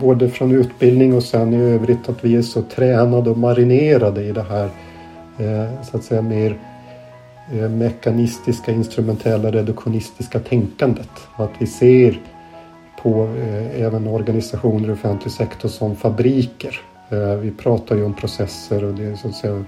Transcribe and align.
både 0.00 0.28
från 0.28 0.52
utbildning 0.52 1.14
och 1.14 1.22
sen 1.22 1.54
i 1.54 1.56
övrigt 1.56 2.08
att 2.08 2.24
vi 2.24 2.36
är 2.36 2.42
så 2.42 2.62
tränade 2.62 3.30
och 3.30 3.38
marinerade 3.38 4.22
i 4.24 4.32
det 4.32 4.42
här 4.42 4.70
eh, 5.38 5.82
så 5.82 5.96
att 5.96 6.04
säga 6.04 6.22
mer 6.22 6.58
eh, 7.52 7.68
mekanistiska, 7.68 8.72
instrumentella, 8.72 9.50
reduktionistiska 9.50 10.40
tänkandet. 10.40 11.10
Att 11.36 11.50
vi 11.58 11.66
ser 11.66 12.20
på 13.02 13.28
eh, 13.38 13.82
även 13.82 14.06
organisationer 14.06 14.88
i 14.88 14.92
offentlig 14.92 15.32
sektor 15.32 15.68
som 15.68 15.96
fabriker. 15.96 16.80
Vi 17.40 17.50
pratar 17.50 17.96
ju 17.96 18.04
om 18.04 18.14
processer 18.14 18.84
och 18.84 18.94
det 18.94 19.04
är 19.04 19.16
så 19.16 19.28
att 19.28 19.34
säga 19.34 19.64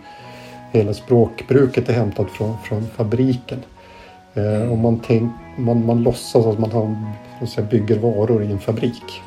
hela 0.72 0.94
språkbruket 0.94 1.88
är 1.88 1.92
hämtat 1.92 2.30
från, 2.30 2.56
från 2.64 2.86
fabriken. 2.86 3.58
Och 4.70 4.78
man, 4.78 5.00
tänk, 5.06 5.32
man, 5.58 5.86
man 5.86 6.02
låtsas 6.02 6.46
att 6.46 6.58
man 6.58 6.72
har, 6.72 6.96
säga, 7.46 7.66
bygger 7.66 7.98
varor 7.98 8.42
i 8.42 8.52
en 8.52 8.58
fabrik. 8.58 9.22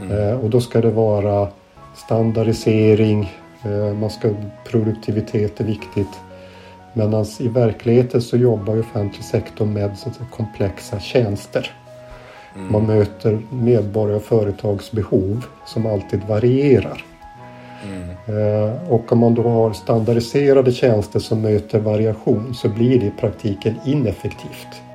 Mm. 0.00 0.18
Eh, 0.18 0.40
och 0.40 0.50
då 0.50 0.60
ska 0.60 0.80
det 0.80 0.90
vara 0.90 1.48
standardisering, 1.94 3.32
eh, 3.62 3.94
man 3.94 4.10
ska, 4.10 4.30
produktivitet 4.64 5.60
är 5.60 5.64
viktigt. 5.64 6.20
Medan 6.92 7.26
i 7.38 7.48
verkligheten 7.48 8.22
så 8.22 8.36
jobbar 8.36 8.74
ju 8.74 8.80
offentlig 8.80 9.24
sektor 9.24 9.66
med 9.66 9.98
så 9.98 10.10
komplexa 10.30 11.00
tjänster. 11.00 11.70
Mm. 12.54 12.72
Man 12.72 12.86
möter 12.86 13.38
medborgare 13.50 14.16
och 14.16 14.22
företags 14.22 14.92
behov 14.92 15.46
som 15.66 15.86
alltid 15.86 16.20
varierar. 16.24 17.04
Mm. 17.84 18.76
Och 18.88 19.12
om 19.12 19.18
man 19.18 19.34
då 19.34 19.42
har 19.42 19.72
standardiserade 19.72 20.72
tjänster 20.72 21.20
som 21.20 21.40
möter 21.40 21.78
variation 21.78 22.54
så 22.54 22.68
blir 22.68 23.00
det 23.00 23.06
i 23.06 23.10
praktiken 23.10 23.74
ineffektivt. 23.84 24.85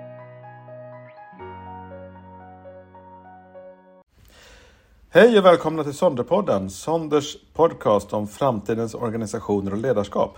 Hej 5.14 5.40
och 5.40 5.46
välkomna 5.46 5.84
till 5.84 5.94
Sonderpodden, 5.94 6.70
Sonders 6.70 7.38
podcast 7.54 8.14
om 8.14 8.28
framtidens 8.28 8.96
organisationer 8.96 9.72
och 9.72 9.78
ledarskap. 9.78 10.38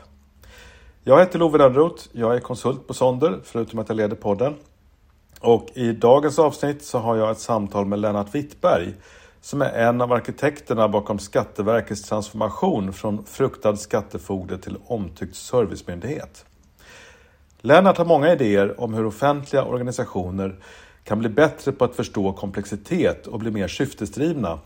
Jag 1.03 1.19
heter 1.19 1.39
Love 1.39 1.57
Lönnroth, 1.57 2.03
jag 2.11 2.35
är 2.35 2.39
konsult 2.39 2.87
på 2.87 2.93
Sonder, 2.93 3.39
förutom 3.43 3.79
att 3.79 3.89
jag 3.89 3.95
leder 3.95 4.15
podden. 4.15 4.55
Och 5.39 5.67
i 5.73 5.91
dagens 5.91 6.39
avsnitt 6.39 6.83
så 6.83 6.97
har 6.97 7.15
jag 7.15 7.31
ett 7.31 7.39
samtal 7.39 7.85
med 7.85 7.99
Lennart 7.99 8.35
Wittberg 8.35 8.93
som 9.41 9.61
är 9.61 9.69
en 9.69 10.01
av 10.01 10.13
arkitekterna 10.13 10.87
bakom 10.87 11.19
Skatteverkets 11.19 12.01
transformation 12.01 12.93
från 12.93 13.25
fruktad 13.25 13.75
skattefogde 13.75 14.57
till 14.57 14.77
omtyckt 14.85 15.35
servicemyndighet. 15.35 16.45
Lennart 17.61 17.97
har 17.97 18.05
många 18.05 18.33
idéer 18.33 18.81
om 18.81 18.93
hur 18.93 19.05
offentliga 19.05 19.63
organisationer 19.63 20.55
kan 21.03 21.19
bli 21.19 21.29
bättre 21.29 21.71
på 21.71 21.85
att 21.85 21.95
förstå 21.95 22.33
komplexitet 22.33 23.27
och 23.27 23.39
bli 23.39 23.51
mer 23.51 23.67
syftesdrivna 23.67 24.59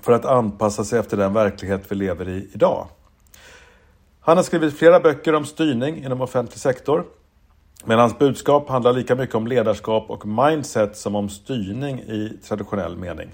för 0.00 0.12
att 0.12 0.24
anpassa 0.24 0.84
sig 0.84 0.98
efter 0.98 1.16
den 1.16 1.32
verklighet 1.32 1.82
vi 1.88 1.96
lever 1.96 2.28
i 2.28 2.48
idag. 2.52 2.88
Han 4.20 4.36
har 4.36 4.44
skrivit 4.44 4.78
flera 4.78 5.00
böcker 5.00 5.34
om 5.34 5.44
styrning 5.44 6.04
inom 6.04 6.20
offentlig 6.20 6.58
sektor. 6.58 7.04
Men 7.84 7.98
hans 7.98 8.18
budskap 8.18 8.68
handlar 8.68 8.92
lika 8.92 9.14
mycket 9.14 9.34
om 9.34 9.46
ledarskap 9.46 10.10
och 10.10 10.26
mindset 10.26 10.96
som 10.96 11.14
om 11.14 11.28
styrning 11.28 11.98
i 11.98 12.38
traditionell 12.48 12.96
mening. 12.96 13.30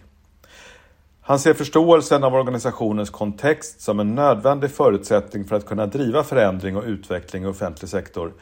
Han 1.20 1.39
ser 1.39 1.55
förståelsen 1.55 2.24
av 2.24 2.34
organisationens 2.34 3.11
kontext 3.11 3.80
som 3.80 4.01
en 4.01 4.14
nödvändig 4.14 4.70
förutsättning 4.70 5.45
för 5.45 5.57
att 5.57 5.67
kunna 5.67 5.86
driva 5.86 6.24
förändring 6.24 6.77
och 6.77 6.84
utveckling 6.84 7.42
i 7.42 7.46
offentlig 7.46 7.89
sektor. 7.89 8.33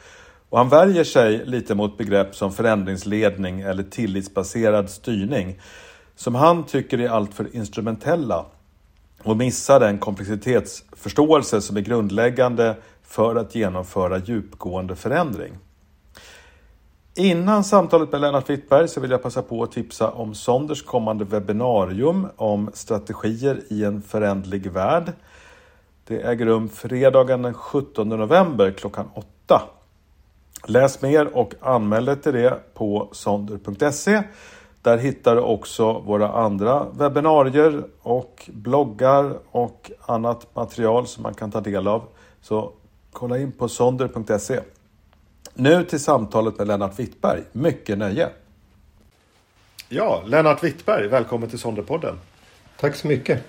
Och 0.51 0.57
han 0.57 0.69
värjer 0.69 1.03
sig 1.03 1.45
lite 1.45 1.75
mot 1.75 1.97
begrepp 1.97 2.35
som 2.35 2.51
förändringsledning 2.51 3.61
eller 3.61 3.83
tillitsbaserad 3.83 4.89
styrning 4.89 5.59
som 6.15 6.35
han 6.35 6.63
tycker 6.63 6.97
är 6.97 7.09
alltför 7.09 7.55
instrumentella 7.55 8.45
och 9.23 9.37
missar 9.37 9.79
den 9.79 9.97
komplexitetsförståelse 9.97 11.61
som 11.61 11.77
är 11.77 11.81
grundläggande 11.81 12.75
för 13.03 13.35
att 13.35 13.55
genomföra 13.55 14.17
djupgående 14.17 14.95
förändring. 14.95 15.57
Innan 17.15 17.63
samtalet 17.63 18.11
med 18.11 18.21
Lennart 18.21 18.49
Wittberg 18.49 18.87
så 18.87 19.01
vill 19.01 19.11
jag 19.11 19.23
passa 19.23 19.41
på 19.41 19.63
att 19.63 19.71
tipsa 19.71 20.11
om 20.11 20.35
Sonders 20.35 20.83
kommande 20.83 21.25
webbinarium 21.25 22.27
om 22.35 22.69
strategier 22.73 23.61
i 23.69 23.83
en 23.83 24.01
förändlig 24.01 24.71
värld. 24.71 25.11
Det 26.07 26.21
äger 26.21 26.45
rum 26.45 26.69
fredagen 26.69 27.41
den 27.41 27.53
17 27.53 28.09
november 28.09 28.71
klockan 28.71 29.09
8. 29.13 29.61
Läs 30.65 31.01
mer 31.01 31.37
och 31.37 31.53
anmäl 31.61 32.05
dig 32.05 32.21
till 32.21 32.33
det 32.33 32.73
på 32.73 33.09
sonder.se. 33.11 34.23
Där 34.81 34.97
hittar 34.97 35.35
du 35.35 35.41
också 35.41 35.99
våra 35.99 36.31
andra 36.31 36.87
webbinarier 36.93 37.83
och 38.01 38.49
bloggar 38.53 39.33
och 39.51 39.91
annat 40.05 40.55
material 40.55 41.07
som 41.07 41.23
man 41.23 41.33
kan 41.33 41.51
ta 41.51 41.61
del 41.61 41.87
av. 41.87 42.03
Så 42.41 42.71
kolla 43.11 43.37
in 43.37 43.51
på 43.51 43.67
sonder.se. 43.67 44.59
Nu 45.53 45.83
till 45.83 45.99
samtalet 45.99 46.57
med 46.57 46.67
Lennart 46.67 46.99
Wittberg. 46.99 47.43
Mycket 47.51 47.97
nöje! 47.97 48.29
Ja, 49.89 50.23
Lennart 50.25 50.63
Wittberg, 50.63 51.07
välkommen 51.07 51.49
till 51.49 51.59
Sonderpodden. 51.59 52.19
Tack 52.79 52.95
så 52.95 53.07
mycket. 53.07 53.43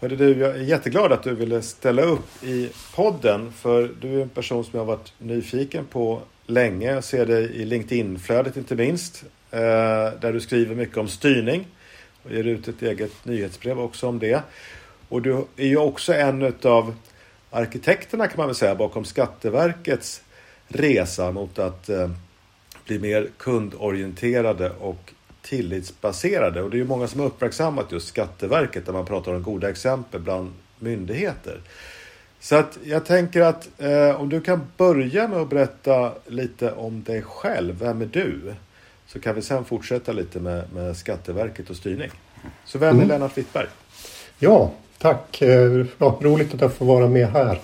Hörde 0.00 0.16
du, 0.16 0.38
jag 0.38 0.50
är 0.50 0.62
jätteglad 0.62 1.12
att 1.12 1.22
du 1.22 1.34
ville 1.34 1.62
ställa 1.62 2.02
upp 2.02 2.44
i 2.44 2.70
podden. 2.94 3.52
För 3.52 3.90
du 4.00 4.18
är 4.18 4.22
en 4.22 4.28
person 4.28 4.64
som 4.64 4.70
jag 4.72 4.80
har 4.80 4.96
varit 4.96 5.12
nyfiken 5.18 5.86
på 5.86 6.22
länge. 6.46 6.92
Jag 6.92 7.04
ser 7.04 7.26
dig 7.26 7.44
i 7.44 7.64
LinkedIn-flödet 7.64 8.56
inte 8.56 8.74
minst. 8.74 9.24
Eh, 9.50 9.58
där 10.20 10.32
du 10.32 10.40
skriver 10.40 10.74
mycket 10.74 10.96
om 10.96 11.08
styrning. 11.08 11.66
Och 12.22 12.30
ger 12.30 12.44
ut 12.44 12.68
ett 12.68 12.82
eget 12.82 13.24
nyhetsbrev 13.24 13.80
också 13.80 14.08
om 14.08 14.18
det. 14.18 14.42
Och 15.08 15.22
du 15.22 15.44
är 15.56 15.66
ju 15.66 15.76
också 15.76 16.14
en 16.14 16.54
av 16.62 16.94
arkitekterna 17.50 18.26
kan 18.26 18.36
man 18.36 18.46
väl 18.46 18.56
säga 18.56 18.74
bakom 18.74 19.04
Skatteverkets 19.04 20.22
resa 20.68 21.32
mot 21.32 21.58
att 21.58 21.88
eh, 21.88 22.10
bli 22.86 22.98
mer 22.98 23.28
kundorienterade 23.38 24.70
och 24.70 25.12
tillitsbaserade. 25.48 26.62
Och 26.62 26.70
det 26.70 26.76
är 26.76 26.78
ju 26.78 26.86
många 26.86 27.08
som 27.08 27.20
har 27.20 27.26
uppmärksammat 27.26 27.92
just 27.92 28.08
Skatteverket 28.08 28.86
där 28.86 28.92
man 28.92 29.06
pratar 29.06 29.34
om 29.34 29.42
goda 29.42 29.70
exempel 29.70 30.20
bland 30.20 30.52
myndigheter. 30.78 31.60
Så 32.40 32.56
att 32.56 32.78
jag 32.84 33.04
tänker 33.06 33.40
att 33.40 33.68
eh, 33.78 34.20
om 34.20 34.28
du 34.28 34.40
kan 34.40 34.60
börja 34.76 35.28
med 35.28 35.38
att 35.38 35.50
berätta 35.50 36.12
lite 36.26 36.72
om 36.72 37.02
dig 37.02 37.22
själv. 37.22 37.78
Vem 37.78 38.02
är 38.02 38.06
du? 38.06 38.54
Så 39.06 39.20
kan 39.20 39.34
vi 39.34 39.42
sen 39.42 39.64
fortsätta 39.64 40.12
lite 40.12 40.40
med, 40.40 40.64
med 40.74 40.96
Skatteverket 40.96 41.70
och 41.70 41.76
styrning. 41.76 42.10
Så 42.64 42.78
vem 42.78 42.88
är 42.88 42.94
mm. 42.94 43.08
Lennart 43.08 43.38
Wittberg? 43.38 43.66
Ja, 44.38 44.72
tack. 44.98 45.42
Eh, 45.42 45.86
ja, 45.98 46.18
roligt 46.20 46.54
att 46.54 46.60
jag 46.60 46.72
får 46.72 46.86
vara 46.86 47.08
med 47.08 47.28
här. 47.28 47.60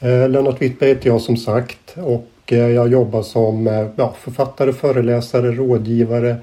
Eh, 0.00 0.28
Lennart 0.28 0.62
Wittberg 0.62 0.90
heter 0.90 1.06
jag 1.06 1.20
som 1.20 1.36
sagt 1.36 1.96
och 1.96 2.28
Eh, 2.52 2.70
jag 2.70 2.88
jobbar 2.88 3.22
som 3.22 3.66
eh, 3.66 3.86
ja, 3.96 4.14
författare, 4.20 4.72
föreläsare, 4.72 5.52
rådgivare 5.52 6.36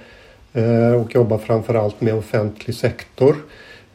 Eh, 0.53 0.93
och 0.93 1.15
jobbar 1.15 1.37
framförallt 1.37 2.01
med 2.01 2.13
offentlig 2.13 2.75
sektor. 2.75 3.35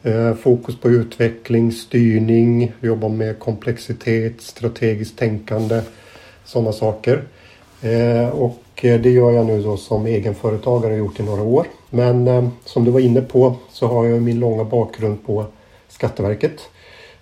Eh, 0.03 0.33
fokus 0.33 0.79
på 0.79 0.89
utveckling, 0.89 1.71
styrning, 1.71 2.71
jobbar 2.81 3.09
med 3.09 3.39
komplexitet, 3.39 4.41
strategiskt 4.41 5.17
tänkande, 5.17 5.81
sådana 6.45 6.71
saker. 6.71 7.23
Eh, 7.81 8.29
och 8.29 8.61
det 8.81 9.09
gör 9.09 9.31
jag 9.31 9.45
nu 9.45 9.63
då 9.63 9.77
som 9.77 10.05
egenföretagare 10.05 10.93
och 10.93 10.99
gjort 10.99 11.19
i 11.19 11.23
några 11.23 11.41
år. 11.41 11.67
Men 11.89 12.51
som 12.65 12.85
du 12.85 12.91
var 12.91 12.99
inne 12.99 13.21
på 13.21 13.55
så 13.71 13.87
har 13.87 14.05
jag 14.05 14.21
min 14.21 14.39
långa 14.39 14.63
bakgrund 14.63 15.25
på 15.25 15.45
Skatteverket. 15.87 16.61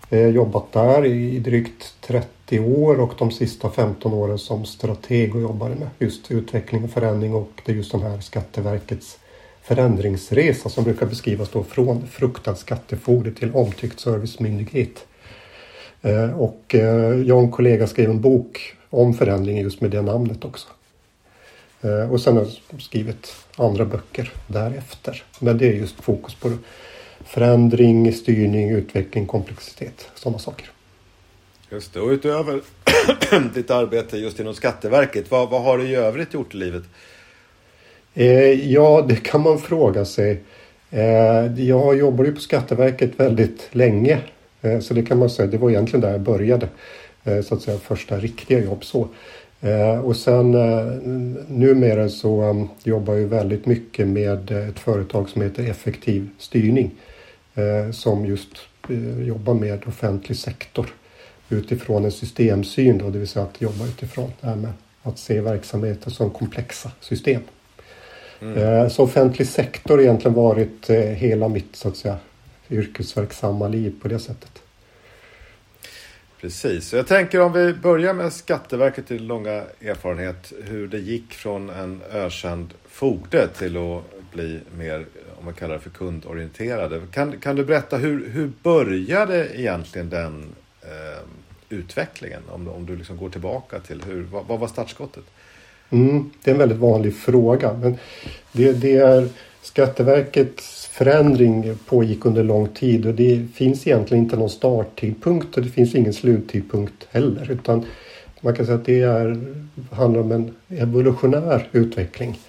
Jobbat 0.10 0.72
där 0.72 1.06
i 1.06 1.40
drygt 1.40 1.94
30 2.02 2.60
år 2.60 3.00
och 3.00 3.14
de 3.18 3.32
sista 3.32 3.70
15 3.70 4.14
åren 4.14 4.38
som 4.38 4.66
strateg 4.66 5.36
och 5.36 5.42
jobbade 5.42 5.76
med 5.76 5.88
just 6.00 6.32
utveckling 6.32 6.84
och 6.84 6.90
förändring 6.90 7.34
och 7.34 7.62
det 7.66 7.72
är 7.72 7.76
just 7.76 7.92
de 7.92 8.02
här 8.02 8.20
Skatteverkets 8.20 9.18
förändringsresa 9.64 10.70
som 10.70 10.84
brukar 10.84 11.06
beskrivas 11.06 11.50
då 11.50 11.64
från 11.64 12.08
fruktad 12.08 12.56
skattefogde 12.56 13.32
till 13.32 13.52
omtyckt 13.54 14.00
servicemyndighet. 14.00 15.06
Eh, 16.02 16.40
och 16.40 16.76
eh, 16.76 17.22
jag 17.22 17.38
och 17.38 17.44
en 17.44 17.52
kollega 17.52 17.88
skrev 17.88 18.10
en 18.10 18.22
bok 18.22 18.76
om 18.90 19.14
förändring 19.14 19.58
just 19.58 19.82
med 19.82 19.92
det 19.92 20.02
namnet 20.02 20.46
också. 20.46 20.68
Eh, 21.82 22.12
och 22.12 22.22
sen 22.22 22.38
har 22.38 22.48
jag 22.72 22.82
skrivit 22.82 23.34
andra 23.56 23.86
böcker 23.86 24.34
därefter. 24.48 25.24
Men 25.40 25.58
det 25.58 25.68
är 25.68 25.74
just 25.74 26.02
fokus 26.02 26.36
på 26.36 26.52
förändring, 27.26 28.14
styrning, 28.14 28.70
utveckling, 28.70 29.28
komplexitet, 29.28 30.10
sådana 30.16 30.40
saker. 30.40 30.72
Just 31.70 31.94
det. 31.94 32.00
Och 32.00 32.10
utöver 32.10 32.62
ditt 33.54 33.72
arbete 33.72 34.18
just 34.18 34.40
inom 34.40 34.54
Skatteverket, 34.54 35.32
vad, 35.32 35.50
vad 35.50 35.64
har 35.64 35.78
du 35.78 35.84
i 35.84 35.96
övrigt 35.96 36.34
gjort 36.34 36.54
i 36.54 36.58
livet? 36.58 36.84
Eh, 38.14 38.72
ja, 38.72 39.06
det 39.10 39.16
kan 39.16 39.42
man 39.42 39.60
fråga 39.60 40.06
sig. 40.06 40.42
Eh, 40.92 41.62
jag 41.62 41.98
jobbade 41.98 42.30
ju 42.30 42.36
på 42.36 42.42
Skatteverket 42.42 43.20
väldigt 43.20 43.70
länge. 43.72 44.20
Eh, 44.62 44.80
så 44.80 44.94
det 44.94 45.04
kan 45.04 45.20
man 45.20 45.30
säga, 45.30 45.48
det 45.48 45.58
var 45.58 45.70
egentligen 45.70 46.02
där 46.02 46.12
jag 46.12 46.22
började. 46.22 46.68
Eh, 47.24 47.42
så 47.42 47.56
att 47.56 47.62
säga 47.62 47.78
första 47.78 48.18
riktiga 48.18 48.64
jobb 48.64 48.86
så. 48.86 49.08
Eh, 49.64 50.00
och 50.00 50.16
sen 50.16 50.54
eh, 50.54 50.86
numera 51.48 52.10
så 52.10 52.42
um, 52.42 52.70
jobbar 52.84 53.14
jag 53.14 53.28
väldigt 53.28 53.66
mycket 53.66 54.08
med 54.08 54.52
eh, 54.52 54.70
ett 54.70 54.80
företag 54.80 55.30
som 55.30 55.42
heter 55.42 55.70
Effektiv 55.70 56.30
styrning. 56.38 56.92
Som 57.92 58.26
just 58.26 58.50
jobbar 59.20 59.54
med 59.54 59.88
offentlig 59.88 60.38
sektor 60.38 60.94
utifrån 61.50 62.06
en 62.06 62.12
systemsyn 62.12 62.98
då, 62.98 63.10
det 63.10 63.20
vill 63.20 63.28
säga 63.28 63.46
att 63.46 63.62
jobba 63.62 63.86
utifrån 63.86 64.32
det 64.42 64.48
här 64.48 64.56
med 64.56 64.74
att 65.04 65.20
se 65.20 65.42
verksamheter 65.42 66.12
som 66.12 66.30
komplexa 66.30 66.92
system. 67.00 67.42
Mm. 68.44 68.58
Eh, 68.58 68.88
så 68.88 69.04
offentlig 69.04 69.48
sektor 69.48 69.94
har 69.94 70.04
egentligen 70.04 70.36
varit 70.36 70.90
eh, 70.90 70.98
hela 70.98 71.48
mitt 71.48 71.76
så 71.76 71.88
att 71.88 71.98
säga 71.98 72.18
yrkesverksamma 72.70 73.68
liv 73.68 73.94
på 74.02 74.08
det 74.08 74.20
sättet. 74.20 74.62
Precis, 76.42 76.94
jag 76.94 77.08
tänker 77.08 77.42
om 77.42 77.54
vi 77.54 77.74
börjar 77.74 78.14
med 78.14 78.34
Skatteverket 78.34 79.12
i 79.12 79.20
långa 79.20 79.64
erfarenhet 79.82 80.54
hur 80.64 80.88
det 80.88 81.00
gick 81.00 81.34
från 81.34 81.70
en 81.70 82.02
ökänd 82.12 82.74
fogde 82.88 83.48
till 83.48 83.78
att 83.78 84.32
bli 84.32 84.60
mer, 84.78 85.06
om 85.40 85.46
man 85.46 85.54
kallar 85.54 85.74
det 85.74 85.80
för 85.80 85.90
kundorienterade. 85.90 87.02
Kan, 87.12 87.40
kan 87.40 87.56
du 87.56 87.66
berätta 87.66 87.98
hur, 87.98 88.30
hur 88.30 88.52
började 88.64 89.60
egentligen 89.60 90.10
den 90.10 90.56
eh, 90.82 91.24
utvecklingen? 91.70 92.42
Om, 92.50 92.68
om 92.68 92.86
du 92.86 92.96
liksom 92.96 93.18
går 93.18 93.30
tillbaka 93.30 93.80
till 93.80 94.04
hur, 94.04 94.24
vad, 94.24 94.46
vad 94.46 94.60
var 94.60 94.68
startskottet? 94.68 95.24
Mm, 95.94 96.30
det 96.44 96.52
är 96.52 96.54
en 96.54 96.60
väldigt 96.60 96.78
vanlig 96.78 97.16
fråga. 97.16 97.74
Men 97.82 97.98
det, 98.52 98.72
det 98.72 98.98
är 98.98 99.30
Skatteverkets 99.62 100.86
förändring 100.92 101.78
pågick 101.86 102.26
under 102.26 102.44
lång 102.44 102.68
tid 102.68 103.06
och 103.06 103.14
det 103.14 103.48
finns 103.56 103.88
egentligen 103.88 104.24
inte 104.24 104.36
någon 104.36 104.50
starttidpunkt 104.50 105.58
och 105.58 105.64
det 105.64 105.70
finns 105.70 105.96
ingen 105.96 106.14
sluttidpunkt 106.14 107.08
heller. 107.12 107.52
Utan 107.52 107.86
man 108.42 108.56
kan 108.56 108.66
säga 108.66 108.78
att 108.78 108.86
det 108.86 109.02
är, 109.02 109.42
handlar 109.92 110.22
om 110.22 110.32
en 110.32 110.56
evolutionär 110.70 111.68
utveckling. 111.72 112.40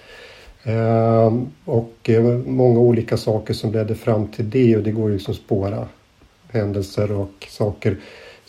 Ehm, 0.63 1.47
och 1.65 2.09
eh, 2.09 2.23
många 2.45 2.79
olika 2.79 3.17
saker 3.17 3.53
som 3.53 3.71
ledde 3.71 3.95
fram 3.95 4.27
till 4.27 4.49
det 4.49 4.77
och 4.77 4.83
det 4.83 4.91
går 4.91 5.11
ju 5.11 5.19
som 5.19 5.33
spåra 5.33 5.87
händelser 6.51 7.11
och 7.11 7.47
saker 7.49 7.97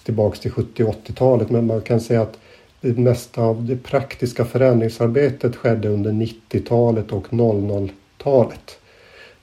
tillbaks 0.04 0.40
till 0.40 0.50
70 0.50 0.84
och 0.84 0.94
80-talet. 0.94 1.50
Men 1.50 1.66
man 1.66 1.81
kan 1.81 2.00
säga 2.00 2.22
att 2.22 2.38
det 2.87 3.00
mesta 3.00 3.43
av 3.43 3.65
det 3.65 3.77
praktiska 3.77 4.44
förändringsarbetet 4.44 5.56
skedde 5.56 5.88
under 5.88 6.12
90-talet 6.12 7.12
och 7.12 7.29
00-talet. 7.29 8.79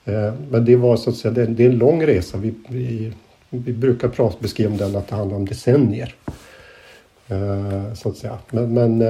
Eh, 0.06 0.34
men 0.50 0.66
det 0.66 0.76
var 0.76 0.98
så 0.98 1.10
att 1.10 1.16
säga, 1.16 1.32
det 1.32 1.64
är 1.66 1.70
en 1.70 1.78
lång 1.78 2.04
resa. 2.04 2.38
Vi, 2.38 2.54
vi, 2.68 3.14
vi 3.50 3.74
brukar 3.74 4.10
prata, 4.10 4.38
beskriva 4.40 4.78
den 4.78 4.96
att 4.96 5.08
det 5.08 5.16
handlar 5.16 5.38
om 5.38 5.46
decennier. 5.46 6.16
Eh, 7.28 7.94
så 7.94 8.10
att 8.10 8.18
säga. 8.18 8.38
Men, 8.50 8.74
men 8.74 9.02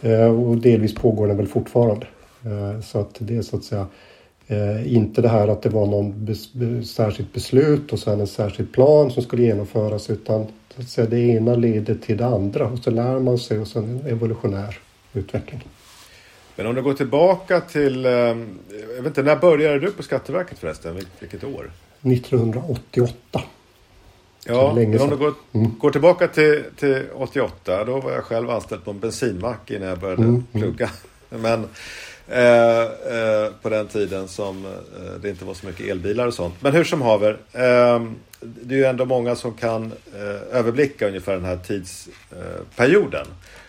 eh, 0.00 0.40
och 0.40 0.56
delvis 0.56 0.94
pågår 0.94 1.28
den 1.28 1.36
väl 1.36 1.46
fortfarande. 1.46 2.06
Så 2.82 3.00
att 3.00 3.16
det 3.18 3.36
är 3.36 3.42
så 3.42 3.56
att 3.56 3.64
säga 3.64 3.86
inte 4.84 5.22
det 5.22 5.28
här 5.28 5.48
att 5.48 5.62
det 5.62 5.68
var 5.68 5.86
någon 5.86 6.24
bes, 6.24 6.48
särskilt 6.94 7.32
beslut 7.32 7.92
och 7.92 7.98
sen 7.98 8.20
en 8.20 8.26
särskild 8.26 8.72
plan 8.72 9.10
som 9.10 9.22
skulle 9.22 9.42
genomföras 9.42 10.10
utan 10.10 10.46
så 10.74 10.80
att 10.80 10.88
säga, 10.88 11.06
det 11.06 11.20
ena 11.20 11.54
leder 11.54 11.94
till 11.94 12.16
det 12.16 12.26
andra 12.26 12.66
och 12.66 12.78
så 12.78 12.90
lär 12.90 13.20
man 13.20 13.38
sig 13.38 13.58
och 13.58 13.68
sen 13.68 13.84
en 13.84 14.06
evolutionär 14.06 14.78
utveckling. 15.12 15.68
Men 16.56 16.66
om 16.66 16.74
du 16.74 16.82
går 16.82 16.94
tillbaka 16.94 17.60
till, 17.60 18.06
ehm, 18.06 18.58
jag 18.96 19.02
vet 19.02 19.06
inte, 19.06 19.22
när 19.22 19.36
började 19.36 19.78
du 19.78 19.90
på 19.90 20.02
Skatteverket 20.02 20.58
förresten? 20.58 21.00
Vilket 21.20 21.44
år? 21.44 21.70
1988. 22.00 23.42
Ja, 24.46 24.70
om 24.70 25.10
du 25.10 25.16
går, 25.16 25.34
mm. 25.52 25.78
går 25.78 25.90
tillbaka 25.90 26.28
till, 26.28 26.62
till 26.76 27.02
88, 27.14 27.84
då 27.84 28.00
var 28.00 28.12
jag 28.12 28.24
själv 28.24 28.50
anställd 28.50 28.84
på 28.84 28.90
en 28.90 28.98
bensinmack 28.98 29.70
innan 29.70 29.88
jag 29.88 29.98
började 29.98 30.22
mm. 30.22 30.34
mm. 30.34 30.46
plugga. 30.52 30.90
Men 31.30 31.68
eh, 32.28 32.82
eh, 32.82 33.50
på 33.62 33.68
den 33.68 33.86
tiden 33.86 34.28
som 34.28 34.66
eh, 34.66 34.70
det 35.22 35.30
inte 35.30 35.44
var 35.44 35.54
så 35.54 35.66
mycket 35.66 35.86
elbilar 35.86 36.26
och 36.26 36.34
sånt. 36.34 36.54
Men 36.60 36.72
hur 36.72 36.84
som 36.84 37.02
haver, 37.02 37.38
ehm, 37.52 38.14
det 38.40 38.74
är 38.74 38.78
ju 38.78 38.84
ändå 38.84 39.04
många 39.04 39.36
som 39.36 39.54
kan 39.54 39.92
eh, 40.14 40.58
överblicka 40.58 41.08
ungefär 41.08 41.32
den 41.32 41.44
här 41.44 41.56
tidsperioden. 41.56 43.26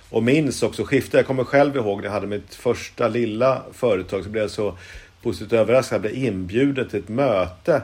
Och 0.10 0.24
minns 0.24 0.64
också 0.64 0.84
skiftet. 0.84 1.14
Jag 1.14 1.28
kommer 1.28 1.44
själv 1.44 1.76
ihåg 1.76 1.98
när 1.98 2.06
jag 2.06 2.12
hade 2.12 2.28
mitt 2.28 2.56
första 2.56 3.08
lilla 3.08 3.62
företag 3.74 4.24
så 4.24 4.30
blev 4.30 4.44
jag 4.44 4.52
så 4.52 4.78
positivt 5.22 5.54
överraskad. 5.54 5.96
Jag 5.96 6.02
blev 6.02 6.16
inbjuden 6.16 6.90
till 6.90 7.00
ett 7.00 7.10
möte 7.10 7.82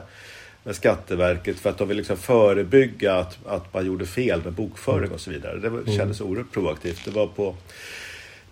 med 0.63 0.75
Skatteverket 0.75 1.59
för 1.59 1.69
att 1.69 1.77
de 1.77 1.88
vill 1.88 1.97
liksom 1.97 2.17
förebygga 2.17 3.15
att, 3.15 3.38
att 3.45 3.74
man 3.74 3.85
gjorde 3.85 4.06
fel 4.06 4.41
med 4.44 4.53
bokföring 4.53 5.12
och 5.12 5.19
så 5.19 5.31
vidare. 5.31 5.59
Det 5.59 5.67
mm. 5.67 5.97
kändes 5.97 6.21
oerhört 6.21 6.51
proaktivt. 6.51 7.06
Det 7.06 7.12
var 7.12 7.27
på 7.27 7.56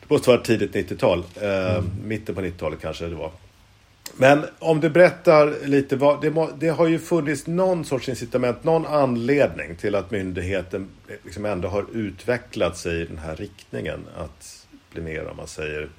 måste 0.09 0.29
vara 0.29 0.41
tidigt 0.41 0.75
90-tal. 0.75 1.23
Eh, 1.41 1.75
mm. 1.75 1.91
Mitten 2.03 2.35
på 2.35 2.41
90-talet 2.41 2.81
kanske 2.81 3.05
det 3.05 3.15
var. 3.15 3.31
Men 4.17 4.45
om 4.59 4.79
du 4.79 4.89
berättar 4.89 5.67
lite, 5.67 5.95
vad, 5.95 6.21
det, 6.21 6.31
må, 6.31 6.49
det, 6.59 6.69
har 6.69 6.87
ju 6.87 6.99
funnits 6.99 7.47
någon 7.47 7.85
sorts 7.85 8.09
incitament, 8.09 8.63
någon 8.63 8.85
anledning 8.85 9.75
till 9.75 9.95
att 9.95 10.11
myndigheten 10.11 10.87
liksom 11.23 11.45
ändå 11.45 11.67
har 11.67 11.85
utvecklat 11.93 12.77
sig 12.77 13.01
i 13.01 13.05
den 13.05 13.17
här 13.17 13.35
riktningen. 13.35 13.99
Att 14.17 14.65
bli 14.91 15.01
mer, 15.01 15.27
om 15.27 15.37
man 15.37 15.47
säger, 15.47 15.89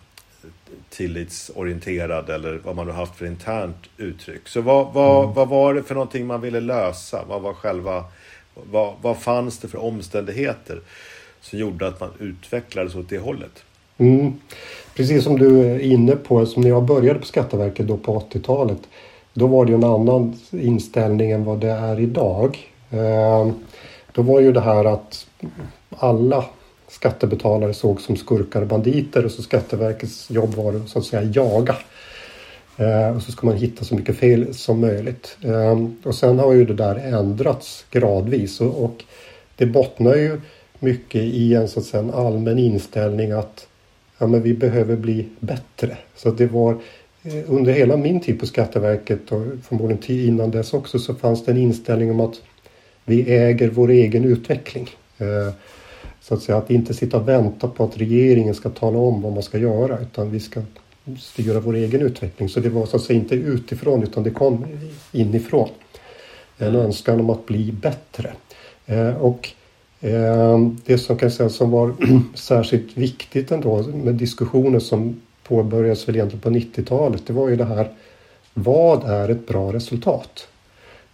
tillitsorienterad 0.88 2.30
eller 2.30 2.60
vad 2.64 2.76
man 2.76 2.86
har 2.86 2.94
haft 2.94 3.16
för 3.16 3.26
internt 3.26 3.90
uttryck. 3.96 4.48
Så 4.48 4.60
vad, 4.60 4.92
vad, 4.92 5.24
mm. 5.24 5.34
vad 5.34 5.48
var 5.48 5.74
det 5.74 5.82
för 5.82 5.94
någonting 5.94 6.26
man 6.26 6.40
ville 6.40 6.60
lösa? 6.60 7.24
Vad 7.28 7.42
var 7.42 7.54
själva, 7.54 8.04
vad, 8.54 8.94
vad 9.02 9.18
fanns 9.22 9.58
det 9.58 9.68
för 9.68 9.82
omständigheter 9.82 10.80
som 11.40 11.58
gjorde 11.58 11.86
att 11.86 12.00
man 12.00 12.10
utvecklades 12.18 12.94
åt 12.94 13.08
det 13.08 13.18
hållet? 13.18 13.64
Mm. 14.00 14.32
Precis 14.96 15.24
som 15.24 15.38
du 15.38 15.60
är 15.60 15.78
inne 15.78 16.16
på, 16.16 16.46
som 16.46 16.62
när 16.62 16.68
jag 16.68 16.84
började 16.84 17.18
på 17.18 17.26
Skatteverket 17.26 17.86
då 17.86 17.96
på 17.96 18.20
80-talet. 18.20 18.78
Då 19.34 19.46
var 19.46 19.64
det 19.64 19.70
ju 19.70 19.76
en 19.76 19.84
annan 19.84 20.36
inställning 20.50 21.30
än 21.30 21.44
vad 21.44 21.60
det 21.60 21.70
är 21.70 22.00
idag. 22.00 22.58
Eh, 22.90 23.50
då 24.12 24.22
var 24.22 24.40
ju 24.40 24.52
det 24.52 24.60
här 24.60 24.84
att 24.84 25.26
alla 25.90 26.44
skattebetalare 26.88 27.74
såg 27.74 28.00
som 28.00 28.16
skurkar 28.16 28.60
och 28.62 28.66
banditer 28.66 29.24
och 29.24 29.30
så 29.30 29.42
Skatteverkets 29.42 30.30
jobb 30.30 30.54
var 30.54 30.74
att 30.74 30.88
så 30.88 30.98
att 30.98 31.04
säga 31.04 31.22
jaga. 31.22 31.76
Eh, 32.76 33.16
och 33.16 33.22
så 33.22 33.32
ska 33.32 33.46
man 33.46 33.56
hitta 33.56 33.84
så 33.84 33.94
mycket 33.94 34.16
fel 34.16 34.54
som 34.54 34.80
möjligt. 34.80 35.38
Eh, 35.44 35.78
och 36.04 36.14
sen 36.14 36.38
har 36.38 36.52
ju 36.52 36.64
det 36.64 36.74
där 36.74 36.96
ändrats 36.96 37.84
gradvis 37.90 38.60
och, 38.60 39.04
det 39.56 39.66
bottnar 39.66 40.14
ju 40.14 40.40
mycket 40.78 41.22
i 41.22 41.54
en, 41.54 41.68
så 41.68 41.80
att 41.80 41.86
säga, 41.86 42.02
en 42.02 42.14
allmän 42.14 42.58
inställning 42.58 43.32
att 43.32 43.66
ja, 44.20 44.26
men 44.26 44.42
vi 44.42 44.54
behöver 44.54 44.96
bli 44.96 45.28
bättre. 45.40 45.96
Så 46.16 46.30
det 46.30 46.46
var 46.46 46.72
eh, 47.22 47.34
under 47.46 47.72
hela 47.72 47.96
min 47.96 48.20
tid 48.20 48.40
på 48.40 48.46
Skatteverket 48.46 49.32
och 49.32 49.42
förmodligen 49.62 50.02
tid 50.02 50.28
innan 50.28 50.50
dess 50.50 50.74
också 50.74 50.98
så 50.98 51.14
fanns 51.14 51.44
det 51.44 51.52
en 51.52 51.58
inställning 51.58 52.10
om 52.10 52.20
att 52.20 52.42
vi 53.04 53.32
äger 53.32 53.70
vår 53.70 53.90
egen 53.90 54.24
utveckling. 54.24 54.88
Eh, 55.18 55.54
så 56.20 56.34
att 56.34 56.42
säga 56.42 56.58
att 56.58 56.70
inte 56.70 56.94
sitta 56.94 57.16
och 57.16 57.28
vänta 57.28 57.68
på 57.68 57.84
att 57.84 57.96
regeringen 57.96 58.54
ska 58.54 58.70
tala 58.70 58.98
om 58.98 59.22
vad 59.22 59.32
man 59.32 59.42
ska 59.42 59.58
göra 59.58 59.98
utan 59.98 60.30
vi 60.30 60.40
ska 60.40 60.62
styra 61.18 61.60
vår 61.60 61.74
egen 61.74 62.00
utveckling. 62.00 62.48
Så 62.48 62.60
det 62.60 62.68
var 62.68 62.86
så 62.86 62.96
att 62.96 63.02
säga 63.02 63.18
inte 63.18 63.34
utifrån 63.34 64.02
utan 64.02 64.22
det 64.22 64.30
kom 64.30 64.66
inifrån. 65.12 65.68
En 66.58 66.76
önskan 66.76 67.20
om 67.20 67.30
att 67.30 67.46
bli 67.46 67.72
bättre. 67.72 68.32
Eh, 68.86 69.16
och 69.16 69.48
det 70.84 70.98
som 70.98 71.18
kan 71.18 71.30
sägas 71.30 71.54
som 71.54 71.70
var 71.70 71.94
särskilt 72.34 72.96
viktigt 72.96 73.50
ändå 73.50 73.82
med 73.82 74.14
diskussioner 74.14 74.78
som 74.78 75.20
påbörjades 75.42 76.08
väl 76.08 76.16
egentligen 76.16 76.40
på 76.40 76.50
90-talet, 76.50 77.22
det 77.26 77.32
var 77.32 77.48
ju 77.48 77.56
det 77.56 77.64
här 77.64 77.88
vad 78.54 79.04
är 79.04 79.28
ett 79.28 79.46
bra 79.46 79.72
resultat? 79.72 80.48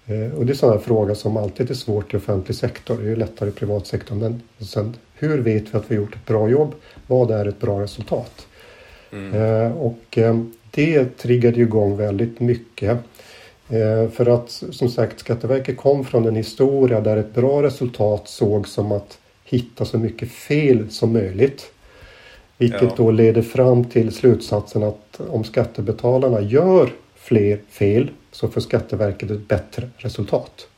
Ehm, 0.07 0.33
och 0.33 0.47
det 0.47 0.63
är 0.63 0.71
här 0.71 0.79
fråga 0.79 1.15
som 1.15 1.37
alltid 1.37 1.71
är 1.71 1.75
svårt 1.75 2.15
i 2.15 2.17
offentlig 2.17 2.57
sektor, 2.57 2.97
det 2.97 3.03
är 3.03 3.09
ju 3.09 3.17
lättare 3.17 3.49
i 3.49 3.53
privatsektorn. 3.53 4.19
Men 4.19 4.43
sen, 4.59 4.95
hur 5.15 5.39
vet 5.39 5.75
vi 5.75 5.79
att 5.79 5.91
vi 5.91 5.97
har 5.97 6.03
gjort 6.03 6.15
ett 6.15 6.27
bra 6.27 6.49
jobb? 6.49 6.75
Vad 7.07 7.31
är 7.31 7.47
ett 7.47 7.61
bra 7.61 7.83
resultat? 7.83 8.47
Mm. 9.13 9.35
Ehm, 9.35 9.73
och 9.73 10.19
det 10.71 11.17
triggade 11.19 11.61
igång 11.61 11.97
väldigt 11.97 12.41
mycket. 12.41 12.99
Eh, 13.69 14.09
för 14.11 14.27
att 14.27 14.51
som 14.51 14.89
sagt 14.89 15.21
Skatteverket 15.21 15.77
kom 15.77 16.05
från 16.05 16.27
en 16.27 16.37
historia 16.37 17.01
där 17.01 17.17
ett 17.17 17.35
bra 17.35 17.63
resultat 17.63 18.29
såg 18.29 18.69
som 18.69 18.93
att 18.93 19.19
hitta 19.45 19.85
så 19.85 19.99
mycket 19.99 20.31
fel 20.31 20.91
som 20.91 21.13
möjligt. 21.13 21.73
Vilket 22.59 22.83
ja. 22.83 22.95
då 22.97 23.11
leder 23.11 23.43
fram 23.43 23.85
till 23.85 24.13
slutsatsen 24.13 24.83
att 24.83 25.21
om 25.31 25.45
skattebetalarna 25.45 26.41
gör 26.41 26.93
fler 27.15 27.61
fel 27.71 28.11
så 28.33 28.49
får 28.49 28.61
Skatteverket 28.61 29.31
ett 29.31 29.49
bättre 29.49 29.89
resultat. 29.97 30.69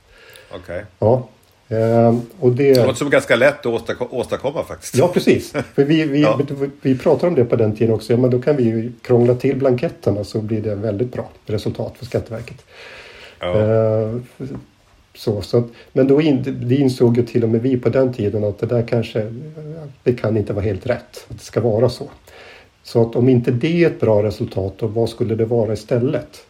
Okej. 0.50 0.60
Okay. 0.60 0.82
Ja, 0.98 1.28
Ehm, 1.68 2.20
och 2.40 2.52
det... 2.52 2.72
det 2.72 2.86
låter 2.86 2.98
som 2.98 3.10
ganska 3.10 3.36
lätt 3.36 3.66
att 3.66 4.12
åstadkomma 4.12 4.64
faktiskt. 4.64 4.94
Ja 4.96 5.08
precis. 5.08 5.52
För 5.74 5.84
vi, 5.84 6.04
vi, 6.04 6.22
ja. 6.22 6.40
vi 6.82 6.98
pratade 6.98 7.28
om 7.28 7.34
det 7.34 7.44
på 7.44 7.56
den 7.56 7.76
tiden 7.76 7.94
också. 7.94 8.12
Ja, 8.12 8.18
men 8.18 8.30
då 8.30 8.42
kan 8.42 8.56
vi 8.56 8.62
ju 8.62 8.92
krångla 9.02 9.34
till 9.34 9.56
blanketterna 9.56 10.24
så 10.24 10.40
blir 10.40 10.62
det 10.62 10.74
väldigt 10.74 11.12
bra 11.12 11.28
resultat 11.46 11.94
för 11.98 12.06
Skatteverket. 12.06 12.64
Ja. 13.40 13.60
Ehm, 13.60 14.26
så, 15.14 15.42
så 15.42 15.58
att, 15.58 15.64
men 15.92 16.08
då 16.08 16.20
in, 16.20 16.60
det 16.60 16.74
insåg 16.74 17.16
ju 17.16 17.26
till 17.26 17.44
och 17.44 17.48
med 17.48 17.62
vi 17.62 17.76
på 17.76 17.88
den 17.88 18.12
tiden 18.12 18.44
att 18.44 18.58
det 18.58 18.66
där 18.66 18.82
kanske, 18.82 19.34
det 20.02 20.12
kan 20.12 20.36
inte 20.36 20.52
vara 20.52 20.64
helt 20.64 20.86
rätt. 20.86 21.26
Att 21.28 21.38
det 21.38 21.44
ska 21.44 21.60
vara 21.60 21.88
så. 21.88 22.04
Så 22.82 23.02
att 23.02 23.16
om 23.16 23.28
inte 23.28 23.50
det 23.50 23.84
är 23.84 23.86
ett 23.86 24.00
bra 24.00 24.22
resultat, 24.22 24.74
då 24.78 24.86
vad 24.86 25.08
skulle 25.08 25.34
det 25.34 25.44
vara 25.44 25.72
istället? 25.72 26.47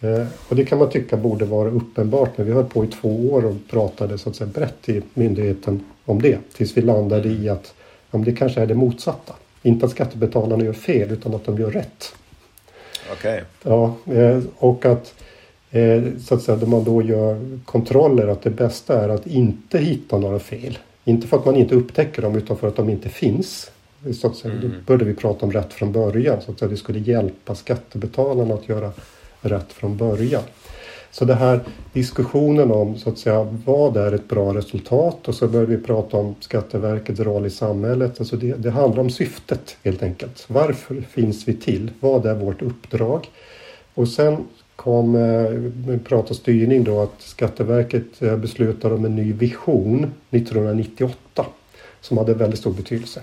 Eh, 0.00 0.26
och 0.48 0.56
det 0.56 0.64
kan 0.64 0.78
man 0.78 0.90
tycka 0.90 1.16
borde 1.16 1.44
vara 1.44 1.70
uppenbart 1.70 2.38
när 2.38 2.44
vi 2.44 2.52
höll 2.52 2.64
på 2.64 2.84
i 2.84 2.88
två 2.88 3.32
år 3.32 3.44
och 3.44 3.56
pratade 3.70 4.18
så 4.18 4.30
att 4.30 4.36
säga 4.36 4.50
brett 4.54 4.88
i 4.88 5.02
myndigheten 5.14 5.84
om 6.04 6.22
det. 6.22 6.38
Tills 6.52 6.76
vi 6.76 6.80
landade 6.80 7.28
i 7.28 7.48
att 7.48 7.74
om 8.10 8.24
det 8.24 8.32
kanske 8.32 8.60
är 8.60 8.66
det 8.66 8.74
motsatta. 8.74 9.34
Inte 9.62 9.86
att 9.86 9.92
skattebetalarna 9.92 10.64
gör 10.64 10.72
fel 10.72 11.10
utan 11.10 11.34
att 11.34 11.44
de 11.44 11.58
gör 11.58 11.70
rätt. 11.70 12.14
Okej. 13.12 13.42
Okay. 13.62 13.72
Ja, 13.72 13.94
eh, 14.14 14.40
och 14.56 14.84
att 14.84 15.14
eh, 15.70 16.02
så 16.20 16.34
att 16.34 16.42
säga, 16.42 16.56
då 16.56 16.66
man 16.66 16.84
då 16.84 17.02
gör 17.02 17.58
kontroller 17.64 18.28
att 18.28 18.42
det 18.42 18.50
bästa 18.50 19.04
är 19.04 19.08
att 19.08 19.26
inte 19.26 19.78
hitta 19.78 20.18
några 20.18 20.38
fel. 20.38 20.78
Inte 21.04 21.26
för 21.26 21.36
att 21.36 21.44
man 21.44 21.56
inte 21.56 21.74
upptäcker 21.74 22.22
dem 22.22 22.36
utan 22.36 22.56
för 22.56 22.68
att 22.68 22.76
de 22.76 22.88
inte 22.88 23.08
finns. 23.08 23.70
Så 24.20 24.26
att 24.26 24.36
säga, 24.36 24.54
mm. 24.54 24.68
Då 24.68 24.76
började 24.86 25.04
vi 25.04 25.14
prata 25.14 25.46
om 25.46 25.52
rätt 25.52 25.72
från 25.72 25.92
början. 25.92 26.40
Så 26.42 26.50
att 26.52 26.58
säga, 26.58 26.68
det 26.68 26.76
skulle 26.76 26.98
hjälpa 26.98 27.54
skattebetalarna 27.54 28.54
att 28.54 28.68
göra 28.68 28.92
rätt 29.40 29.72
från 29.72 29.96
början. 29.96 30.42
Så 31.10 31.24
det 31.24 31.34
här 31.34 31.60
diskussionen 31.92 32.70
om 32.72 32.98
så 32.98 33.10
att 33.10 33.18
säga, 33.18 33.56
vad 33.64 33.96
är 33.96 34.12
ett 34.12 34.28
bra 34.28 34.54
resultat 34.54 35.28
och 35.28 35.34
så 35.34 35.48
börjar 35.48 35.66
vi 35.66 35.78
prata 35.78 36.16
om 36.16 36.34
Skatteverkets 36.40 37.20
roll 37.20 37.46
i 37.46 37.50
samhället. 37.50 38.20
Alltså 38.20 38.36
det, 38.36 38.52
det 38.52 38.70
handlar 38.70 39.00
om 39.00 39.10
syftet 39.10 39.76
helt 39.84 40.02
enkelt. 40.02 40.44
Varför 40.48 41.00
finns 41.00 41.48
vi 41.48 41.54
till? 41.54 41.90
Vad 42.00 42.26
är 42.26 42.34
vårt 42.34 42.62
uppdrag? 42.62 43.30
Och 43.94 44.08
sen 44.08 44.44
kom 44.76 45.14
eh, 45.14 45.50
vi 45.92 45.98
prata 45.98 46.34
styrning 46.34 46.84
då 46.84 47.00
att 47.00 47.14
Skatteverket 47.18 48.22
eh, 48.22 48.36
beslutar 48.36 48.36
beslutade 48.36 48.94
om 48.94 49.04
en 49.04 49.16
ny 49.16 49.32
vision 49.32 50.12
1998 50.30 51.46
som 52.00 52.18
hade 52.18 52.34
väldigt 52.34 52.60
stor 52.60 52.72
betydelse. 52.72 53.20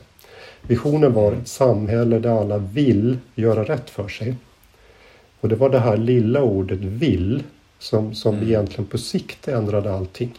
Visionen 0.61 1.13
var 1.13 1.33
ett 1.33 1.47
samhälle 1.47 2.19
där 2.19 2.39
alla 2.39 2.57
vill 2.57 3.17
göra 3.35 3.63
rätt 3.63 3.89
för 3.89 4.07
sig. 4.07 4.35
Och 5.45 5.49
det 5.49 5.55
var 5.55 5.69
det 5.69 5.79
här 5.79 5.97
lilla 5.97 6.43
ordet 6.43 6.79
vill 6.79 7.43
som, 7.79 8.15
som 8.15 8.35
mm. 8.35 8.47
egentligen 8.47 8.85
på 8.85 8.97
sikt 8.97 9.47
ändrade 9.47 9.93
allting. 9.93 10.33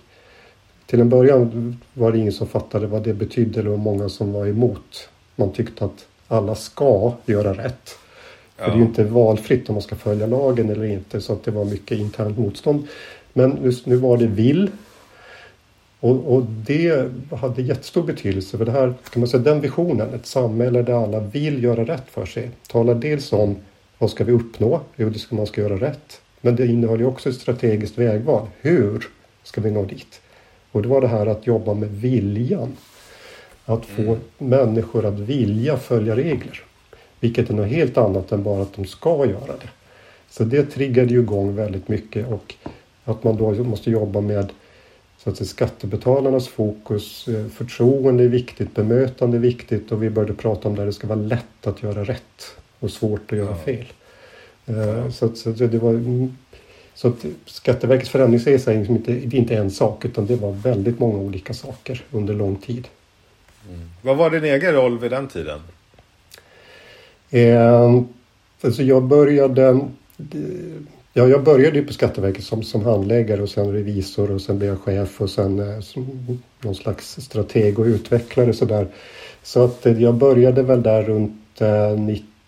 Till 0.86 1.00
en 1.00 1.08
början 1.08 1.76
var 1.94 2.12
det 2.12 2.18
ingen 2.18 2.32
som 2.32 2.46
fattade 2.46 2.86
vad 2.86 3.02
det 3.02 3.14
betydde 3.14 3.60
eller 3.60 3.76
många 3.76 4.08
som 4.08 4.32
var 4.32 4.46
emot. 4.46 5.08
Man 5.36 5.52
tyckte 5.52 5.84
att 5.84 6.06
alla 6.28 6.54
ska 6.54 7.12
göra 7.26 7.54
rätt. 7.54 7.98
Ja. 8.56 8.64
För 8.64 8.70
det 8.70 8.76
är 8.76 8.78
ju 8.78 8.84
inte 8.84 9.04
valfritt 9.04 9.68
om 9.68 9.74
man 9.74 9.82
ska 9.82 9.96
följa 9.96 10.26
lagen 10.26 10.70
eller 10.70 10.84
inte 10.84 11.20
så 11.20 11.32
att 11.32 11.44
det 11.44 11.50
var 11.50 11.64
mycket 11.64 11.98
internt 11.98 12.38
motstånd. 12.38 12.86
Men 13.32 13.58
just 13.64 13.86
nu 13.86 13.96
var 13.96 14.16
det 14.16 14.26
vill. 14.26 14.70
Och, 16.00 16.34
och, 16.34 16.42
det 16.42 17.10
hade 17.40 17.62
jättestor 17.62 18.02
betydelse 18.02 18.58
för 18.58 18.64
det 18.64 18.72
här 18.72 18.94
kan 19.10 19.20
man 19.20 19.28
säga 19.28 19.42
den 19.42 19.60
visionen, 19.60 20.14
ett 20.14 20.26
samhälle 20.26 20.82
där 20.82 21.04
alla 21.04 21.20
vill 21.20 21.64
göra 21.64 21.84
rätt 21.84 22.10
för 22.10 22.26
sig, 22.26 22.50
talar 22.68 22.94
dels 22.94 23.32
om 23.32 23.56
vad 23.98 24.10
ska 24.10 24.24
vi 24.24 24.32
uppnå? 24.32 24.80
Jo, 24.96 25.10
det 25.10 25.18
ska 25.18 25.36
man 25.36 25.46
ska 25.46 25.60
göra 25.60 25.76
rätt. 25.76 26.20
Men 26.40 26.56
det 26.56 26.66
innehåller 26.66 27.06
också 27.06 27.28
ett 27.28 27.34
strategiskt 27.34 27.98
vägval. 27.98 28.48
Hur 28.60 29.08
ska 29.42 29.60
vi 29.60 29.70
nå 29.70 29.84
dit? 29.84 30.20
Och 30.72 30.82
det 30.82 30.88
var 30.88 31.00
det 31.00 31.08
här 31.08 31.26
att 31.26 31.46
jobba 31.46 31.74
med 31.74 31.90
viljan. 31.90 32.76
Att 33.64 33.86
få 33.86 34.02
mm. 34.02 34.18
människor 34.38 35.04
att 35.04 35.18
vilja 35.18 35.76
följa 35.76 36.16
regler. 36.16 36.62
Vilket 37.20 37.50
är 37.50 37.54
något 37.54 37.68
helt 37.68 37.98
annat 37.98 38.32
än 38.32 38.42
bara 38.42 38.62
att 38.62 38.72
de 38.72 38.84
ska 38.84 39.26
göra 39.26 39.46
det. 39.46 39.68
Så 40.30 40.44
det 40.44 40.62
triggade 40.62 41.10
ju 41.14 41.20
igång 41.20 41.56
väldigt 41.56 41.88
mycket 41.88 42.28
och 42.28 42.54
att 43.04 43.24
man 43.24 43.36
då 43.36 43.64
måste 43.64 43.90
jobba 43.90 44.20
med 44.20 44.52
så 45.18 45.30
att 45.30 45.36
säga, 45.36 45.48
skattebetalarnas 45.48 46.48
fokus. 46.48 47.28
Eh, 47.28 47.46
förtroende 47.46 48.24
är 48.24 48.28
viktigt, 48.28 48.74
bemötande 48.74 49.36
är 49.36 49.40
viktigt 49.40 49.92
och 49.92 50.02
vi 50.02 50.10
började 50.10 50.34
prata 50.34 50.68
om 50.68 50.74
där 50.74 50.86
det 50.86 50.92
ska 50.92 51.06
vara 51.06 51.18
lätt 51.18 51.66
att 51.66 51.82
göra 51.82 52.04
rätt 52.04 52.56
och 52.80 52.90
svårt 52.90 53.32
att 53.32 53.38
göra 53.38 53.50
ja. 53.50 53.64
fel. 53.64 53.84
Uh, 54.68 55.10
så, 55.10 55.34
så, 55.34 55.50
det 55.50 55.78
var, 55.78 56.28
så 56.94 57.08
att 57.08 57.24
Skatteverkets 57.44 58.10
förändringsresa 58.10 58.72
är 58.72 58.78
liksom 58.78 58.96
inte, 58.96 59.12
det 59.12 59.36
är 59.36 59.40
inte 59.40 59.56
en 59.56 59.70
sak 59.70 60.04
utan 60.04 60.26
det 60.26 60.36
var 60.36 60.52
väldigt 60.52 60.98
många 60.98 61.18
olika 61.18 61.54
saker 61.54 62.04
under 62.10 62.34
lång 62.34 62.56
tid. 62.56 62.88
Mm. 63.68 63.90
Vad 64.02 64.16
var 64.16 64.30
din 64.30 64.44
egen 64.44 64.72
roll 64.72 64.98
vid 64.98 65.10
den 65.10 65.28
tiden? 65.28 65.60
Eh, 67.30 68.02
alltså 68.62 68.82
jag 68.82 69.02
började 69.02 69.80
Ja, 71.18 71.28
jag 71.28 71.44
började 71.44 71.82
på 71.82 71.92
Skatteverket 71.92 72.44
som, 72.44 72.62
som 72.62 72.84
handläggare 72.84 73.42
och 73.42 73.48
sen 73.48 73.72
revisor 73.72 74.30
och 74.30 74.40
sen 74.40 74.58
blev 74.58 74.70
jag 74.70 74.80
chef 74.80 75.20
och 75.20 75.30
sen 75.30 75.58
eh, 75.58 75.82
någon 76.60 76.74
slags 76.74 77.20
strateg 77.20 77.78
och 77.78 77.84
utvecklare 77.84 78.52
sådär. 78.52 78.88
Så 79.42 79.64
att 79.64 79.86
eh, 79.86 80.02
jag 80.02 80.14
började 80.14 80.62
väl 80.62 80.82
där 80.82 81.02
runt 81.02 81.60
eh, 81.60 81.96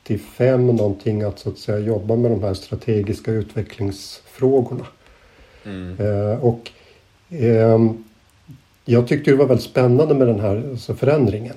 95 0.08 0.66
någonting 0.66 1.22
att 1.22 1.38
så 1.38 1.48
att 1.48 1.58
säga 1.58 1.78
jobba 1.78 2.16
med 2.16 2.30
de 2.30 2.42
här 2.42 2.54
strategiska 2.54 3.30
utvecklingsfrågorna. 3.30 4.86
Mm. 5.64 5.96
Eh, 6.00 6.44
och 6.44 6.70
ehm, 7.30 8.04
jag 8.84 9.08
tyckte 9.08 9.30
det 9.30 9.36
var 9.36 9.46
väldigt 9.46 9.70
spännande 9.70 10.14
med 10.14 10.26
den 10.26 10.40
här 10.40 10.56
alltså 10.70 10.94
förändringen 10.94 11.54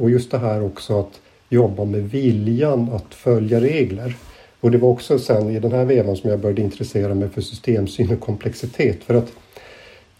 och 0.00 0.10
just 0.10 0.30
det 0.30 0.38
här 0.38 0.62
också 0.62 1.00
att 1.00 1.20
jobba 1.48 1.84
med 1.84 2.10
viljan 2.10 2.88
att 2.92 3.14
följa 3.14 3.60
regler. 3.60 4.16
Och 4.60 4.70
det 4.70 4.78
var 4.78 4.88
också 4.88 5.18
sen 5.18 5.50
i 5.50 5.60
den 5.60 5.72
här 5.72 5.84
vevan 5.84 6.16
som 6.16 6.30
jag 6.30 6.40
började 6.40 6.62
intressera 6.62 7.14
mig 7.14 7.28
för 7.28 7.40
systemsyn 7.40 8.12
och 8.12 8.20
komplexitet. 8.20 9.04
För 9.04 9.14
att 9.14 9.32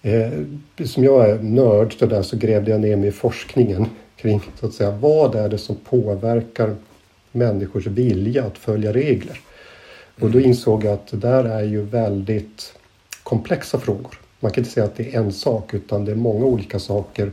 eh, 0.02 0.30
som 0.84 1.04
jag 1.04 1.30
är 1.30 1.38
nörd 1.38 1.98
så, 1.98 2.06
där, 2.06 2.22
så 2.22 2.36
grävde 2.36 2.70
jag 2.70 2.80
ner 2.80 2.96
mig 2.96 3.08
i 3.08 3.12
forskningen 3.12 3.86
kring 4.16 4.40
så 4.60 4.66
att 4.66 4.72
säga, 4.72 4.90
vad 4.90 5.34
är 5.34 5.48
det 5.48 5.58
som 5.58 5.76
påverkar 5.76 6.74
människors 7.34 7.86
vilja 7.86 8.44
att 8.44 8.58
följa 8.58 8.92
regler. 8.92 9.40
Och 10.20 10.30
då 10.30 10.38
mm. 10.38 10.50
insåg 10.50 10.84
jag 10.84 10.92
att 10.92 11.06
det 11.06 11.16
där 11.16 11.44
är 11.44 11.62
ju 11.62 11.82
väldigt 11.82 12.74
komplexa 13.22 13.78
frågor. 13.78 14.18
Man 14.40 14.52
kan 14.52 14.60
inte 14.60 14.74
säga 14.74 14.86
att 14.86 14.96
det 14.96 15.14
är 15.14 15.18
en 15.20 15.32
sak 15.32 15.74
utan 15.74 16.04
det 16.04 16.12
är 16.12 16.16
många 16.16 16.44
olika 16.44 16.78
saker 16.78 17.32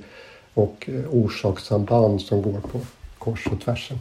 och 0.54 0.90
eh, 0.90 1.10
orsakssamband 1.10 2.22
som 2.22 2.42
går 2.42 2.60
på 2.72 2.80
kors 3.18 3.48
och 3.48 3.62
tvärsen. 3.62 3.98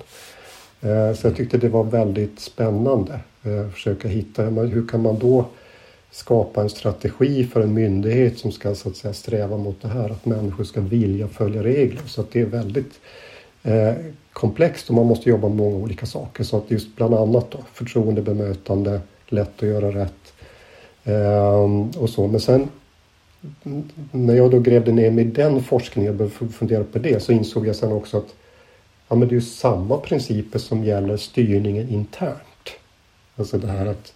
Eh, 0.80 1.14
så 1.14 1.26
jag 1.26 1.36
tyckte 1.36 1.58
det 1.58 1.68
var 1.68 1.84
väldigt 1.84 2.40
spännande 2.40 3.20
eh, 3.42 3.66
att 3.66 3.72
försöka 3.72 4.08
hitta 4.08 4.42
hur 4.42 4.88
kan 4.88 5.02
man 5.02 5.18
då 5.18 5.44
skapa 6.10 6.62
en 6.62 6.70
strategi 6.70 7.44
för 7.44 7.60
en 7.60 7.74
myndighet 7.74 8.38
som 8.38 8.52
ska 8.52 8.74
så 8.74 8.88
att 8.88 8.96
säga 8.96 9.14
sträva 9.14 9.56
mot 9.56 9.82
det 9.82 9.88
här 9.88 10.10
att 10.10 10.26
människor 10.26 10.64
ska 10.64 10.80
vilja 10.80 11.28
följa 11.28 11.62
regler. 11.62 12.02
Så 12.06 12.20
att 12.20 12.30
det 12.30 12.40
är 12.40 12.46
väldigt 12.46 13.00
eh, 13.62 13.94
komplext 14.32 14.88
och 14.88 14.94
man 14.94 15.06
måste 15.06 15.28
jobba 15.28 15.48
med 15.48 15.56
många 15.56 15.76
olika 15.76 16.06
saker. 16.06 16.44
Så 16.44 16.56
att 16.56 16.70
just 16.70 16.96
bland 16.96 17.14
annat 17.14 17.50
då, 17.50 17.58
förtroende, 17.72 18.22
bemötande, 18.22 19.00
lätt 19.28 19.62
att 19.62 19.68
göra 19.68 19.90
rätt 19.90 20.32
eh, 21.04 22.00
och 22.00 22.10
så. 22.10 22.26
Men 22.26 22.40
sen 22.40 22.68
när 24.12 24.34
jag 24.34 24.50
då 24.50 24.60
grävde 24.60 24.92
ner 24.92 25.10
mig 25.10 25.24
i 25.24 25.28
den 25.28 25.62
forskningen 25.62 26.10
och 26.10 26.16
började 26.16 26.52
fundera 26.52 26.84
på 26.84 26.98
det 26.98 27.22
så 27.22 27.32
insåg 27.32 27.66
jag 27.66 27.76
sen 27.76 27.92
också 27.92 28.18
att 28.18 28.34
ja, 29.08 29.16
men 29.16 29.28
det 29.28 29.36
är 29.36 29.40
samma 29.40 29.96
principer 29.96 30.58
som 30.58 30.84
gäller 30.84 31.16
styrningen 31.16 31.88
internt. 31.88 32.70
Alltså 33.36 33.58
det 33.58 33.66
här 33.66 33.86
att 33.86 34.12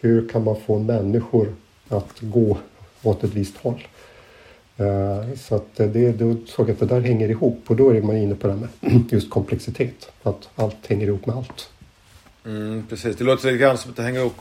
hur 0.00 0.28
kan 0.28 0.44
man 0.44 0.56
få 0.66 0.78
människor 0.78 1.54
att 1.88 2.20
gå 2.20 2.58
åt 3.02 3.24
ett 3.24 3.34
visst 3.34 3.56
håll? 3.56 3.86
Uh, 4.80 5.34
så 5.36 5.54
att 5.54 5.76
det, 5.76 6.12
då 6.12 6.36
såg 6.46 6.68
jag 6.68 6.74
att 6.74 6.80
det 6.80 6.86
där 6.86 7.00
hänger 7.00 7.28
ihop 7.28 7.62
och 7.66 7.76
då 7.76 7.90
är 7.90 8.02
man 8.02 8.16
inne 8.16 8.34
på 8.34 8.46
det 8.46 8.52
här 8.52 8.60
med 8.60 9.02
just 9.10 9.30
komplexitet. 9.30 10.12
Att 10.22 10.48
allt 10.54 10.86
hänger 10.86 11.06
ihop 11.06 11.26
med 11.26 11.36
allt. 11.36 11.70
Mm, 12.44 12.86
precis, 12.88 13.16
det 13.16 13.24
låter 13.24 13.52
lite 13.52 13.58
grann 13.58 13.78
som 13.78 13.90
att 13.90 13.96
det 13.96 14.02
hänger 14.02 14.20
ihop. 14.20 14.32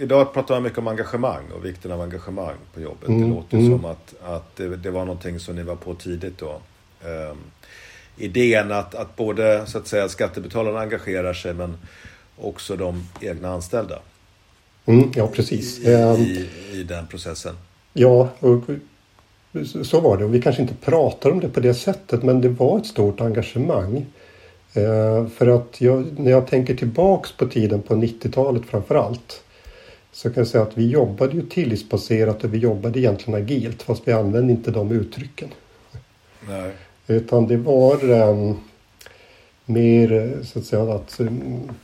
Idag 0.00 0.34
pratar 0.34 0.54
man 0.54 0.62
mycket 0.62 0.78
om 0.78 0.88
engagemang 0.88 1.44
och 1.56 1.64
vikten 1.64 1.92
av 1.92 2.00
engagemang 2.00 2.56
på 2.74 2.80
jobbet. 2.80 3.08
Mm, 3.08 3.20
det 3.20 3.28
låter 3.36 3.56
mm. 3.56 3.70
som 3.70 3.84
att, 3.84 4.14
att 4.22 4.56
det, 4.56 4.76
det, 4.76 4.90
var 4.90 5.04
någonting 5.04 5.40
som 5.40 5.56
ni 5.56 5.62
var 5.62 5.76
på 5.76 5.94
tidigt 5.94 6.38
då. 6.38 6.60
Um, 7.04 7.38
idén 8.16 8.72
att, 8.72 8.94
att 8.94 9.16
både 9.16 9.66
så 9.66 9.78
att 9.78 9.86
säga, 9.86 10.08
skattebetalarna 10.08 10.80
engagerar 10.80 11.34
sig 11.34 11.54
men 11.54 11.76
också 12.36 12.76
de 12.76 13.08
egna 13.20 13.48
anställda. 13.48 13.98
Mm, 14.86 15.12
ja, 15.14 15.26
precis. 15.26 15.78
I, 15.78 15.94
ehm, 15.94 16.16
i, 16.16 16.48
I, 16.72 16.82
den 16.82 17.06
processen. 17.06 17.54
Ja, 17.92 18.28
och 18.38 18.64
så 19.84 20.00
var 20.00 20.16
det. 20.16 20.24
Och 20.24 20.34
vi 20.34 20.42
kanske 20.42 20.62
inte 20.62 20.74
pratar 20.74 21.30
om 21.30 21.40
det 21.40 21.48
på 21.48 21.60
det 21.60 21.74
sättet 21.74 22.22
men 22.22 22.40
det 22.40 22.48
var 22.48 22.78
ett 22.78 22.86
stort 22.86 23.20
engagemang. 23.20 24.06
Ehm, 24.74 25.30
för 25.30 25.46
att 25.46 25.80
jag, 25.80 26.20
när 26.20 26.30
jag 26.30 26.46
tänker 26.46 26.74
tillbaks 26.74 27.32
på 27.32 27.46
tiden 27.46 27.82
på 27.82 27.94
90-talet 27.94 28.62
framför 28.66 28.94
allt 28.94 29.42
så 30.12 30.30
kan 30.30 30.40
jag 30.40 30.46
säga 30.46 30.62
att 30.64 30.78
vi 30.78 30.88
jobbade 30.88 31.32
ju 31.32 31.42
tillitsbaserat 31.42 32.44
och 32.44 32.54
vi 32.54 32.58
jobbade 32.58 32.98
egentligen 32.98 33.42
agilt 33.42 33.82
fast 33.82 34.08
vi 34.08 34.12
använde 34.12 34.52
inte 34.52 34.70
de 34.70 34.92
uttrycken. 34.92 35.48
Nej. 36.48 36.72
Utan 37.06 37.46
det 37.46 37.56
var 37.56 38.10
um, 38.10 38.56
mer 39.64 40.38
så 40.44 40.58
att 40.58 40.64
säga 40.64 40.82
att 40.82 41.20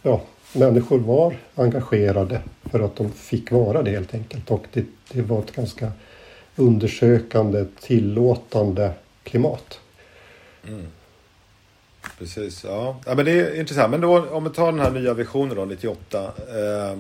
ja, 0.03 0.21
människor 0.53 0.99
var 0.99 1.37
engagerade 1.55 2.41
för 2.65 2.81
att 2.81 2.97
de 2.97 3.11
fick 3.11 3.51
vara 3.53 3.83
det 3.83 3.91
helt 3.91 4.15
enkelt. 4.15 4.51
Och 4.51 4.65
det, 4.73 4.85
det 5.13 5.23
var 5.23 5.39
ett 5.39 5.57
ganska 5.57 5.93
undersökande, 6.57 7.65
tillåtande 7.81 8.93
klimat. 9.23 9.81
Mm. 10.69 10.87
Precis, 12.19 12.65
ja. 12.65 12.97
ja. 13.07 13.15
men 13.15 13.25
det 13.25 13.33
är 13.33 13.61
intressant. 13.61 13.91
Men 13.91 14.01
då, 14.01 14.29
om 14.29 14.45
vi 14.45 14.51
tar 14.51 14.73
den 14.73 14.81
här 14.81 14.91
nya 14.91 15.15
visionen 15.15 15.57
då, 15.57 15.65
98. 15.65 16.23
Eh, 16.23 16.99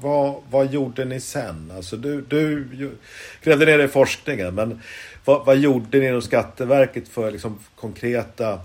vad, 0.00 0.34
vad 0.50 0.72
gjorde 0.72 1.04
ni 1.04 1.20
sen? 1.20 1.72
Alltså 1.76 1.96
du, 1.96 2.20
du 2.20 2.66
grävde 3.42 3.66
ner 3.66 3.78
i 3.78 3.88
forskningen, 3.88 4.54
men 4.54 4.80
vad, 5.24 5.46
vad 5.46 5.56
gjorde 5.56 5.98
ni 5.98 6.06
inom 6.06 6.22
Skatteverket 6.22 7.08
för 7.08 7.30
liksom, 7.30 7.58
konkreta 7.76 8.60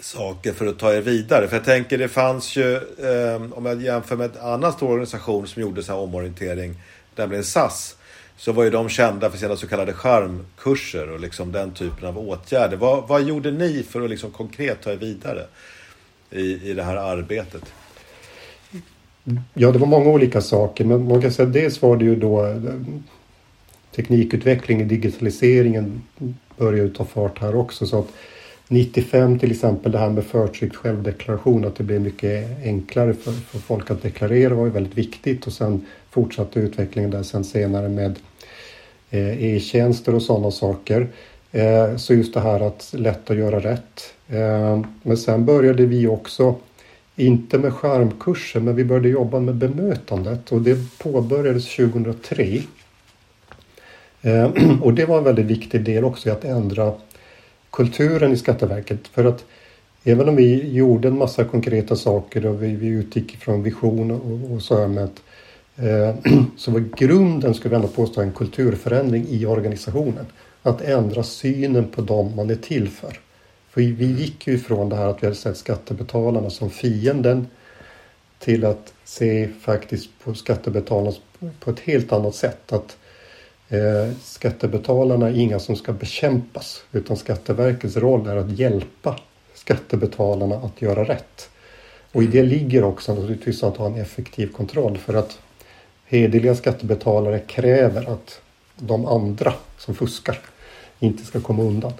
saker 0.00 0.52
för 0.52 0.66
att 0.66 0.78
ta 0.78 0.94
er 0.94 1.00
vidare? 1.00 1.48
För 1.48 1.56
jag 1.56 1.64
tänker 1.64 1.98
det 1.98 2.08
fanns 2.08 2.56
ju, 2.56 2.74
eh, 2.76 3.52
om 3.52 3.66
jag 3.66 3.82
jämför 3.82 4.16
med 4.16 4.36
en 4.36 4.42
annan 4.42 4.72
stor 4.72 4.90
organisation 4.90 5.46
som 5.46 5.62
gjorde 5.62 5.82
så 5.82 5.92
här 5.92 6.00
omorientering, 6.00 6.74
nämligen 7.16 7.44
SAS, 7.44 7.95
så 8.36 8.52
var 8.52 8.64
ju 8.64 8.70
de 8.70 8.88
kända 8.88 9.30
för 9.30 9.38
sina 9.38 9.56
så 9.56 9.66
kallade 9.66 9.92
charmkurser 9.92 11.10
och 11.10 11.20
liksom 11.20 11.52
den 11.52 11.70
typen 11.70 12.08
av 12.08 12.18
åtgärder. 12.18 12.76
Vad, 12.76 13.08
vad 13.08 13.22
gjorde 13.22 13.50
ni 13.50 13.82
för 13.82 14.02
att 14.02 14.10
liksom 14.10 14.30
konkret 14.30 14.82
ta 14.82 14.92
er 14.92 14.96
vidare 14.96 15.44
i, 16.30 16.70
i 16.70 16.74
det 16.74 16.82
här 16.82 16.96
arbetet? 16.96 17.62
Ja, 19.54 19.72
det 19.72 19.78
var 19.78 19.86
många 19.86 20.10
olika 20.10 20.40
saker, 20.40 20.84
men 20.84 21.08
man 21.08 21.22
kan 21.22 21.32
säga 21.32 21.48
dels 21.48 21.82
var 21.82 21.96
det 21.96 22.04
ju 22.04 22.16
då 22.16 22.46
eh, 22.46 22.56
teknikutvecklingen, 23.96 24.88
digitaliseringen 24.88 26.02
började 26.56 26.90
ta 26.90 27.04
fart 27.04 27.38
här 27.38 27.56
också. 27.56 27.86
Så 27.86 27.98
att 27.98 28.08
95 28.68 29.38
till 29.38 29.50
exempel 29.50 29.92
det 29.92 29.98
här 29.98 30.10
med 30.10 30.24
förtryckt 30.24 30.76
självdeklaration, 30.76 31.64
att 31.64 31.76
det 31.76 31.84
blev 31.84 32.00
mycket 32.00 32.64
enklare 32.64 33.14
för, 33.14 33.32
för 33.32 33.58
folk 33.58 33.90
att 33.90 34.02
deklarera 34.02 34.54
var 34.54 34.64
ju 34.64 34.70
väldigt 34.70 34.98
viktigt 34.98 35.46
och 35.46 35.52
sen 35.52 35.86
fortsatte 36.16 36.60
utvecklingen 36.60 37.10
där 37.10 37.22
sen 37.22 37.44
senare 37.44 37.88
med 37.88 38.18
eh, 39.10 39.44
e-tjänster 39.44 40.14
och 40.14 40.22
sådana 40.22 40.50
saker. 40.50 41.08
Eh, 41.52 41.96
så 41.96 42.14
just 42.14 42.34
det 42.34 42.40
här 42.40 42.60
att 42.60 42.94
lätt 42.96 43.30
att 43.30 43.36
göra 43.36 43.60
rätt. 43.60 44.14
Eh, 44.28 44.80
men 45.02 45.16
sen 45.16 45.44
började 45.44 45.86
vi 45.86 46.06
också, 46.06 46.54
inte 47.16 47.58
med 47.58 47.72
skärmkurser, 47.72 48.60
men 48.60 48.76
vi 48.76 48.84
började 48.84 49.08
jobba 49.08 49.40
med 49.40 49.54
bemötandet 49.54 50.52
och 50.52 50.62
det 50.62 50.98
påbörjades 50.98 51.76
2003. 51.76 52.62
Och 54.82 54.94
det 54.94 55.04
var 55.04 55.18
en 55.18 55.24
väldigt 55.24 55.46
viktig 55.46 55.84
del 55.84 56.04
också 56.04 56.28
i 56.28 56.32
att 56.32 56.44
ändra 56.44 56.92
kulturen 57.70 58.32
i 58.32 58.36
Skatteverket. 58.36 59.08
För 59.08 59.24
att 59.24 59.44
även 60.04 60.28
om 60.28 60.36
vi 60.36 60.72
gjorde 60.72 61.08
en 61.08 61.18
massa 61.18 61.44
konkreta 61.44 61.96
saker 61.96 62.46
och 62.46 62.62
vi, 62.62 62.76
vi 62.76 62.86
utgick 62.86 63.36
från 63.36 63.62
vision 63.62 64.10
och, 64.10 64.54
och 64.54 64.62
så 64.62 64.80
här 64.80 64.88
med 64.88 65.04
att 65.04 65.22
Eh, 65.76 66.14
så 66.56 66.70
var 66.70 66.80
grunden, 66.96 67.54
skulle 67.54 67.70
vi 67.70 67.76
ändå 67.76 67.88
påstå, 67.88 68.20
en 68.20 68.32
kulturförändring 68.32 69.26
i 69.28 69.46
organisationen. 69.46 70.26
Att 70.62 70.80
ändra 70.80 71.22
synen 71.22 71.88
på 71.88 72.00
dem 72.00 72.36
man 72.36 72.50
är 72.50 72.56
till 72.56 72.88
för. 72.88 73.18
För 73.70 73.80
vi 73.80 74.06
gick 74.06 74.46
ju 74.46 74.54
ifrån 74.54 74.88
det 74.88 74.96
här 74.96 75.06
att 75.06 75.22
vi 75.22 75.26
hade 75.26 75.36
sett 75.36 75.56
skattebetalarna 75.56 76.50
som 76.50 76.70
fienden 76.70 77.46
till 78.38 78.64
att 78.64 78.92
se 79.04 79.48
faktiskt 79.60 80.10
på 80.24 80.34
skattebetalarna 80.34 81.16
på 81.60 81.70
ett 81.70 81.80
helt 81.80 82.12
annat 82.12 82.34
sätt. 82.34 82.72
Att 82.72 82.96
Eh, 83.68 84.12
skattebetalarna 84.22 85.28
är 85.28 85.34
inga 85.34 85.58
som 85.58 85.76
ska 85.76 85.92
bekämpas 85.92 86.82
utan 86.92 87.16
Skatteverkets 87.16 87.96
roll 87.96 88.26
är 88.26 88.36
att 88.36 88.58
hjälpa 88.58 89.16
skattebetalarna 89.54 90.56
att 90.56 90.82
göra 90.82 91.04
rätt. 91.04 91.50
Och 92.12 92.22
i 92.22 92.26
det 92.26 92.42
ligger 92.42 92.84
också 92.84 93.12
alltså, 93.12 93.22
naturligtvis 93.22 93.62
att 93.62 93.76
ha 93.76 93.86
en 93.86 93.94
effektiv 93.94 94.52
kontroll 94.52 94.98
för 94.98 95.14
att 95.14 95.38
hederliga 96.06 96.54
skattebetalare 96.54 97.38
kräver 97.38 98.12
att 98.12 98.40
de 98.76 99.06
andra 99.06 99.54
som 99.78 99.94
fuskar 99.94 100.38
inte 100.98 101.24
ska 101.24 101.40
komma 101.40 101.62
undan. 101.62 101.92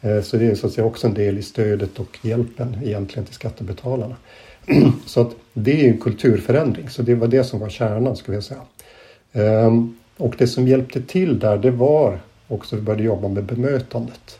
Eh, 0.00 0.22
så 0.22 0.36
det 0.36 0.46
är 0.46 0.54
så 0.54 0.66
att 0.66 0.72
säga 0.72 0.86
också 0.86 1.06
en 1.06 1.14
del 1.14 1.38
i 1.38 1.42
stödet 1.42 1.98
och 1.98 2.18
hjälpen 2.22 2.76
egentligen 2.84 3.26
till 3.26 3.34
skattebetalarna. 3.34 4.16
Så 5.06 5.20
att 5.20 5.30
det 5.52 5.86
är 5.86 5.88
en 5.88 6.00
kulturförändring, 6.00 6.90
så 6.90 7.02
det 7.02 7.14
var 7.14 7.28
det 7.28 7.44
som 7.44 7.60
var 7.60 7.68
kärnan 7.68 8.16
skulle 8.16 8.36
jag 8.36 8.44
säga. 8.44 8.60
Ehm, 9.32 9.98
och 10.16 10.34
det 10.38 10.46
som 10.46 10.68
hjälpte 10.68 11.02
till 11.02 11.38
där 11.38 11.58
det 11.58 11.70
var 11.70 12.20
också 12.48 12.76
att 12.76 12.82
vi 12.82 12.84
började 12.84 13.02
jobba 13.04 13.28
med 13.28 13.44
bemötandet. 13.44 14.38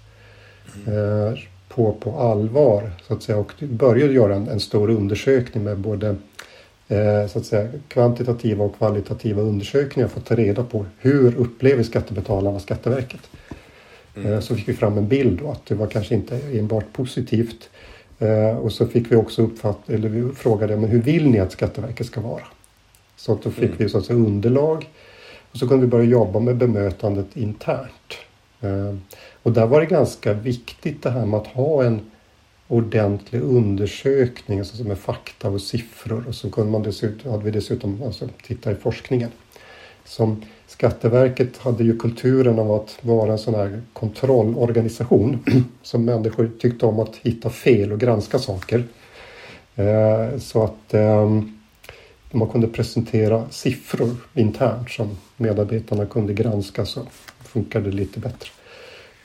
Mm. 0.86 1.36
På, 1.68 1.92
på 1.92 2.18
allvar 2.18 2.90
så 3.06 3.14
att 3.14 3.22
säga 3.22 3.38
och 3.38 3.52
började 3.60 4.12
göra 4.12 4.34
en, 4.34 4.48
en 4.48 4.60
stor 4.60 4.90
undersökning 4.90 5.64
med 5.64 5.78
både 5.78 6.16
eh, 6.88 7.26
så 7.26 7.38
att 7.38 7.46
säga, 7.46 7.68
kvantitativa 7.88 8.64
och 8.64 8.78
kvalitativa 8.78 9.42
undersökningar 9.42 10.08
för 10.08 10.20
att 10.20 10.26
ta 10.26 10.34
reda 10.34 10.64
på 10.64 10.86
hur 10.98 11.36
upplever 11.36 11.82
skattebetalarna 11.82 12.60
Skatteverket. 12.60 13.20
Mm. 14.16 14.32
Eh, 14.32 14.40
så 14.40 14.56
fick 14.56 14.68
vi 14.68 14.72
fram 14.72 14.98
en 14.98 15.08
bild 15.08 15.38
då 15.38 15.50
att 15.50 15.66
det 15.66 15.74
var 15.74 15.86
kanske 15.86 16.14
inte 16.14 16.40
enbart 16.52 16.92
positivt. 16.92 17.70
Eh, 18.18 18.58
och 18.58 18.72
så 18.72 18.86
fick 18.86 19.12
vi 19.12 19.16
också 19.16 19.42
uppfatta, 19.42 19.92
eller 19.92 20.08
vi 20.08 20.34
frågade 20.34 20.76
men 20.76 20.90
hur 20.90 21.02
vill 21.02 21.30
ni 21.30 21.40
att 21.40 21.52
Skatteverket 21.52 22.06
ska 22.06 22.20
vara? 22.20 22.42
Så 23.16 23.32
att 23.32 23.42
då 23.42 23.50
fick 23.50 23.64
mm. 23.64 23.76
vi 23.78 23.88
så 23.88 23.98
att 23.98 24.04
säga 24.04 24.18
underlag 24.18 24.88
och 25.52 25.58
så 25.58 25.68
kunde 25.68 25.86
vi 25.86 25.90
börja 25.90 26.04
jobba 26.04 26.40
med 26.40 26.56
bemötandet 26.56 27.36
internt. 27.36 28.14
Och 29.42 29.52
där 29.52 29.66
var 29.66 29.80
det 29.80 29.86
ganska 29.86 30.32
viktigt 30.32 31.02
det 31.02 31.10
här 31.10 31.26
med 31.26 31.40
att 31.40 31.46
ha 31.46 31.84
en 31.84 32.00
ordentlig 32.68 33.42
undersökning 33.42 34.58
alltså 34.58 34.84
med 34.84 34.98
fakta 34.98 35.48
och 35.48 35.60
siffror. 35.60 36.24
Och 36.28 36.34
så 36.34 36.50
kunde 36.50 36.72
man 36.72 36.82
dessutom, 36.82 37.30
hade 37.30 37.44
vi 37.44 37.50
dessutom 37.50 38.02
alltså, 38.02 38.28
titta 38.42 38.72
i 38.72 38.74
forskningen. 38.74 39.30
Som 40.04 40.42
Skatteverket 40.66 41.58
hade 41.58 41.84
ju 41.84 41.98
kulturen 41.98 42.58
av 42.58 42.72
att 42.72 42.98
vara 43.00 43.32
en 43.32 43.38
sån 43.38 43.54
här 43.54 43.82
kontrollorganisation 43.92 45.38
som 45.82 46.04
människor 46.04 46.50
tyckte 46.60 46.86
om 46.86 47.00
att 47.00 47.16
hitta 47.16 47.50
fel 47.50 47.92
och 47.92 48.00
granska 48.00 48.38
saker. 48.38 48.84
Eh, 49.76 50.38
så 50.38 50.64
att 50.64 50.94
ehm, 50.94 51.58
man 52.30 52.48
kunde 52.48 52.68
presentera 52.68 53.50
siffror 53.50 54.16
internt 54.34 54.90
som 54.90 55.16
medarbetarna 55.36 56.06
kunde 56.06 56.34
granska 56.34 56.86
så 56.86 57.00
funkade 57.38 57.90
det 57.90 57.96
lite 57.96 58.20
bättre. 58.20 58.48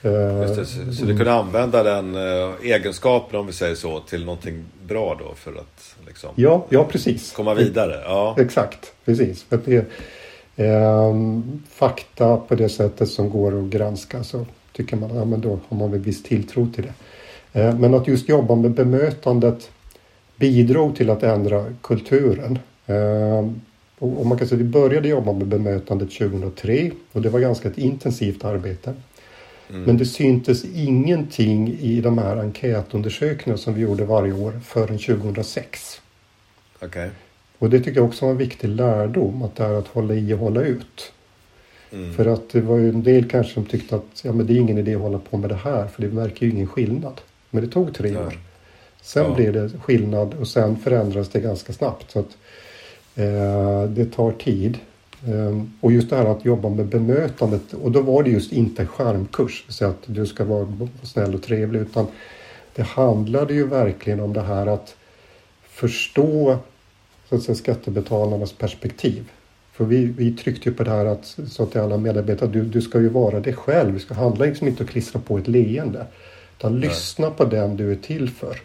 Det, 0.01 0.65
så 0.65 1.05
du 1.05 1.17
kunde 1.17 1.33
använda 1.33 1.83
den 1.83 2.15
äh, 2.15 2.53
egenskapen 2.63 3.39
om 3.39 3.47
vi 3.47 3.53
säger 3.53 3.75
så 3.75 3.99
till 3.99 4.25
någonting 4.25 4.65
bra 4.87 5.17
då 5.19 5.35
för 5.35 5.51
att 5.51 5.95
liksom, 6.07 6.29
ja, 6.35 6.65
ja, 6.69 6.83
precis. 6.83 7.31
komma 7.31 7.53
vidare? 7.53 8.01
Ja. 8.05 8.35
Exakt, 8.39 8.93
precis. 9.05 9.43
För 9.43 9.59
det, 9.65 9.85
eh, 10.65 11.15
fakta 11.69 12.37
på 12.37 12.55
det 12.55 12.69
sättet 12.69 13.09
som 13.09 13.29
går 13.29 13.59
att 13.59 13.69
granska 13.69 14.23
så 14.23 14.45
tycker 14.73 14.97
man 14.97 15.15
ja, 15.15 15.25
men 15.25 15.41
då 15.41 15.59
har 15.67 15.77
man 15.77 15.91
väl 15.91 15.99
viss 15.99 16.23
tilltro 16.23 16.67
till 16.75 16.83
det. 16.83 16.93
Eh, 17.59 17.79
men 17.79 17.93
att 17.93 18.07
just 18.07 18.29
jobba 18.29 18.55
med 18.55 18.71
bemötandet 18.71 19.69
bidrog 20.35 20.95
till 20.95 21.09
att 21.09 21.23
ändra 21.23 21.65
kulturen. 21.81 22.59
Ehm, 22.85 23.61
och 23.99 24.25
man 24.25 24.37
kan 24.37 24.47
säga 24.47 24.55
att 24.55 24.65
vi 24.65 24.69
började 24.69 25.07
jobba 25.07 25.33
med 25.33 25.47
bemötandet 25.47 26.11
2003 26.11 26.91
och 27.11 27.21
det 27.21 27.29
var 27.29 27.39
ganska 27.39 27.67
ett 27.67 27.77
intensivt 27.77 28.45
arbete. 28.45 28.93
Mm. 29.71 29.83
Men 29.83 29.97
det 29.97 30.05
syntes 30.05 30.65
ingenting 30.65 31.77
i 31.79 32.01
de 32.01 32.17
här 32.17 32.37
enkätundersökningarna 32.37 33.57
som 33.57 33.73
vi 33.73 33.81
gjorde 33.81 34.05
varje 34.05 34.33
år 34.33 34.59
förrän 34.65 34.97
2006. 34.97 36.01
Okay. 36.81 37.09
Och 37.57 37.69
det 37.69 37.79
tycker 37.79 37.99
jag 37.99 38.07
också 38.07 38.25
var 38.25 38.31
en 38.31 38.37
viktig 38.37 38.67
lärdom, 38.67 39.43
att 39.43 39.55
det 39.55 39.63
är 39.63 39.73
att 39.73 39.87
hålla 39.87 40.13
i 40.13 40.33
och 40.33 40.39
hålla 40.39 40.61
ut. 40.61 41.11
Mm. 41.91 42.13
För 42.13 42.25
att 42.25 42.49
det 42.49 42.61
var 42.61 42.77
ju 42.77 42.89
en 42.89 43.03
del 43.03 43.29
kanske 43.29 43.53
som 43.53 43.65
tyckte 43.65 43.95
att 43.95 44.21
ja, 44.23 44.33
men 44.33 44.47
det 44.47 44.53
är 44.53 44.57
ingen 44.57 44.77
idé 44.77 44.95
att 44.95 45.01
hålla 45.01 45.19
på 45.19 45.37
med 45.37 45.49
det 45.49 45.55
här 45.55 45.87
för 45.87 46.01
det 46.01 46.07
märker 46.07 46.45
ju 46.45 46.51
ingen 46.51 46.67
skillnad. 46.67 47.21
Men 47.49 47.63
det 47.63 47.69
tog 47.69 47.93
tre 47.93 48.17
år. 48.17 48.39
Sen 49.01 49.25
ja. 49.25 49.35
blev 49.35 49.53
det 49.53 49.69
skillnad 49.83 50.33
och 50.33 50.47
sen 50.47 50.77
förändrades 50.77 51.29
det 51.29 51.39
ganska 51.39 51.73
snabbt. 51.73 52.11
Så 52.11 52.19
att 52.19 52.37
Eh, 53.15 53.83
det 53.83 54.05
tar 54.05 54.31
tid. 54.31 54.77
Eh, 55.27 55.61
och 55.81 55.91
just 55.91 56.09
det 56.09 56.15
här 56.15 56.25
att 56.25 56.45
jobba 56.45 56.69
med 56.69 56.85
bemötandet 56.85 57.73
och 57.73 57.91
då 57.91 58.01
var 58.01 58.23
det 58.23 58.29
just 58.29 58.51
inte 58.51 58.81
en 58.81 58.87
skärmkurs, 58.87 59.65
så 59.67 59.85
att 59.85 60.03
du 60.05 60.25
ska 60.25 60.45
vara 60.45 60.67
snäll 61.03 61.35
och 61.35 61.43
trevlig 61.43 61.79
utan 61.79 62.07
det 62.75 62.83
handlade 62.83 63.53
ju 63.53 63.67
verkligen 63.67 64.19
om 64.19 64.33
det 64.33 64.41
här 64.41 64.67
att 64.67 64.95
förstå 65.63 66.57
så 67.29 67.35
att 67.35 67.43
säga, 67.43 67.55
skattebetalarnas 67.55 68.53
perspektiv. 68.53 69.23
För 69.73 69.85
vi, 69.85 70.05
vi 70.05 70.31
tryckte 70.31 70.69
ju 70.69 70.75
på 70.75 70.83
det 70.83 70.91
här 70.91 71.05
att, 71.05 71.37
så 71.47 71.65
till 71.65 71.81
alla 71.81 71.97
medarbetare, 71.97 72.49
du, 72.49 72.63
du 72.63 72.81
ska 72.81 72.99
ju 72.99 73.09
vara 73.09 73.39
dig 73.39 73.53
själv. 73.53 73.93
Du 73.93 73.99
ska 73.99 74.13
handla 74.13 74.45
liksom 74.45 74.67
inte 74.67 74.83
och 74.83 74.89
klistra 74.89 75.21
på 75.21 75.37
ett 75.37 75.47
leende. 75.47 76.05
Utan 76.57 76.79
Nej. 76.79 76.89
lyssna 76.89 77.31
på 77.31 77.45
den 77.45 77.77
du 77.77 77.91
är 77.91 77.95
till 77.95 78.29
för. 78.29 78.61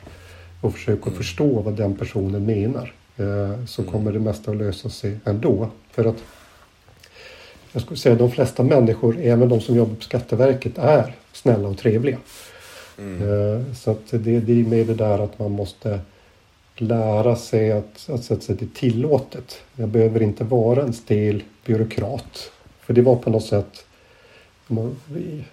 Och 0.61 0.73
försök 0.73 0.99
att 1.01 1.07
mm. 1.07 1.17
förstå 1.17 1.61
vad 1.61 1.77
den 1.77 1.97
personen 1.97 2.47
menar. 2.47 2.93
Eh, 3.17 3.65
så 3.67 3.83
mm. 3.83 3.93
kommer 3.93 4.13
det 4.13 4.19
mesta 4.19 4.51
att 4.51 4.57
lösa 4.57 4.89
sig 4.89 5.19
ändå. 5.25 5.71
För 5.91 6.05
att 6.05 6.23
jag 7.77 7.83
skulle 7.83 7.99
säga 7.99 8.15
de 8.15 8.31
flesta 8.31 8.63
människor, 8.63 9.19
även 9.21 9.49
de 9.49 9.61
som 9.61 9.77
jobbar 9.77 9.95
på 9.95 10.03
Skatteverket, 10.03 10.79
är 10.79 11.15
snälla 11.33 11.69
och 11.69 11.79
trevliga. 11.79 12.19
Mm. 12.99 13.23
Eh, 13.23 13.75
så 13.75 13.91
att 13.91 14.11
det, 14.11 14.41
det 14.41 14.53
är 14.61 14.65
med 14.65 14.87
det 14.87 14.95
där 14.95 15.19
att 15.19 15.39
man 15.39 15.51
måste 15.53 16.01
lära 16.77 17.37
sig 17.37 17.73
att, 17.73 18.09
att, 18.09 18.31
att, 18.31 18.51
att 18.51 18.59
det 18.59 18.63
är 18.63 18.69
tillåtet. 18.75 19.57
Jag 19.75 19.89
behöver 19.89 20.23
inte 20.23 20.45
vara 20.45 20.83
en 20.83 20.93
stel 20.93 21.43
byråkrat. 21.67 22.51
För 22.81 22.95
det 22.95 23.03
var 23.03 23.17
på 23.17 23.31
något 23.31 23.45
sätt 23.45 23.85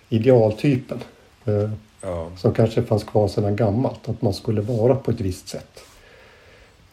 idealtypen. 0.10 1.00
Ja. 2.02 2.32
Som 2.38 2.54
kanske 2.54 2.84
fanns 2.84 3.04
kvar 3.04 3.28
sedan 3.28 3.56
gammalt, 3.56 4.10
att 4.10 4.22
man 4.22 4.34
skulle 4.34 4.62
vara 4.62 4.96
på 4.96 5.12
ett 5.12 5.22
visst 5.22 5.48
sätt. 5.48 5.80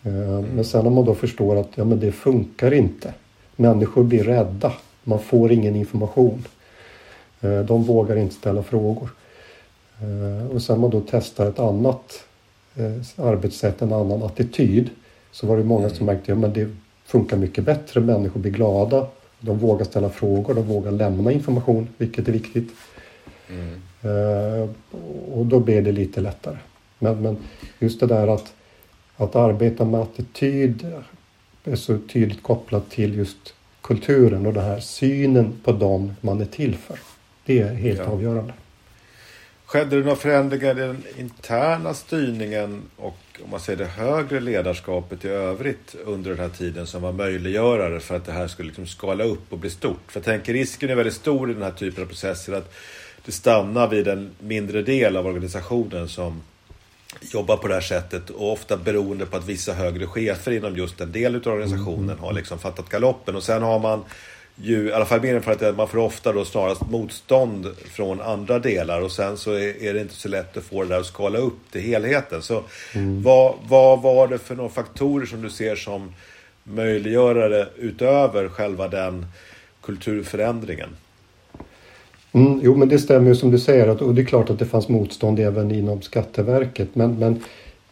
Mm. 0.03 0.43
Men 0.43 0.65
sen 0.65 0.85
när 0.85 0.91
man 0.91 1.05
då 1.05 1.15
förstår 1.15 1.57
att 1.57 1.71
ja, 1.75 1.85
men 1.85 2.01
det 2.01 2.13
funkar 2.13 2.75
inte. 2.75 3.15
Människor 3.57 4.03
blir 4.03 4.25
rädda. 4.25 4.73
Man 5.05 5.19
får 5.19 5.53
ingen 5.53 5.77
information. 5.77 6.45
De 7.41 7.85
vågar 7.85 8.17
inte 8.17 8.35
ställa 8.35 8.63
frågor. 8.63 9.11
Och 10.53 10.63
sen 10.63 10.81
man 10.81 10.91
då 10.91 11.03
testar 11.11 11.47
ett 11.47 11.59
annat 11.59 12.25
arbetssätt, 13.17 13.83
en 13.83 13.93
annan 13.93 14.23
attityd. 14.23 14.91
Så 15.33 15.47
var 15.47 15.57
det 15.57 15.65
många 15.65 15.89
som 15.89 16.03
mm. 16.03 16.15
märkte 16.15 16.33
att 16.33 16.43
ja, 16.43 16.49
det 16.49 16.71
funkar 17.05 17.37
mycket 17.37 17.65
bättre. 17.65 18.01
Människor 18.01 18.41
blir 18.41 18.53
glada. 18.53 19.07
De 19.41 19.59
vågar 19.59 19.85
ställa 19.85 20.11
frågor, 20.11 20.55
de 20.55 20.63
vågar 20.63 20.91
lämna 20.91 21.33
information, 21.33 21.89
vilket 21.97 22.29
är 22.29 22.33
viktigt. 22.33 22.71
Mm. 23.49 23.81
Och 25.33 25.47
då 25.47 25.61
blir 25.61 25.83
det 25.83 25.93
lite 25.93 26.21
lättare. 26.21 26.57
Men, 26.99 27.23
men 27.23 27.37
just 27.79 28.01
det 28.01 28.07
där 28.07 28.29
att, 28.29 28.53
att 29.17 29.37
arbeta 29.37 29.85
med 29.85 30.01
attityd 30.01 30.87
är 31.65 31.77
så 31.77 31.99
tydligt 32.13 32.43
kopplat 32.43 32.91
till 32.91 33.15
just 33.15 33.55
kulturen 33.91 34.47
och 34.47 34.53
den 34.53 34.65
här 34.65 34.81
synen 34.81 35.61
på 35.65 35.73
dem 35.73 36.15
man 36.21 36.41
är 36.41 36.45
till 36.45 36.77
för. 36.77 36.99
Det 37.45 37.59
är 37.59 37.75
helt 37.75 37.99
ja. 37.99 38.05
avgörande. 38.05 38.53
Skedde 39.65 39.97
det 39.97 40.03
några 40.03 40.17
förändringar 40.17 40.71
i 40.71 40.81
den 40.81 41.03
interna 41.19 41.95
styrningen 41.95 42.83
och 42.97 43.19
om 43.45 43.51
man 43.51 43.61
säger 43.61 43.79
det 43.79 43.85
högre 43.85 44.41
ledarskapet 44.41 45.25
i 45.25 45.29
övrigt 45.29 45.95
under 46.05 46.31
den 46.31 46.39
här 46.39 46.49
tiden 46.49 46.87
som 46.87 47.03
var 47.03 47.13
möjliggörare 47.13 48.01
för 48.01 48.17
att 48.17 48.27
det 48.27 48.33
här 48.33 48.49
skulle 48.49 48.67
liksom 48.67 48.87
skala 48.87 49.25
upp 49.25 49.53
och 49.53 49.59
bli 49.59 49.71
stort? 49.71 50.13
För 50.13 50.21
jag 50.21 50.25
tänker 50.25 50.53
risken 50.53 50.91
är 50.91 50.95
väldigt 50.95 51.15
stor 51.15 51.51
i 51.51 51.55
den 51.55 51.63
här 51.63 51.71
typen 51.71 52.03
av 52.03 52.09
processer 52.09 52.53
att 52.53 52.73
det 53.25 53.33
stannar 53.33 53.89
vid 53.89 54.09
en 54.09 54.31
mindre 54.41 54.83
del 54.83 55.17
av 55.17 55.27
organisationen 55.27 56.09
som 56.09 56.43
jobbar 57.21 57.57
på 57.57 57.69
det 57.69 57.75
här 57.75 57.81
sättet 57.81 58.31
och 58.31 58.53
ofta 58.53 58.77
beroende 58.77 59.27
på 59.27 59.37
att 59.37 59.49
vissa 59.49 59.73
högre 59.73 60.07
chefer 60.07 60.53
inom 60.53 60.77
just 60.77 61.01
en 61.01 61.13
del 61.13 61.37
av 61.37 61.53
organisationen 61.53 62.19
har 62.19 62.33
liksom 62.33 62.59
fattat 62.59 62.89
galoppen 62.89 63.37
och 63.37 63.43
sen 63.43 63.63
har 63.63 63.79
man 63.79 64.05
ju, 64.63 64.89
i 64.89 64.93
alla 64.93 65.05
fall 65.05 65.25
erfarenhet 65.25 65.63
är 65.63 65.69
att 65.69 65.77
man 65.77 65.89
får 65.89 65.99
ofta 65.99 66.33
då 66.33 66.45
snarast 66.45 66.81
motstånd 66.91 67.67
från 67.93 68.21
andra 68.21 68.59
delar 68.59 69.01
och 69.01 69.13
sen 69.13 69.37
så 69.37 69.53
är, 69.53 69.83
är, 69.83 69.95
det 69.95 70.01
inte 70.01 70.15
så 70.15 70.29
lätt 70.29 70.57
att 70.57 70.65
få 70.65 70.83
det 70.83 70.89
där 70.89 71.01
att 71.01 71.07
skala 71.07 71.39
upp 71.39 71.71
till 71.71 71.81
helheten. 71.81 72.43
Så 72.43 72.63
mm. 72.93 73.23
vad, 73.23 73.55
vad 73.69 74.03
var 74.03 74.29
det 74.29 74.39
för 74.39 74.55
några 74.55 74.71
faktorer 74.71 75.27
som 75.27 75.43
du 75.43 75.51
ser 75.51 75.77
som 75.77 76.15
möjliggörare 76.65 77.69
utöver 77.77 78.49
själva 78.49 78.89
den 78.89 79.27
kulturförändringen? 79.83 80.97
Mm, 82.33 82.61
jo 82.63 82.77
men 82.77 82.89
det 82.89 82.99
stämmer 82.99 83.29
ju 83.29 83.35
som 83.35 83.51
du 83.51 83.59
säger 83.59 84.03
och 84.03 84.15
det 84.15 84.23
är 84.23 84.27
klart 84.27 84.51
att 84.51 84.59
det 84.59 84.67
fanns 84.67 84.89
motstånd 84.89 85.41
även 85.41 85.71
inom 85.71 86.03
Skatteverket 86.03 86.89
men, 86.95 87.19
men 87.19 87.43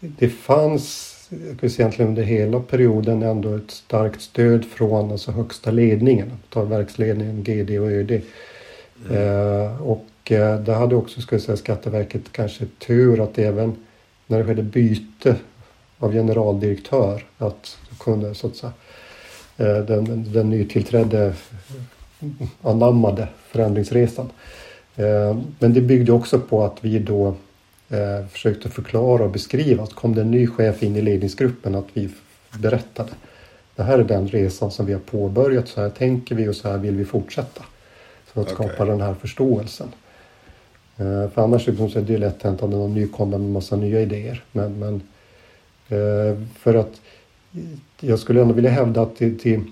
det 0.00 0.28
fanns 0.28 1.14
egentligen 1.62 2.08
under 2.08 2.22
hela 2.22 2.60
perioden 2.60 3.22
ändå 3.22 3.54
ett 3.54 3.70
starkt 3.70 4.20
stöd 4.20 4.64
från 4.64 5.12
alltså 5.12 5.30
högsta 5.30 5.70
ledningen, 5.70 6.32
ta 6.48 6.64
verksledningen, 6.64 7.42
GD 7.42 7.78
och 7.78 7.90
ÖD. 7.90 8.10
Mm. 8.10 8.22
Eh, 9.16 9.82
och 9.82 10.32
eh, 10.32 10.60
det 10.60 10.74
hade 10.74 10.96
också, 10.96 11.20
ska 11.20 11.38
säga, 11.38 11.56
Skatteverket 11.56 12.32
kanske 12.32 12.66
tur 12.78 13.20
att 13.20 13.38
även 13.38 13.76
när 14.26 14.38
det 14.38 14.44
skedde 14.44 14.62
byte 14.62 15.36
av 15.98 16.12
generaldirektör 16.12 17.24
att 17.38 17.78
kunde 17.98 18.34
så 18.34 18.46
att 18.46 18.56
säga 18.56 18.72
eh, 19.56 19.84
den, 19.84 20.32
den 20.32 20.50
nytillträdde 20.50 21.34
anammade 22.62 23.28
förändringsresan. 23.50 24.30
Eh, 24.96 25.38
men 25.58 25.72
det 25.72 25.80
byggde 25.80 26.12
också 26.12 26.40
på 26.40 26.64
att 26.64 26.84
vi 26.84 26.98
då 26.98 27.34
eh, 27.88 28.26
försökte 28.30 28.68
förklara 28.68 29.24
och 29.24 29.30
beskriva 29.30 29.82
att 29.82 29.94
kom 29.94 30.14
det 30.14 30.20
en 30.20 30.30
ny 30.30 30.46
chef 30.46 30.82
in 30.82 30.96
i 30.96 31.02
ledningsgruppen 31.02 31.74
att 31.74 31.86
vi 31.92 32.08
berättade. 32.58 33.10
Det 33.76 33.82
här 33.82 33.98
är 33.98 34.04
den 34.04 34.28
resan 34.28 34.70
som 34.70 34.86
vi 34.86 34.92
har 34.92 35.00
påbörjat, 35.00 35.68
så 35.68 35.80
här 35.80 35.90
tänker 35.90 36.34
vi 36.34 36.48
och 36.48 36.56
så 36.56 36.68
här 36.68 36.78
vill 36.78 36.96
vi 36.96 37.04
fortsätta. 37.04 37.62
För 38.24 38.40
att 38.40 38.52
okay. 38.52 38.66
skapa 38.66 38.84
den 38.84 39.00
här 39.00 39.14
förståelsen. 39.14 39.88
Eh, 40.96 41.30
för 41.30 41.42
annars 41.42 41.68
är 41.68 42.00
det 42.00 42.18
lätt 42.18 42.42
hänt 42.42 42.62
att 42.62 42.70
någon 42.70 42.94
ny 42.94 43.06
kommer 43.06 43.38
med 43.38 43.50
massa 43.50 43.76
nya 43.76 44.00
idéer. 44.00 44.44
Men, 44.52 44.78
men 44.78 45.02
för 46.54 46.74
att 46.74 47.00
jag 48.00 48.18
skulle 48.18 48.42
ändå 48.42 48.54
vilja 48.54 48.70
hävda 48.70 49.02
att 49.02 49.16
till, 49.16 49.38
till, 49.38 49.64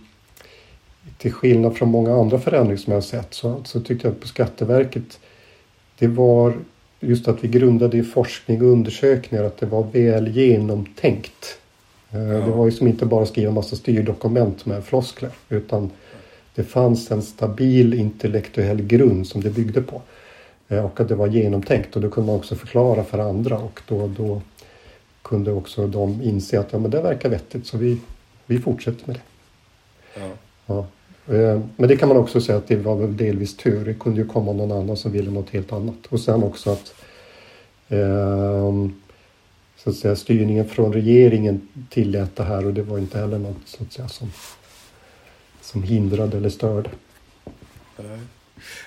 till 1.18 1.32
skillnad 1.32 1.76
från 1.76 1.88
många 1.88 2.14
andra 2.14 2.38
förändringar 2.38 2.76
som 2.76 2.90
jag 2.90 2.96
har 2.96 3.02
sett 3.02 3.34
så, 3.34 3.60
så 3.64 3.80
tyckte 3.80 4.06
jag 4.06 4.14
att 4.14 4.20
på 4.20 4.28
Skatteverket 4.28 5.20
det 5.98 6.06
var 6.06 6.54
just 7.00 7.28
att 7.28 7.44
vi 7.44 7.48
grundade 7.48 7.96
i 7.96 8.02
forskning 8.02 8.62
och 8.62 8.68
undersökningar 8.68 9.44
att 9.44 9.58
det 9.58 9.66
var 9.66 9.82
väl 9.92 10.28
genomtänkt. 10.28 11.58
Eh, 12.10 12.22
ja. 12.22 12.46
Det 12.46 12.50
var 12.50 12.66
ju 12.66 12.72
som 12.72 12.86
inte 12.86 13.06
bara 13.06 13.26
skriva 13.26 13.52
massa 13.52 13.76
styrdokument 13.76 14.66
med 14.66 14.84
floskler 14.84 15.30
utan 15.48 15.90
det 16.54 16.64
fanns 16.64 17.10
en 17.10 17.22
stabil 17.22 17.94
intellektuell 17.94 18.82
grund 18.82 19.26
som 19.26 19.40
det 19.40 19.50
byggde 19.50 19.82
på. 19.82 20.02
Eh, 20.68 20.84
och 20.84 21.00
att 21.00 21.08
det 21.08 21.14
var 21.14 21.26
genomtänkt 21.26 21.96
och 21.96 22.02
då 22.02 22.10
kunde 22.10 22.26
man 22.26 22.36
också 22.36 22.56
förklara 22.56 23.04
för 23.04 23.18
andra 23.18 23.58
och 23.58 23.80
då, 23.88 24.10
då 24.16 24.42
kunde 25.22 25.52
också 25.52 25.86
de 25.86 26.22
inse 26.22 26.60
att 26.60 26.72
ja, 26.72 26.78
men 26.78 26.90
det 26.90 27.02
verkar 27.02 27.28
vettigt 27.28 27.66
så 27.66 27.78
vi, 27.78 28.00
vi 28.46 28.58
fortsätter 28.58 29.06
med 29.06 29.16
det. 29.16 29.22
Ja. 30.20 30.30
ja. 30.66 30.86
Eh, 31.28 31.60
men 31.76 31.88
det 31.88 31.96
kan 31.96 32.08
man 32.08 32.16
också 32.16 32.40
säga 32.40 32.58
att 32.58 32.68
det 32.68 32.76
var 32.76 32.96
väl 32.96 33.16
delvis 33.16 33.56
tur. 33.56 33.84
Det 33.84 33.94
kunde 33.94 34.20
ju 34.20 34.26
komma 34.26 34.52
någon 34.52 34.72
annan 34.72 34.96
som 34.96 35.12
ville 35.12 35.30
något 35.30 35.50
helt 35.50 35.72
annat. 35.72 36.06
Och 36.08 36.20
sen 36.20 36.42
också 36.42 36.70
att, 36.70 36.94
eh, 37.88 38.72
så 39.76 39.90
att 39.90 39.96
säga, 39.96 40.16
styrningen 40.16 40.68
från 40.68 40.92
regeringen 40.92 41.68
tillät 41.90 42.36
det 42.36 42.42
här 42.42 42.66
och 42.66 42.74
det 42.74 42.82
var 42.82 42.98
inte 42.98 43.18
heller 43.18 43.38
något 43.38 43.56
så 43.64 43.82
att 43.82 43.92
säga, 43.92 44.08
som, 44.08 44.32
som 45.60 45.82
hindrade 45.82 46.36
eller 46.36 46.50
störde. 46.50 46.90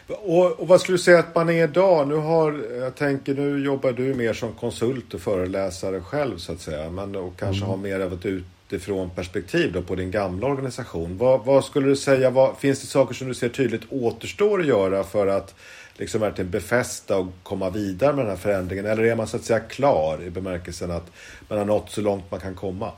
Och, 0.08 0.60
och, 0.60 0.68
vad 0.68 0.82
skulle 0.82 0.98
du 0.98 1.04
säga 1.04 1.20
att 1.20 1.36
man 1.36 1.50
är 1.50 1.64
idag? 1.64 2.08
Nu 2.08 2.16
har, 2.16 2.66
jag 2.80 2.96
tänker 2.96 3.34
nu 3.34 3.66
jobbar 3.66 3.92
du 3.92 4.14
mer 4.14 4.34
som 4.34 4.54
konsult 4.54 5.14
och 5.14 5.22
föreläsare 5.22 6.02
själv 6.02 6.38
så 6.38 6.52
att 6.52 6.62
säga. 6.62 6.90
Men 6.90 7.16
och 7.16 7.40
kanske 7.40 7.66
mm. 7.66 7.70
har 7.70 7.78
mer 7.78 8.00
av 8.00 8.14
ett 8.14 8.26
ut 8.26 8.46
utifrån 8.70 9.10
perspektiv 9.10 9.74
då 9.74 9.82
på 9.82 9.96
din 9.96 10.12
gamla 10.12 10.48
organisation. 10.48 11.18
Vad, 11.18 11.46
vad 11.46 11.66
skulle 11.66 11.88
du 11.88 11.96
säga, 11.96 12.30
vad, 12.30 12.58
finns 12.58 12.82
det 12.82 12.88
saker 12.88 13.14
som 13.14 13.28
du 13.28 13.34
ser 13.34 13.50
tydligt 13.50 13.82
återstår 13.90 14.60
att 14.60 14.68
göra 14.68 15.04
för 15.04 15.28
att 15.28 15.56
liksom 15.98 16.22
verkligen 16.22 16.52
befästa 16.52 17.18
och 17.18 17.28
komma 17.44 17.70
vidare 17.70 18.14
med 18.14 18.26
den 18.26 18.30
här 18.30 18.38
förändringen? 18.38 18.86
Eller 18.86 19.04
är 19.04 19.16
man 19.16 19.28
så 19.28 19.38
att 19.38 19.44
säga 19.44 19.60
klar 19.60 20.24
i 20.24 20.30
bemärkelsen 20.30 20.92
att 20.92 21.12
man 21.48 21.58
har 21.58 21.66
nått 21.66 21.90
så 21.90 22.02
långt 22.02 22.32
man 22.32 22.40
kan 22.40 22.56
komma? 22.56 22.92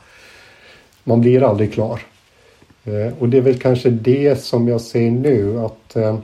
Man 1.03 1.21
blir 1.21 1.43
aldrig 1.43 1.73
klar. 1.73 2.01
Eh, 2.83 3.13
och 3.19 3.29
det 3.29 3.37
är 3.37 3.41
väl 3.41 3.59
kanske 3.59 3.89
det 3.89 4.41
som 4.41 4.67
jag 4.67 4.81
ser 4.81 5.11
nu 5.11 5.59
att 5.59 5.95
eh, 5.95 6.19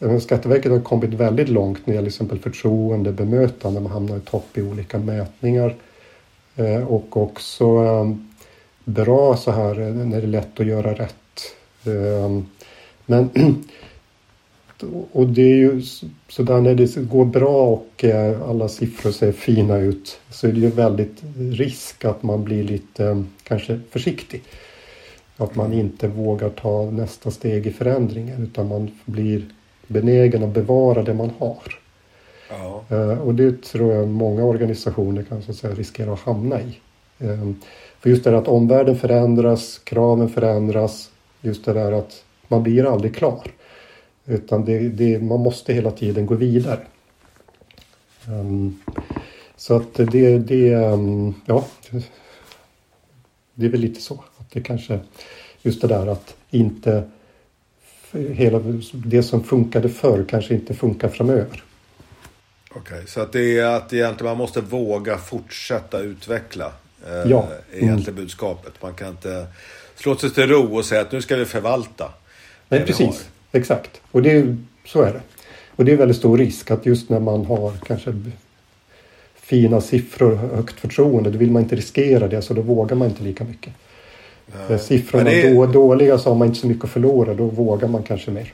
eh, 0.00 0.18
Skatteverket 0.18 0.72
har 0.72 0.80
kommit 0.80 1.14
väldigt 1.14 1.48
långt 1.48 1.78
när 1.78 1.92
det 1.92 1.94
gäller 1.94 2.08
exempel 2.08 2.38
förtroende, 2.38 3.12
bemötande, 3.12 3.80
man 3.80 3.92
hamnar 3.92 4.16
i 4.16 4.20
topp 4.20 4.58
i 4.58 4.62
olika 4.62 4.98
mätningar. 4.98 5.74
Och 6.86 7.16
också 7.16 7.66
bra 8.84 9.36
så 9.36 9.50
här 9.50 9.74
när 9.74 10.20
det 10.20 10.26
är 10.26 10.28
lätt 10.28 10.60
att 10.60 10.66
göra 10.66 10.94
rätt. 10.94 11.54
Ehm, 11.86 12.46
men 13.06 13.30
och 15.12 15.26
det 15.26 15.42
är 15.42 15.56
ju 15.56 15.82
sådär 16.28 16.60
när 16.60 16.74
det 16.74 16.96
går 16.96 17.24
bra 17.24 17.66
och 17.66 18.04
eh, 18.04 18.42
alla 18.42 18.68
siffror 18.68 19.10
ser 19.10 19.32
fina 19.32 19.78
ut 19.78 20.20
så 20.30 20.46
är 20.46 20.52
det 20.52 20.60
ju 20.60 20.70
väldigt 20.70 21.22
risk 21.36 22.04
att 22.04 22.22
man 22.22 22.44
blir 22.44 22.64
lite 22.64 23.06
eh, 23.06 23.22
kanske 23.42 23.80
försiktig. 23.90 24.42
Att 25.36 25.54
man 25.54 25.72
inte 25.72 26.08
vågar 26.08 26.50
ta 26.50 26.90
nästa 26.90 27.30
steg 27.30 27.66
i 27.66 27.70
förändringen 27.70 28.42
utan 28.42 28.68
man 28.68 28.90
blir 29.04 29.44
benägen 29.86 30.42
att 30.42 30.54
bevara 30.54 31.02
det 31.02 31.14
man 31.14 31.30
har. 31.38 31.78
Ja. 32.50 32.84
Eh, 32.90 33.18
och 33.18 33.34
det 33.34 33.62
tror 33.62 33.92
jag 33.92 34.08
många 34.08 34.44
organisationer 34.44 35.22
kan 35.22 35.42
så 35.42 35.54
säga, 35.54 35.74
riskera 35.74 36.12
att 36.12 36.20
hamna 36.20 36.60
i. 36.60 36.80
För 38.04 38.10
just 38.10 38.24
det 38.24 38.30
där 38.30 38.38
att 38.38 38.48
omvärlden 38.48 38.98
förändras, 38.98 39.80
kraven 39.84 40.28
förändras, 40.28 41.10
just 41.40 41.64
det 41.64 41.72
där 41.72 41.92
att 41.92 42.24
man 42.48 42.62
blir 42.62 42.92
aldrig 42.92 43.16
klar. 43.16 43.50
Utan 44.24 44.64
det, 44.64 44.78
det, 44.78 45.18
man 45.18 45.40
måste 45.40 45.72
hela 45.72 45.90
tiden 45.90 46.26
gå 46.26 46.34
vidare. 46.34 46.80
Um, 48.28 48.80
så 49.56 49.76
att 49.76 49.94
det, 49.94 50.38
det, 50.38 50.74
um, 50.74 51.34
ja, 51.46 51.64
det 53.54 53.66
är 53.66 53.70
väl 53.70 53.80
lite 53.80 54.00
så. 54.00 54.24
Att 54.38 54.50
det 54.50 54.60
kanske, 54.60 55.00
just 55.62 55.80
det 55.80 55.88
där 55.88 56.06
att 56.06 56.36
inte 56.50 57.04
hela 58.12 58.60
det 58.92 59.22
som 59.22 59.44
funkade 59.44 59.88
förr 59.88 60.24
kanske 60.28 60.54
inte 60.54 60.74
funkar 60.74 61.08
framöver. 61.08 61.64
Okej, 62.70 62.80
okay, 62.80 63.06
så 63.06 63.20
att 63.20 63.32
det 63.32 63.58
är 63.58 63.66
att 63.66 63.92
egentligen 63.92 64.30
man 64.30 64.38
måste 64.38 64.60
våga 64.60 65.18
fortsätta 65.18 66.00
utveckla 66.00 66.72
Eh, 67.06 67.30
ja. 67.30 67.48
Är 67.72 67.82
egentligen 67.82 68.14
budskapet. 68.14 68.72
Man 68.82 68.94
kan 68.94 69.08
inte 69.08 69.46
slå 69.94 70.16
sig 70.16 70.30
till 70.30 70.46
ro 70.46 70.76
och 70.76 70.84
säga 70.84 71.00
att 71.00 71.12
nu 71.12 71.22
ska 71.22 71.36
vi 71.36 71.44
förvalta. 71.44 72.12
Nej, 72.68 72.86
precis. 72.86 73.28
Exakt. 73.52 74.00
Och 74.10 74.22
det, 74.22 74.56
så 74.86 75.02
är 75.02 75.12
det. 75.12 75.20
Och 75.76 75.84
det 75.84 75.92
är 75.92 75.96
väldigt 75.96 76.16
stor 76.16 76.38
risk 76.38 76.70
att 76.70 76.86
just 76.86 77.08
när 77.08 77.20
man 77.20 77.46
har 77.46 77.72
kanske 77.86 78.14
fina 79.34 79.80
siffror 79.80 80.32
och 80.32 80.56
högt 80.56 80.80
förtroende 80.80 81.30
då 81.30 81.38
vill 81.38 81.50
man 81.50 81.62
inte 81.62 81.76
riskera 81.76 82.28
det 82.28 82.42
så 82.42 82.54
då 82.54 82.60
vågar 82.62 82.96
man 82.96 83.08
inte 83.08 83.22
lika 83.22 83.44
mycket. 83.44 83.72
Är 84.68 84.78
siffrorna 84.78 85.30
är 85.30 85.66
det... 85.66 85.72
dåliga 85.72 86.18
så 86.18 86.30
har 86.30 86.36
man 86.36 86.48
inte 86.48 86.60
så 86.60 86.66
mycket 86.66 86.84
att 86.84 86.90
förlora 86.90 87.34
då 87.34 87.44
vågar 87.44 87.88
man 87.88 88.02
kanske 88.02 88.30
mer. 88.30 88.52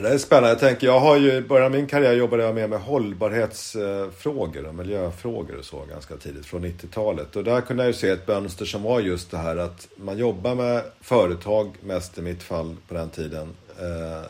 Det 0.00 0.08
är 0.08 0.18
spännande. 0.18 0.48
Jag 0.48 0.58
tänker, 0.58 0.86
jag 0.86 1.00
har 1.00 1.16
ju, 1.16 1.32
i 1.32 1.40
början 1.40 1.66
av 1.66 1.70
min 1.72 1.86
karriär 1.86 2.12
jobbade 2.12 2.42
jag 2.42 2.54
med, 2.54 2.70
med 2.70 2.80
hållbarhetsfrågor 2.80 4.66
och 4.66 4.74
miljöfrågor 4.74 5.56
och 5.58 5.64
så 5.64 5.84
ganska 5.90 6.16
tidigt, 6.16 6.46
från 6.46 6.64
90-talet. 6.64 7.36
Och 7.36 7.44
där 7.44 7.60
kunde 7.60 7.82
jag 7.82 7.88
ju 7.88 7.94
se 7.94 8.08
ett 8.08 8.28
mönster 8.28 8.64
som 8.64 8.82
var 8.82 9.00
just 9.00 9.30
det 9.30 9.36
här 9.36 9.56
att 9.56 9.88
man 9.96 10.18
jobbar 10.18 10.54
med 10.54 10.82
företag, 11.00 11.70
mest 11.80 12.18
i 12.18 12.22
mitt 12.22 12.42
fall 12.42 12.76
på 12.88 12.94
den 12.94 13.08
tiden, 13.08 13.48
eh, 13.80 14.26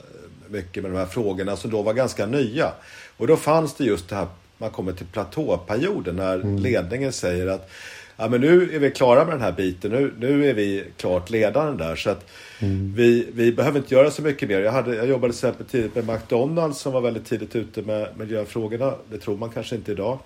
mycket 0.48 0.82
med 0.82 0.92
de 0.92 0.98
här 0.98 1.06
frågorna 1.06 1.56
som 1.56 1.70
då 1.70 1.82
var 1.82 1.94
ganska 1.94 2.26
nya. 2.26 2.72
Och 3.16 3.26
då 3.26 3.36
fanns 3.36 3.74
det 3.74 3.84
just 3.84 4.08
det 4.08 4.16
här, 4.16 4.26
man 4.58 4.70
kommer 4.70 4.92
till 4.92 5.06
platåperioden 5.06 6.16
när 6.16 6.34
mm. 6.34 6.58
ledningen 6.58 7.12
säger 7.12 7.46
att 7.46 7.70
ja, 8.16 8.28
men 8.28 8.40
nu 8.40 8.74
är 8.74 8.78
vi 8.78 8.90
klara 8.90 9.24
med 9.24 9.34
den 9.34 9.40
här 9.40 9.52
biten. 9.52 9.90
Nu, 9.90 10.14
nu 10.18 10.50
är 10.50 10.54
vi 10.54 10.84
klart 10.96 11.30
ledande 11.30 11.84
där. 11.84 11.96
Så 11.96 12.10
att 12.10 12.30
mm. 12.58 12.94
vi, 12.94 13.28
vi 13.34 13.52
behöver 13.52 13.78
inte 13.78 13.94
göra 13.94 14.10
så 14.10 14.22
mycket 14.22 14.48
mer. 14.48 14.60
Jag, 14.60 14.72
hade, 14.72 14.96
jag 14.96 15.06
jobbade 15.06 15.32
till 15.32 15.38
exempel 15.38 15.66
tidigt 15.66 15.94
med 15.94 16.06
McDonalds 16.06 16.78
som 16.78 16.92
var 16.92 17.00
väldigt 17.00 17.26
tidigt 17.26 17.56
ute 17.56 17.82
med 17.82 18.08
miljöfrågorna. 18.16 18.94
Det 19.10 19.18
tror 19.18 19.36
man 19.36 19.50
kanske 19.50 19.76
inte 19.76 19.92
idag. 19.92 20.18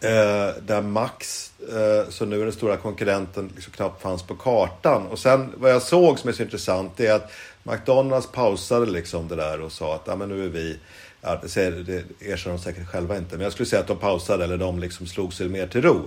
Eh, 0.00 0.62
där 0.66 0.82
Max, 0.82 1.50
eh, 1.60 2.10
som 2.10 2.30
nu 2.30 2.40
är 2.40 2.44
den 2.44 2.52
stora 2.52 2.76
konkurrenten, 2.76 3.50
liksom 3.54 3.72
knappt 3.72 4.02
fanns 4.02 4.22
på 4.22 4.34
kartan. 4.34 5.06
Och 5.06 5.18
sen 5.18 5.52
vad 5.56 5.70
jag 5.70 5.82
såg 5.82 6.18
som 6.18 6.28
är 6.28 6.32
så 6.32 6.42
intressant 6.42 7.00
är 7.00 7.12
att 7.12 7.32
McDonalds 7.62 8.32
pausade 8.32 8.86
liksom 8.86 9.28
det 9.28 9.36
där 9.36 9.60
och 9.60 9.72
sa 9.72 9.94
att 9.94 10.02
ja, 10.04 10.16
men 10.16 10.28
nu 10.28 10.44
är 10.44 10.48
vi 10.48 10.78
Ja, 11.26 11.40
det 11.42 12.04
erkänner 12.20 12.56
de 12.56 12.62
säkert 12.62 12.86
själva 12.86 13.16
inte, 13.16 13.36
men 13.36 13.44
jag 13.44 13.52
skulle 13.52 13.66
säga 13.66 13.80
att 13.80 13.88
de 13.88 13.98
pausade 13.98 14.44
eller 14.44 14.56
de 14.56 14.78
liksom 14.78 15.06
slog 15.06 15.34
sig 15.34 15.48
mer 15.48 15.66
till 15.66 15.82
ro. 15.82 16.02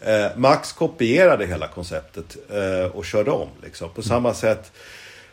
Eh, 0.00 0.36
Max 0.36 0.72
kopierade 0.72 1.46
hela 1.46 1.68
konceptet 1.68 2.36
eh, 2.50 2.96
och 2.96 3.04
körde 3.04 3.30
om. 3.30 3.48
Liksom. 3.62 3.90
På 3.90 4.02
samma 4.02 4.34
sätt 4.34 4.72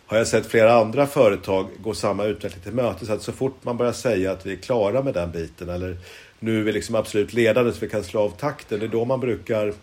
har 0.06 0.18
jag 0.18 0.28
sett 0.28 0.46
flera 0.46 0.74
andra 0.74 1.08
företag 1.08 1.68
gå 1.80 1.94
samma 1.94 2.24
utveckling 2.24 2.64
till 2.64 2.74
mötes. 2.74 3.10
Att 3.10 3.22
så 3.22 3.32
fort 3.32 3.58
man 3.62 3.78
börjar 3.78 3.94
säga 3.94 4.32
att 4.32 4.46
vi 4.46 4.54
är 4.54 4.58
klara 4.58 5.02
med 5.02 5.14
den 5.14 5.32
biten 5.32 5.70
eller 5.70 5.98
nu 6.40 6.60
är 6.60 6.64
vi 6.64 6.72
liksom 6.72 6.96
absolut 6.96 7.34
ledande 7.34 7.74
så 7.74 7.80
vi 7.80 7.90
kan 7.90 8.04
slå 8.04 8.22
av 8.22 8.30
takten. 8.30 8.80
Det 8.80 8.86
är 8.86 8.90
då 8.90 9.06
man 9.06 9.20
brukar 9.20 9.74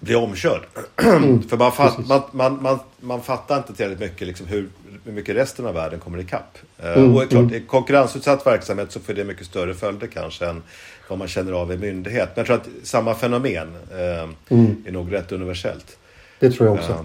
bli 0.00 0.14
omkörd. 0.14 0.62
Mm, 0.96 1.42
För 1.42 1.56
man, 1.56 1.72
fatt, 1.72 2.06
man, 2.06 2.22
man, 2.32 2.62
man, 2.62 2.78
man, 3.00 3.22
fattar 3.22 3.56
inte 3.56 3.74
tillräckligt 3.74 4.10
mycket 4.10 4.26
liksom 4.26 4.46
hur, 4.46 4.68
hur 5.04 5.12
mycket 5.12 5.36
resten 5.36 5.66
av 5.66 5.74
världen 5.74 6.00
kommer 6.00 6.18
ikapp. 6.18 6.58
Eh, 6.78 6.92
mm, 6.92 7.16
och 7.16 7.30
klart, 7.30 7.32
mm. 7.32 7.54
i 7.54 7.60
konkurrensutsatt 7.60 8.46
verksamhet 8.46 8.92
så 8.92 9.00
får 9.00 9.12
det 9.12 9.24
mycket 9.24 9.46
större 9.46 9.74
följder 9.74 10.06
kanske 10.06 10.46
än 10.46 10.62
vad 11.08 11.18
man 11.18 11.28
känner 11.28 11.52
av 11.52 11.72
i 11.72 11.76
myndighet. 11.76 12.28
Men 12.34 12.44
jag 12.44 12.46
tror 12.46 12.56
att 12.56 12.86
samma 12.86 13.14
fenomen 13.14 13.76
eh, 13.92 14.28
mm. 14.48 14.84
är 14.86 14.92
nog 14.92 15.12
rätt 15.12 15.32
universellt. 15.32 15.96
Det 16.38 16.50
tror 16.50 16.68
jag 16.68 16.76
också. 16.76 16.92
Eh, 16.92 17.04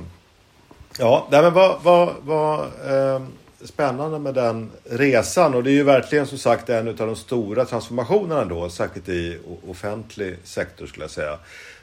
ja, 1.00 1.28
nej, 1.32 1.42
men 1.42 1.54
vad, 1.54 1.84
vad, 1.84 2.14
vad 2.22 2.60
eh, 2.64 3.22
spännande 3.64 4.20
med 4.20 4.34
den 4.34 4.72
resan. 4.84 5.54
Och 5.54 5.64
det 5.64 5.72
är 5.72 5.74
ju 5.74 5.84
verkligen 5.84 6.28
som 6.28 6.38
sagt 6.38 6.70
en 6.70 6.88
av 6.88 6.96
de 6.96 7.16
stora 7.16 7.66
transformationerna 7.66 8.46
då, 8.46 8.70
särskilt 8.70 9.10
i 9.10 9.40
offentlig 9.68 10.38
sektor 10.44 10.88
skulle 10.88 11.04
jag 11.04 11.12
säga. 11.12 11.38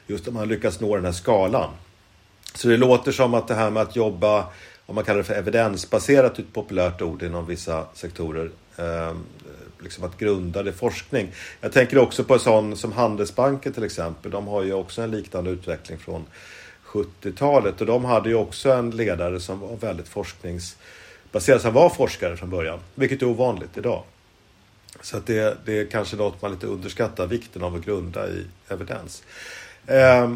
Just 0.07 0.27
att 0.27 0.33
man 0.33 0.47
lyckas 0.47 0.79
nå 0.79 0.95
den 0.95 1.05
här 1.05 1.11
skalan. 1.11 1.69
Så 2.55 2.67
det 2.67 2.77
låter 2.77 3.11
som 3.11 3.33
att 3.33 3.47
det 3.47 3.53
här 3.53 3.69
med 3.69 3.83
att 3.83 3.95
jobba, 3.95 4.45
om 4.85 4.95
man 4.95 5.03
kallar 5.03 5.17
det 5.17 5.23
för 5.23 5.33
evidensbaserat, 5.33 6.39
ett 6.39 6.53
populärt 6.53 7.01
ord 7.01 7.23
inom 7.23 7.45
vissa 7.45 7.85
sektorer, 7.93 8.49
eh, 8.77 9.11
liksom 9.83 10.03
att 10.03 10.17
grunda 10.17 10.63
det 10.63 10.73
forskning. 10.73 11.31
Jag 11.61 11.71
tänker 11.71 11.97
också 11.97 12.23
på 12.23 12.33
en 12.33 12.39
sån 12.39 12.77
som 12.77 12.91
Handelsbanken 12.91 13.73
till 13.73 13.83
exempel. 13.83 14.31
De 14.31 14.47
har 14.47 14.63
ju 14.63 14.73
också 14.73 15.01
en 15.01 15.11
liknande 15.11 15.49
utveckling 15.49 15.97
från 15.97 16.25
70-talet 16.85 17.81
och 17.81 17.87
de 17.87 18.05
hade 18.05 18.29
ju 18.29 18.35
också 18.35 18.71
en 18.71 18.91
ledare 18.91 19.39
som 19.39 19.59
var 19.59 19.75
väldigt 19.75 20.07
forskningsbaserad. 20.07 21.61
Han 21.63 21.73
var 21.73 21.89
forskare 21.89 22.37
från 22.37 22.49
början, 22.49 22.79
vilket 22.95 23.21
är 23.21 23.25
ovanligt 23.25 23.77
idag. 23.77 24.03
Så 25.01 25.17
att 25.17 25.25
det, 25.25 25.57
det 25.65 25.79
är 25.79 25.85
kanske 25.85 26.15
något 26.15 26.41
man 26.41 26.51
lite 26.51 26.67
underskattar, 26.67 27.27
vikten 27.27 27.63
av 27.63 27.75
att 27.75 27.85
grunda 27.85 28.29
i 28.29 28.45
evidens. 28.67 29.23
Eh, 29.87 30.33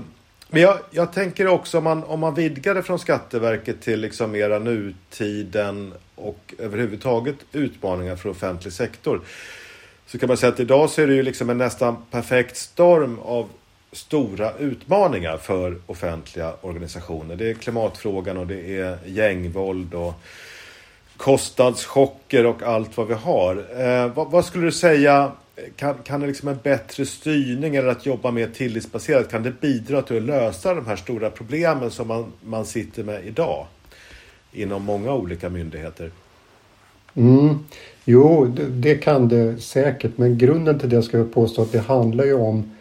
men 0.49 0.62
jag, 0.62 0.77
jag, 0.91 1.13
tänker 1.13 1.47
också 1.47 1.77
om 1.77 1.84
man, 1.84 2.03
om 2.03 2.19
man 2.19 2.36
vidgar 2.36 2.75
det 2.75 2.84
från 2.84 2.99
Skatteverket 2.99 3.81
till 3.81 3.99
liksom 3.99 4.31
mera 4.31 4.60
nutiden 4.60 5.93
och 6.15 6.53
överhuvudtaget 6.58 7.36
utmaningar 7.51 8.15
för 8.15 8.29
offentlig 8.29 8.73
sektor. 8.73 9.21
Så 10.08 10.19
kan 10.19 10.27
man 10.27 10.38
säga 10.38 10.51
att 10.53 10.60
idag 10.60 10.89
så 10.89 11.01
är 11.01 11.08
det 11.08 11.13
ju 11.13 11.23
liksom 11.23 11.49
en 11.49 11.58
nästan 11.58 11.95
perfekt 12.12 12.58
storm 12.58 13.19
av 13.19 13.49
stora 13.91 14.53
utmaningar 14.58 15.38
för 15.38 15.77
offentliga 15.86 16.53
organisationer. 16.62 17.36
Det 17.36 17.49
är 17.49 17.53
klimatfrågan 17.53 18.38
och 18.38 18.47
det 18.47 18.79
är 18.79 18.97
gängvåld 19.05 19.93
och 19.93 20.13
kostnadschocker 21.17 22.45
och 22.45 22.63
allt 22.63 22.97
vad 22.97 23.08
vi 23.08 23.13
har. 23.13 23.81
Eh, 23.81 24.08
vad, 24.08 24.31
vad, 24.31 24.45
skulle 24.45 24.65
du 24.65 24.71
säga, 24.71 25.31
kan, 25.75 25.97
kan 26.03 26.19
det 26.21 26.27
liksom 26.27 26.47
en 26.47 26.59
bättre 26.63 27.05
styrning 27.05 27.75
eller 27.75 27.87
att 27.87 28.05
jobba 28.05 28.31
mer 28.31 28.47
tillitsbaserat, 28.47 29.31
kan 29.31 29.43
det 29.43 29.61
bidra 29.61 30.01
till 30.01 30.17
att 30.17 30.23
lösa 30.23 30.73
de 30.73 30.85
här 30.85 30.95
stora 30.95 31.29
problemen 31.29 31.91
som 31.91 32.07
man, 32.07 32.33
man 32.41 32.65
sitter 32.65 33.03
med 33.03 33.25
idag? 33.25 33.67
inom 34.55 34.83
många 34.83 35.13
olika 35.13 35.49
myndigheter. 35.49 36.11
Mm. 37.13 37.59
Jo, 38.05 38.45
det, 38.45 38.65
det, 38.65 38.95
kan 38.95 39.27
det 39.27 39.57
säkert, 39.61 40.17
men 40.17 40.37
grunden 40.37 40.79
till 40.79 40.89
det 40.89 41.03
ska 41.03 41.17
jag 41.17 41.33
påstå 41.33 41.61
att 41.61 41.71
det 41.71 41.79
handlar 41.79 42.25
ju 42.25 42.33
om 42.33 42.71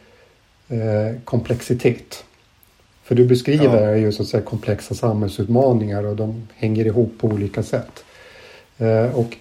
eh, 0.68 1.20
komplexitet. 1.24 2.24
För 3.02 3.14
du 3.14 3.26
beskriver 3.26 3.88
ja. 3.88 3.96
ju 3.96 4.12
så 4.12 4.22
att 4.22 4.28
säga 4.28 4.42
komplexa 4.42 4.94
samhällsutmaningar 4.94 6.06
och 6.06 6.16
de 6.16 6.48
hänger 6.54 6.86
ihop 6.86 7.12
på 7.18 7.26
olika 7.26 7.62
sätt. 7.62 8.04
Eh, 8.78 9.18
och 9.18 9.36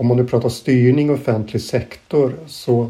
om 0.00 0.06
man 0.06 0.16
nu 0.16 0.24
pratar 0.24 0.48
styrning 0.48 1.10
offentlig 1.10 1.62
sektor 1.62 2.34
så 2.46 2.88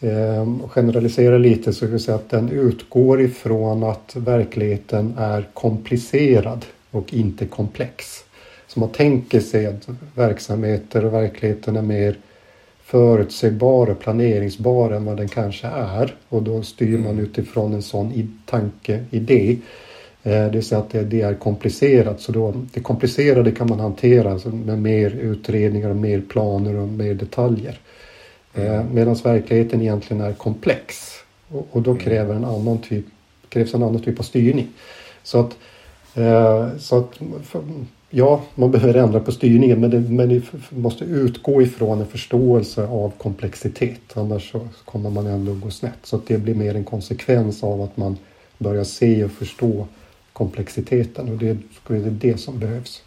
eh, 0.00 0.68
generaliserar 0.68 1.38
lite 1.38 1.72
så 1.72 1.80
kan 1.80 1.92
vi 1.92 1.98
säga 1.98 2.14
att 2.14 2.30
den 2.30 2.48
utgår 2.48 3.20
ifrån 3.20 3.84
att 3.84 4.16
verkligheten 4.16 5.14
är 5.18 5.48
komplicerad 5.54 6.66
och 6.90 7.14
inte 7.14 7.46
komplex. 7.46 8.24
Så 8.66 8.80
man 8.80 8.88
tänker 8.88 9.40
sig 9.40 9.66
att 9.66 9.88
verksamheter 10.14 11.04
och 11.04 11.14
verkligheten 11.14 11.76
är 11.76 11.82
mer 11.82 12.16
förutsägbar 12.84 13.90
och 13.90 14.00
planeringsbar 14.00 14.90
än 14.90 15.04
vad 15.04 15.16
den 15.16 15.28
kanske 15.28 15.66
är. 15.66 16.14
Och 16.28 16.42
då 16.42 16.62
styr 16.62 16.98
man 16.98 17.12
mm. 17.12 17.24
utifrån 17.24 17.74
en 17.74 17.82
sån 17.82 18.38
tanke, 18.46 19.04
idé. 19.10 19.56
Eh, 20.22 20.32
det 20.32 20.50
vill 20.50 20.64
säga 20.64 20.80
att 20.80 20.90
det, 20.90 21.20
är 21.20 21.34
komplicerat. 21.34 22.20
Så 22.20 22.32
då, 22.32 22.54
det 22.72 22.80
komplicerade 22.80 23.52
kan 23.52 23.68
man 23.68 23.80
hantera 23.80 24.38
med 24.52 24.78
mer 24.78 25.10
utredningar 25.10 25.90
och 25.90 25.96
mer 25.96 26.20
planer 26.20 26.76
och 26.76 26.88
mer 26.88 27.14
detaljer. 27.14 27.78
Eh. 28.54 28.84
Medan 28.92 29.14
verkligheten 29.14 29.82
egentligen 29.82 30.22
är 30.22 30.32
komplex. 30.32 31.12
Och, 31.70 31.82
då 31.82 31.90
mm. 31.90 32.02
kräver 32.02 32.34
en 32.34 32.44
annan 32.44 32.78
typ, 32.78 33.04
krävs 33.48 33.74
en 33.74 33.82
annan 33.82 34.02
typ 34.02 34.18
av 34.18 34.22
styrning. 34.22 34.68
Så 35.22 35.40
att 35.40 35.56
Eh, 36.14 36.68
så 36.78 36.98
att, 36.98 37.20
ja, 38.10 38.42
man 38.54 38.70
behöver 38.70 38.94
ändra 38.94 39.20
på 39.20 39.32
styrningen 39.32 39.80
men 39.80 39.90
det, 39.90 40.00
men 40.00 40.28
det 40.28 40.42
måste 40.70 41.04
utgå 41.04 41.62
ifrån 41.62 42.00
en 42.00 42.06
förståelse 42.06 42.86
av 42.86 43.12
komplexitet. 43.18 44.00
Annars 44.14 44.52
kommer 44.84 45.10
man 45.10 45.26
ändå 45.26 45.54
gå 45.54 45.70
snett. 45.70 45.98
Så 46.02 46.16
att 46.16 46.26
det 46.26 46.38
blir 46.38 46.54
mer 46.54 46.74
en 46.74 46.84
konsekvens 46.84 47.62
av 47.62 47.82
att 47.82 47.96
man 47.96 48.16
börjar 48.58 48.84
se 48.84 49.24
och 49.24 49.30
förstå 49.30 49.86
komplexiteten 50.42 51.28
och 51.28 51.38
det 51.38 51.48
är 51.88 52.10
det 52.10 52.40
som 52.40 52.58
behövs. 52.58 53.02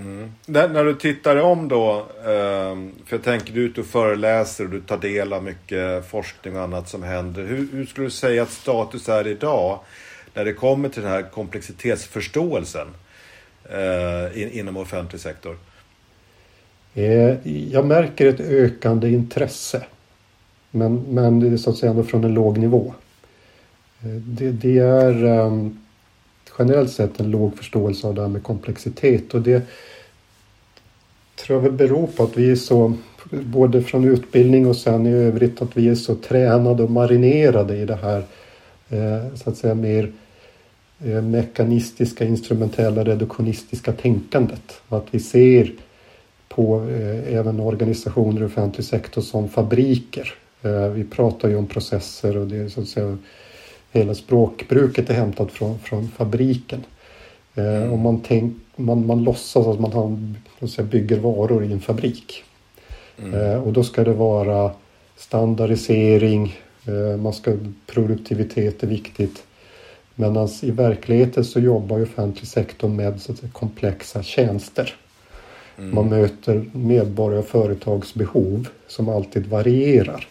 Mm. 0.00 0.32
När, 0.46 0.68
när, 0.68 0.84
du 0.84 0.94
tittar 0.94 1.36
om 1.36 1.68
då, 1.68 1.98
eh, 2.18 2.76
för 3.04 3.16
jag 3.16 3.22
tänker 3.22 3.52
du 3.52 3.62
är 3.64 3.68
ute 3.68 3.80
och 3.80 3.86
föreläser 3.86 4.64
och 4.64 4.70
du 4.70 4.80
tar 4.80 4.98
del 4.98 5.32
av 5.32 5.44
mycket 5.44 6.06
forskning 6.06 6.56
och 6.56 6.62
annat 6.62 6.88
som 6.88 7.02
händer. 7.02 7.42
Hur, 7.42 7.68
hur 7.72 7.86
skulle 7.86 8.06
du 8.06 8.10
säga 8.10 8.42
att 8.42 8.50
status 8.50 9.08
är 9.08 9.26
idag 9.26 9.80
när 10.34 10.44
det 10.44 10.52
kommer 10.52 10.88
till 10.88 11.02
den 11.02 11.10
här 11.10 11.22
komplexitetsförståelsen 11.22 12.86
eh, 13.70 14.42
in, 14.42 14.50
inom 14.50 14.76
offentlig 14.76 15.20
sektor? 15.20 15.56
Eh, 16.94 17.48
jag 17.72 17.86
märker 17.86 18.26
ett 18.26 18.40
ökande 18.40 19.08
intresse. 19.08 19.84
Men, 20.70 21.04
men 21.08 21.40
det 21.40 21.48
är 21.48 21.56
så 21.56 21.70
att 21.70 21.76
säga 21.76 21.90
ändå 21.90 22.02
från 22.02 22.24
en 22.24 22.34
låg 22.34 22.58
nivå. 22.58 22.94
Eh, 24.02 24.08
det, 24.08 24.50
det 24.50 24.78
är 24.78 25.24
um, 25.24 25.83
generellt 26.58 26.90
sett 26.90 27.20
en 27.20 27.30
låg 27.30 27.56
förståelse 27.56 28.06
av 28.06 28.14
det 28.14 28.20
här 28.20 28.28
med 28.28 28.42
komplexitet 28.42 29.34
och 29.34 29.42
det 29.42 29.62
tror 31.36 31.58
jag 31.58 31.62
väl 31.62 31.72
beror 31.72 32.06
på 32.06 32.22
att 32.22 32.36
vi 32.36 32.50
är 32.50 32.56
så, 32.56 32.92
både 33.30 33.82
från 33.82 34.04
utbildning 34.04 34.66
och 34.66 34.76
sen 34.76 35.06
i 35.06 35.10
övrigt, 35.10 35.62
att 35.62 35.76
vi 35.76 35.88
är 35.88 35.94
så 35.94 36.14
tränade 36.14 36.82
och 36.82 36.90
marinerade 36.90 37.76
i 37.76 37.84
det 37.84 37.98
här 38.02 38.24
eh, 38.88 39.34
så 39.34 39.50
att 39.50 39.56
säga 39.56 39.74
mer 39.74 40.12
eh, 41.04 41.22
mekanistiska, 41.22 42.24
instrumentella, 42.24 43.04
reduktionistiska 43.04 43.92
tänkandet. 43.92 44.80
Att 44.88 45.06
vi 45.10 45.20
ser 45.20 45.72
på 46.48 46.86
eh, 46.90 47.36
även 47.36 47.60
organisationer 47.60 48.42
i 48.42 48.44
offentlig 48.44 48.84
sektor 48.84 49.22
som 49.22 49.48
fabriker. 49.48 50.34
Eh, 50.62 50.88
vi 50.88 51.04
pratar 51.04 51.48
ju 51.48 51.56
om 51.56 51.66
processer 51.66 52.36
och 52.36 52.46
det 52.46 52.56
är 52.56 52.68
så 52.68 52.80
att 52.80 52.88
säga 52.88 53.18
hela 53.94 54.14
språkbruket 54.14 55.10
är 55.10 55.14
hämtat 55.14 55.52
från, 55.52 55.78
från 55.78 56.08
fabriken. 56.08 56.84
Eh, 57.54 57.76
mm. 57.76 57.92
och 57.92 57.98
man, 57.98 58.20
tänk, 58.26 58.56
man, 58.76 59.06
man 59.06 59.24
låtsas 59.24 59.66
att 59.66 59.80
man 59.80 59.92
har, 59.92 60.66
säga, 60.66 60.86
bygger 60.86 61.18
varor 61.18 61.64
i 61.64 61.72
en 61.72 61.80
fabrik. 61.80 62.44
Mm. 63.18 63.34
Eh, 63.34 63.62
och 63.62 63.72
då 63.72 63.84
ska 63.84 64.04
det 64.04 64.12
vara 64.12 64.70
standardisering, 65.16 66.58
eh, 66.86 67.16
man 67.16 67.32
ska, 67.32 67.56
produktivitet 67.86 68.82
är 68.82 68.86
viktigt. 68.86 69.42
Medan 70.14 70.48
i 70.62 70.70
verkligheten 70.70 71.44
så 71.44 71.60
jobbar 71.60 71.96
ju 71.96 72.02
offentlig 72.02 72.48
sektor 72.48 72.88
med 72.88 73.20
så 73.20 73.32
att 73.32 73.38
säga, 73.38 73.52
komplexa 73.52 74.22
tjänster. 74.22 74.94
Mm. 75.78 75.94
Man 75.94 76.08
möter 76.08 76.64
medborgare 76.72 77.38
och 77.38 77.46
företags 77.46 78.14
behov 78.14 78.68
som 78.88 79.08
alltid 79.08 79.46
varierar. 79.46 80.26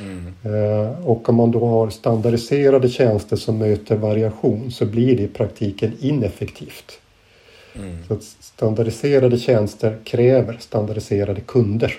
Mm. 0.00 0.34
Eh, 0.42 1.06
och 1.06 1.28
om 1.28 1.34
man 1.34 1.50
då 1.50 1.66
har 1.66 1.90
standardiserade 1.90 2.88
tjänster 2.88 3.36
som 3.36 3.58
möter 3.58 3.96
variation 3.96 4.70
så 4.70 4.86
blir 4.86 5.16
det 5.16 5.22
i 5.22 5.28
praktiken 5.28 5.92
ineffektivt. 6.00 7.00
Mm. 7.74 8.04
Så 8.08 8.14
att 8.14 8.22
standardiserade 8.22 9.38
tjänster 9.38 9.98
kräver 10.04 10.56
standardiserade 10.60 11.40
kunder 11.40 11.94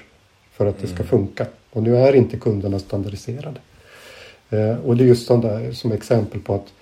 för 0.52 0.66
att 0.66 0.80
det 0.80 0.88
ska 0.88 0.96
mm. 0.96 1.08
funka. 1.08 1.46
Och 1.72 1.84
nu 1.84 1.98
är 1.98 2.16
inte 2.16 2.38
kunderna 2.38 2.80
standardiserade. 2.80 3.60
Eh, 4.50 4.78
och 4.86 4.98
det 4.98 5.04
är 5.04 5.08
just 5.08 5.28
sånt 5.28 5.44
där 5.44 5.72
som 5.72 5.92
exempel 5.92 6.40
på 6.40 6.56
att 6.56 6.74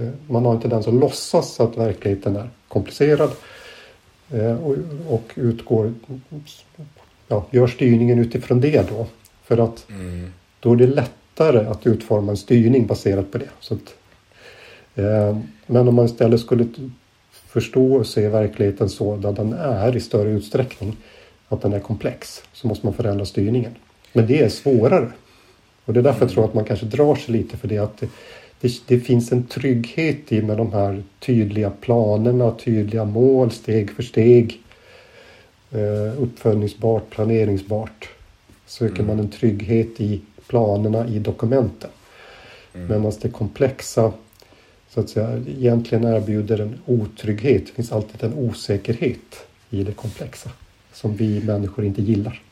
eh, 0.00 0.08
man 0.26 0.44
har 0.44 0.54
inte 0.54 0.68
den 0.68 0.82
som 0.82 1.00
låtsas 1.00 1.60
att 1.60 1.76
verkligheten 1.76 2.36
är 2.36 2.48
komplicerad 2.68 3.30
och, 4.62 4.76
och 5.08 5.32
utgår, 5.34 5.92
ja, 7.28 7.46
gör 7.50 7.66
styrningen 7.66 8.18
utifrån 8.18 8.60
det 8.60 8.88
då. 8.90 9.06
För 9.44 9.58
att 9.58 9.86
mm. 9.90 10.32
Då 10.60 10.72
är 10.72 10.76
det 10.76 10.86
lättare 10.86 11.66
att 11.66 11.86
utforma 11.86 12.30
en 12.30 12.36
styrning 12.36 12.86
baserat 12.86 13.32
på 13.32 13.38
det. 13.38 13.50
Så 13.60 13.74
att, 13.74 13.94
eh, 14.94 15.38
men 15.66 15.88
om 15.88 15.94
man 15.94 16.06
istället 16.06 16.40
skulle 16.40 16.66
förstå 17.30 17.94
och 17.94 18.06
se 18.06 18.28
verkligheten 18.28 18.88
sådan 18.88 19.34
den 19.34 19.52
är 19.52 19.96
i 19.96 20.00
större 20.00 20.30
utsträckning, 20.30 20.96
att 21.48 21.62
den 21.62 21.72
är 21.72 21.80
komplex, 21.80 22.42
så 22.52 22.68
måste 22.68 22.86
man 22.86 22.94
förändra 22.94 23.24
styrningen. 23.24 23.74
Men 24.12 24.26
det 24.26 24.40
är 24.40 24.48
svårare. 24.48 25.12
Och 25.84 25.92
det 25.92 26.00
är 26.00 26.04
därför 26.04 26.20
jag 26.20 26.30
tror 26.30 26.44
att 26.44 26.54
man 26.54 26.64
kanske 26.64 26.86
drar 26.86 27.14
sig 27.14 27.34
lite 27.34 27.56
för 27.56 27.68
det 27.68 27.78
att 27.78 27.98
det, 27.98 28.08
det, 28.60 28.72
det, 28.86 29.00
finns 29.00 29.32
en 29.32 29.46
trygghet 29.46 30.32
i 30.32 30.42
med 30.42 30.56
de 30.56 30.72
här 30.72 31.02
tydliga 31.20 31.70
planerna, 31.70 32.50
tydliga 32.50 33.04
mål, 33.04 33.50
steg 33.50 33.90
för 33.90 34.02
steg. 34.02 34.60
Eh, 35.70 36.22
uppföljningsbart, 36.22 37.10
planeringsbart. 37.10 38.08
Söker 38.66 39.02
mm. 39.02 39.06
man 39.06 39.18
en 39.18 39.30
trygghet 39.30 40.00
i 40.00 40.20
planerna 40.48 41.08
i 41.08 41.18
dokumenten. 41.18 41.90
Mm. 42.74 42.86
Medan 42.88 43.12
det 43.20 43.30
komplexa 43.30 44.12
så 44.90 45.00
att 45.00 45.10
säga, 45.10 45.42
egentligen 45.48 46.04
erbjuder 46.04 46.58
en 46.60 46.78
otrygghet. 46.86 47.66
Det 47.66 47.72
finns 47.72 47.92
alltid 47.92 48.24
en 48.24 48.34
osäkerhet 48.34 49.46
i 49.70 49.84
det 49.84 49.92
komplexa 49.92 50.50
som 50.92 51.16
vi 51.16 51.40
människor 51.40 51.84
inte 51.84 52.02
gillar. 52.02 52.42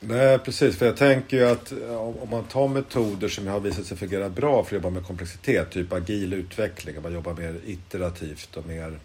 Nej, 0.00 0.38
precis. 0.38 0.76
För 0.76 0.86
jag 0.86 0.96
tänker 0.96 1.36
ju 1.36 1.46
att 1.46 1.72
om 1.96 2.30
man 2.30 2.44
tar 2.44 2.68
metoder 2.68 3.28
som 3.28 3.46
har 3.46 3.60
visat 3.60 3.86
sig 3.86 3.96
fungera 3.96 4.28
bra 4.28 4.64
för 4.64 4.76
att 4.76 4.82
jobba 4.82 4.90
med 4.90 5.06
komplexitet, 5.06 5.70
typ 5.70 5.92
agil 5.92 6.32
utveckling, 6.32 7.02
man 7.02 7.12
jobbar 7.12 7.34
mer 7.34 7.54
iterativt 7.66 8.56
och 8.56 8.66
mer 8.66 8.98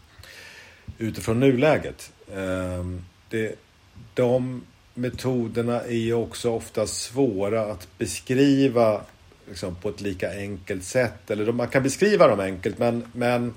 utifrån 0.98 1.40
nuläget. 1.40 2.12
Ehm, 2.36 3.06
det, 3.30 3.56
de 4.14 4.62
metoderna 4.94 5.82
är 5.82 5.98
ju 5.98 6.14
också 6.14 6.52
ofta 6.52 6.88
svåra 6.88 7.62
att 7.62 7.88
beskriva 7.98 9.02
liksom, 9.50 9.76
på 9.76 9.90
ett 9.90 10.02
lika 10.02 10.32
enkelt 10.32 10.84
sätt. 10.84 11.32
Eller 11.32 11.52
man 11.52 11.68
kan 11.68 11.84
beskriva 11.84 12.28
dem 12.28 12.40
enkelt 12.40 12.80
men, 12.80 13.04
men 13.14 13.54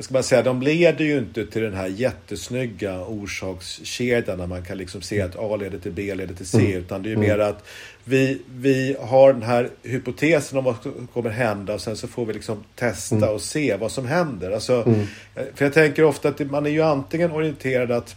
vad 0.00 0.04
ska 0.04 0.14
man 0.14 0.22
säga, 0.22 0.42
de 0.42 0.62
leder 0.62 1.04
ju 1.04 1.18
inte 1.18 1.46
till 1.46 1.62
den 1.62 1.74
här 1.74 1.86
jättesnygga 1.86 3.04
orsakskedjan 3.04 4.38
där 4.38 4.46
man 4.46 4.64
kan 4.64 4.78
liksom 4.78 5.02
se 5.02 5.20
att 5.20 5.36
A 5.36 5.56
leder 5.56 5.78
till 5.78 5.92
B 5.92 6.14
leder 6.14 6.34
till 6.34 6.46
C. 6.46 6.58
Mm. 6.58 6.72
Utan 6.72 7.02
det 7.02 7.08
är 7.08 7.10
ju 7.10 7.16
mm. 7.16 7.28
mer 7.28 7.38
att 7.38 7.64
vi, 8.04 8.42
vi 8.54 8.96
har 9.00 9.32
den 9.32 9.42
här 9.42 9.70
hypotesen 9.82 10.58
om 10.58 10.64
vad 10.64 10.82
som 10.82 11.08
kommer 11.12 11.30
hända 11.30 11.74
och 11.74 11.80
sen 11.80 11.96
så 11.96 12.08
får 12.08 12.26
vi 12.26 12.32
liksom 12.32 12.64
testa 12.76 13.16
mm. 13.16 13.28
och 13.28 13.40
se 13.40 13.76
vad 13.76 13.92
som 13.92 14.06
händer. 14.06 14.50
Alltså, 14.50 14.82
mm. 14.86 15.06
För 15.54 15.64
jag 15.64 15.72
tänker 15.74 16.04
ofta 16.04 16.28
att 16.28 16.40
man 16.40 16.66
är 16.66 16.70
ju 16.70 16.82
antingen 16.82 17.30
orienterad 17.32 17.90
att 17.90 18.16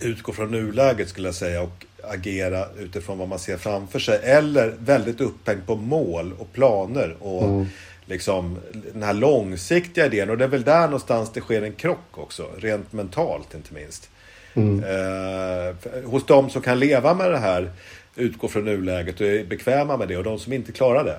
utgå 0.00 0.32
från 0.32 0.50
nuläget 0.50 1.08
skulle 1.08 1.28
jag 1.28 1.34
säga 1.34 1.62
och 1.62 1.86
agera 2.02 2.66
utifrån 2.78 3.18
vad 3.18 3.28
man 3.28 3.38
ser 3.38 3.56
framför 3.56 3.98
sig. 3.98 4.20
Eller 4.22 4.74
väldigt 4.78 5.20
upphängd 5.20 5.66
på 5.66 5.76
mål 5.76 6.32
och 6.38 6.52
planer 6.52 7.16
och 7.20 7.44
mm. 7.44 7.66
liksom 8.04 8.58
den 8.92 9.02
här 9.02 9.14
långsiktiga 9.14 10.06
idén. 10.06 10.30
Och 10.30 10.38
det 10.38 10.44
är 10.44 10.48
väl 10.48 10.62
där 10.62 10.82
någonstans 10.82 11.32
det 11.32 11.40
sker 11.40 11.62
en 11.62 11.72
krock 11.72 12.18
också, 12.18 12.46
rent 12.58 12.92
mentalt 12.92 13.54
inte 13.54 13.74
minst. 13.74 14.10
Mm. 14.54 14.84
Eh, 14.84 15.74
hos 16.04 16.26
de 16.26 16.50
som 16.50 16.62
kan 16.62 16.78
leva 16.78 17.14
med 17.14 17.30
det 17.30 17.38
här, 17.38 17.70
utgå 18.16 18.48
från 18.48 18.64
nuläget 18.64 19.20
och 19.20 19.26
är 19.26 19.44
bekväma 19.44 19.96
med 19.96 20.08
det 20.08 20.16
och 20.16 20.24
de 20.24 20.38
som 20.38 20.52
inte 20.52 20.72
klarar 20.72 21.04
det. 21.04 21.18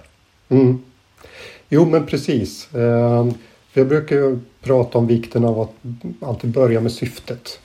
Mm. 0.55 0.83
Jo 1.69 1.85
men 1.85 2.05
precis. 2.05 2.73
Eh, 2.73 3.31
jag 3.73 3.87
brukar 3.87 4.15
ju 4.15 4.39
prata 4.61 4.97
om 4.97 5.07
vikten 5.07 5.45
av 5.45 5.59
att 5.59 5.73
alltid 6.21 6.49
börja 6.49 6.81
med 6.81 6.91
syftet. 6.91 7.59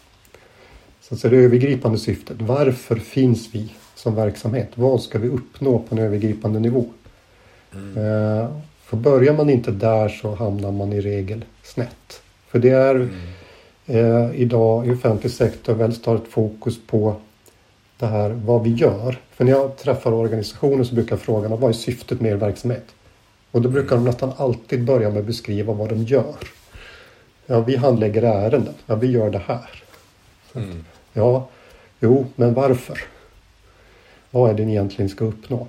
Så 1.09 1.14
att 1.14 1.21
säga, 1.21 1.31
det 1.31 1.37
övergripande 1.37 1.99
syftet. 1.99 2.37
Varför 2.40 2.97
finns 2.97 3.49
vi 3.53 3.73
som 3.95 4.14
verksamhet? 4.14 4.69
Vad 4.75 5.03
ska 5.03 5.19
vi 5.19 5.29
uppnå 5.29 5.79
på 5.79 5.95
en 5.95 5.99
övergripande 5.99 6.61
nivå? 6.61 6.85
Mm. 7.75 7.97
Eh, 7.97 8.49
för 8.85 8.97
börjar 8.97 9.35
man 9.35 9.51
inte 9.51 9.71
där 9.71 10.09
så 10.09 10.35
hamnar 10.35 10.73
man 10.73 10.93
i 10.93 11.01
regel 11.01 11.45
snett. 11.62 12.23
För 12.49 12.59
det 12.59 12.71
är 12.71 12.95
mm. 12.95 13.11
eh, 13.87 14.40
idag 14.40 14.87
i 14.87 14.90
offentlig 14.90 15.33
sektor 15.33 15.75
väldigt 15.75 15.99
starkt 15.99 16.29
fokus 16.29 16.87
på 16.87 17.17
det 17.99 18.07
här 18.07 18.31
vad 18.31 18.62
vi 18.62 18.71
gör. 18.71 19.19
För 19.31 19.45
när 19.45 19.53
jag 19.53 19.77
träffar 19.77 20.12
organisationer 20.12 20.85
så 20.85 20.95
brukar 20.95 21.12
jag 21.12 21.21
fråga 21.21 21.49
vad 21.49 21.71
är 21.71 21.75
syftet 21.75 22.21
med 22.21 22.33
er 22.33 22.37
verksamhet? 22.37 22.87
Och 23.51 23.62
då 23.62 23.69
brukar 23.69 23.97
de 23.97 24.05
nästan 24.05 24.33
alltid 24.37 24.85
börja 24.85 25.11
med 25.11 25.19
att 25.19 25.27
beskriva 25.27 25.73
vad 25.73 25.88
de 25.88 26.03
gör. 26.03 26.37
Ja, 27.47 27.61
vi 27.61 27.77
handlägger 27.77 28.23
ärenden. 28.23 28.75
Ja, 28.87 28.95
vi 28.95 29.07
gör 29.07 29.31
det 29.31 29.43
här. 29.47 29.83
Mm. 30.55 30.85
Ja, 31.16 31.48
jo, 32.00 32.27
men 32.37 32.55
varför? 32.55 32.98
Vad 34.31 34.50
är 34.50 34.55
det 34.55 34.64
ni 34.64 34.72
egentligen 34.72 35.09
ska 35.09 35.24
uppnå? 35.24 35.66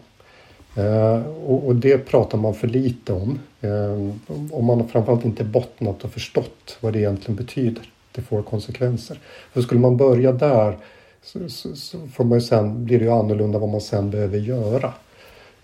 Eh, 0.75 1.21
och, 1.27 1.67
och, 1.67 1.75
det 1.75 1.97
pratar 1.97 2.38
man 2.38 2.53
för 2.53 2.67
lite 2.67 3.13
om. 3.13 3.39
Eh, 3.62 4.12
om 4.51 4.65
man 4.65 4.88
framförallt 4.88 5.25
inte 5.25 5.43
bottnat 5.43 6.03
och 6.03 6.12
förstått 6.12 6.77
vad 6.79 6.93
det 6.93 6.99
egentligen 6.99 7.36
betyder. 7.36 7.89
Det 8.12 8.21
får 8.21 8.41
konsekvenser. 8.41 9.19
För 9.53 9.62
skulle 9.62 9.81
man 9.81 9.97
börja 9.97 10.31
där 10.31 10.77
så, 11.23 11.49
så, 11.49 11.75
så 11.75 11.97
får 12.08 12.23
man 12.23 12.41
sen, 12.41 12.86
blir 12.86 12.99
det 12.99 13.05
ju 13.05 13.12
annorlunda 13.12 13.60
vad 13.60 13.69
man 13.69 13.81
sen 13.81 14.12
behöver 14.12 14.38
göra. 14.38 14.93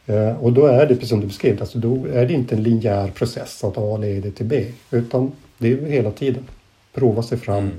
Eh, 0.06 0.44
och 0.44 0.54
då 0.54 0.66
är 0.66 0.88
det 0.88 0.96
precis 0.96 1.10
som 1.10 1.20
du 1.20 1.28
beskrev, 1.28 1.60
alltså 1.60 1.78
då 1.78 2.06
är 2.14 2.26
det 2.26 2.34
inte 2.34 2.56
en 2.56 2.64
linjär 2.64 3.08
process 3.08 3.64
att 3.64 3.78
A 3.78 3.98
leder 3.98 4.32
till 4.32 4.46
B. 4.46 4.66
Utan 4.92 5.32
det 5.58 5.72
är 5.72 5.86
hela 5.86 6.12
tiden 6.12 6.48
prova 6.94 7.24
sig 7.24 7.38
fram, 7.38 7.58
mm 7.58 7.72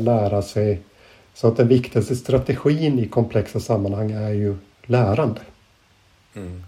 lära 0.00 0.42
sig. 0.42 0.80
Så 1.34 1.48
att 1.48 1.56
den 1.56 1.68
viktigaste 1.68 2.16
strategin 2.16 2.98
i 2.98 3.08
komplexa 3.08 3.60
sammanhang 3.60 4.12
är 4.12 4.30
ju 4.30 4.56
lärande. 4.86 5.40
Mm. 6.34 6.62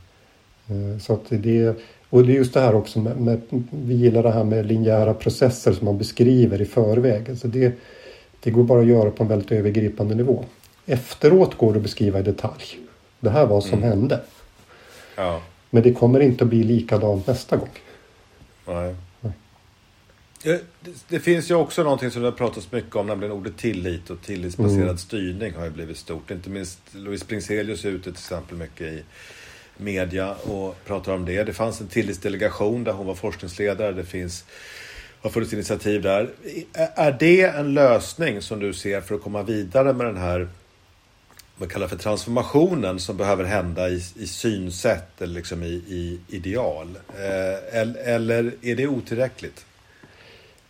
Eh, 0.68 0.98
så 0.98 1.12
att 1.12 1.24
det, 1.28 1.76
och 2.10 2.26
det 2.26 2.32
är 2.32 2.36
just 2.36 2.54
det 2.54 2.60
här 2.60 2.74
också 2.74 2.98
med, 2.98 3.20
med, 3.20 3.40
vi 3.70 3.94
gillar 3.94 4.22
det 4.22 4.30
här 4.30 4.44
med 4.44 4.66
linjära 4.66 5.14
processer 5.14 5.72
som 5.72 5.84
man 5.84 5.98
beskriver 5.98 6.60
i 6.60 6.64
förväg. 6.64 7.30
Alltså 7.30 7.48
det, 7.48 7.74
det 8.40 8.50
går 8.50 8.64
bara 8.64 8.80
att 8.80 8.86
göra 8.86 9.10
på 9.10 9.22
en 9.22 9.28
väldigt 9.28 9.52
övergripande 9.52 10.14
nivå. 10.14 10.44
Efteråt 10.86 11.54
går 11.54 11.72
det 11.72 11.76
att 11.76 11.82
beskriva 11.82 12.18
i 12.18 12.22
detalj. 12.22 12.78
Det 13.20 13.30
här 13.30 13.40
var 13.40 13.54
vad 13.54 13.64
som 13.64 13.78
mm. 13.78 13.90
hände. 13.90 14.20
Ja. 15.16 15.40
Men 15.70 15.82
det 15.82 15.92
kommer 15.92 16.20
inte 16.20 16.44
att 16.44 16.50
bli 16.50 16.62
likadant 16.62 17.26
nästa 17.26 17.56
gång. 17.56 17.68
Nej. 18.66 18.94
Det, 20.42 20.64
det, 21.08 21.20
finns 21.20 21.50
ju 21.50 21.54
också 21.54 21.82
någonting 21.82 22.10
som 22.10 22.22
det 22.22 22.28
har 22.28 22.36
pratats 22.36 22.72
mycket 22.72 22.96
om, 22.96 23.06
nämligen 23.06 23.32
ordet 23.32 23.56
tillit 23.56 24.10
och 24.10 24.22
tillitsbaserad 24.22 24.82
mm. 24.82 24.98
styrning 24.98 25.54
har 25.54 25.64
ju 25.64 25.70
blivit 25.70 25.96
stort. 25.96 26.30
Inte 26.30 26.50
minst 26.50 26.78
Louise 26.92 27.24
Bringselius 27.28 27.84
är 27.84 27.88
ute 27.88 28.02
till 28.02 28.12
exempel 28.12 28.56
mycket 28.56 28.86
i 28.86 29.02
media 29.76 30.34
och 30.34 30.84
pratar 30.84 31.12
om 31.12 31.24
det. 31.24 31.44
Det 31.44 31.52
fanns 31.52 31.80
en 31.80 31.88
tillitsdelegation 31.88 32.84
där 32.84 32.92
hon 32.92 33.06
var 33.06 33.14
forskningsledare. 33.14 33.92
Det 33.92 34.04
finns, 34.04 34.44
har 35.20 35.30
funnits 35.30 35.52
initiativ 35.52 36.02
där. 36.02 36.30
Är 36.74 37.16
det 37.18 37.42
en 37.42 37.74
lösning 37.74 38.42
som 38.42 38.60
du 38.60 38.74
ser 38.74 39.00
för 39.00 39.14
att 39.14 39.22
komma 39.22 39.42
vidare 39.42 39.92
med 39.92 40.06
den 40.06 40.16
här 40.16 40.48
man 41.58 41.68
kallar 41.68 41.88
för 41.88 41.96
transformationen 41.96 42.98
som 42.98 43.16
behöver 43.16 43.44
hända 43.44 43.88
i, 43.88 44.02
i 44.16 44.26
synsätt 44.26 45.22
eller 45.22 45.34
liksom 45.34 45.62
i, 45.62 45.66
i 45.66 46.20
ideal? 46.28 46.98
Eh, 47.08 47.80
eller 48.14 48.54
är 48.62 48.76
det 48.76 48.86
otillräckligt? 48.86 49.66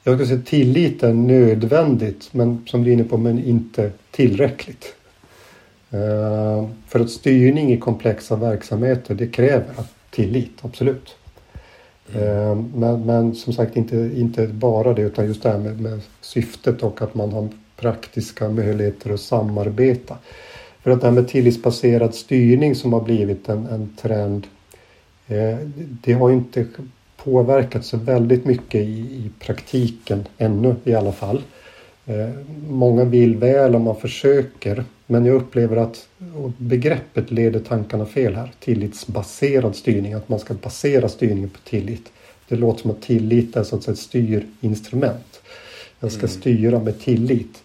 Jag 0.07 0.15
skulle 0.15 0.29
säga 0.29 0.43
tillit 0.47 1.03
är 1.03 1.13
nödvändigt, 1.13 2.29
men 2.33 2.63
som 2.67 2.85
du 2.85 2.91
är 2.91 2.95
inne 2.95 3.05
på, 3.05 3.17
men 3.17 3.45
inte 3.45 3.91
tillräckligt. 4.11 4.95
Uh, 5.95 6.69
för 6.87 7.01
att 7.01 7.11
styrning 7.11 7.73
i 7.73 7.79
komplexa 7.79 8.37
verksamheter, 8.37 9.15
det 9.15 9.27
kräver 9.27 9.75
tillit, 10.11 10.53
absolut. 10.63 11.17
Uh, 12.17 12.55
men, 12.75 13.07
men, 13.07 13.35
som 13.35 13.53
sagt 13.53 13.77
inte, 13.77 14.11
inte 14.15 14.47
bara 14.47 14.93
det, 14.93 15.03
utan 15.03 15.27
just 15.27 15.43
det 15.43 15.49
här 15.49 15.59
med, 15.59 15.81
med 15.81 16.01
syftet 16.21 16.83
och 16.83 17.03
att 17.03 17.15
man 17.15 17.33
har 17.33 17.49
praktiska 17.77 18.49
möjligheter 18.49 19.13
att 19.13 19.21
samarbeta. 19.21 20.19
För 20.83 20.91
att 20.91 21.01
det 21.01 21.07
här 21.07 21.15
med 21.15 21.29
tillitsbaserad 21.29 22.15
styrning 22.15 22.75
som 22.75 22.93
har 22.93 23.01
blivit 23.01 23.49
en, 23.49 23.67
en 23.67 23.97
trend 24.03 24.47
eh, 25.27 25.59
det 25.79 26.13
har 26.13 26.31
inte 26.31 26.67
påverkat 27.27 27.85
så 27.85 27.97
väldigt 27.97 28.45
mycket 28.45 28.81
i, 28.81 29.01
i 29.01 29.31
praktiken 29.39 30.25
ännu 30.39 30.75
i 30.85 30.95
alla 30.95 31.13
fall. 31.13 31.43
Eh, 32.07 32.31
många 32.69 33.05
vill 33.05 33.37
väl 33.37 33.75
om 33.75 33.83
man 33.83 33.97
försöker 33.97 34.85
men 35.07 35.27
jag 35.27 35.35
upplever 35.37 35.77
att 35.77 36.09
begreppet 36.59 37.31
leder 37.31 37.61
tankarna 37.61 38.07
fel 38.07 38.35
här. 38.35 38.53
Tillitsbaserad 38.61 39.77
styrning, 39.77 40.13
att 40.13 40.29
man 40.29 40.39
ska 40.39 40.55
basera 40.55 41.09
styrningen 41.09 41.51
på 41.51 41.59
tillit. 41.59 42.13
Det 42.49 42.57
låter 42.57 42.83
som 42.83 42.91
att 42.91 43.03
tillit 43.03 43.57
är 43.57 43.63
så 43.63 43.77
att 43.77 43.83
säga 43.83 43.93
ett 43.93 43.99
styrinstrument. 43.99 45.41
Jag 46.01 46.13
ska 46.13 46.21
mm. 46.21 46.31
styra 46.31 46.79
med 46.81 47.01
tillit. 47.01 47.63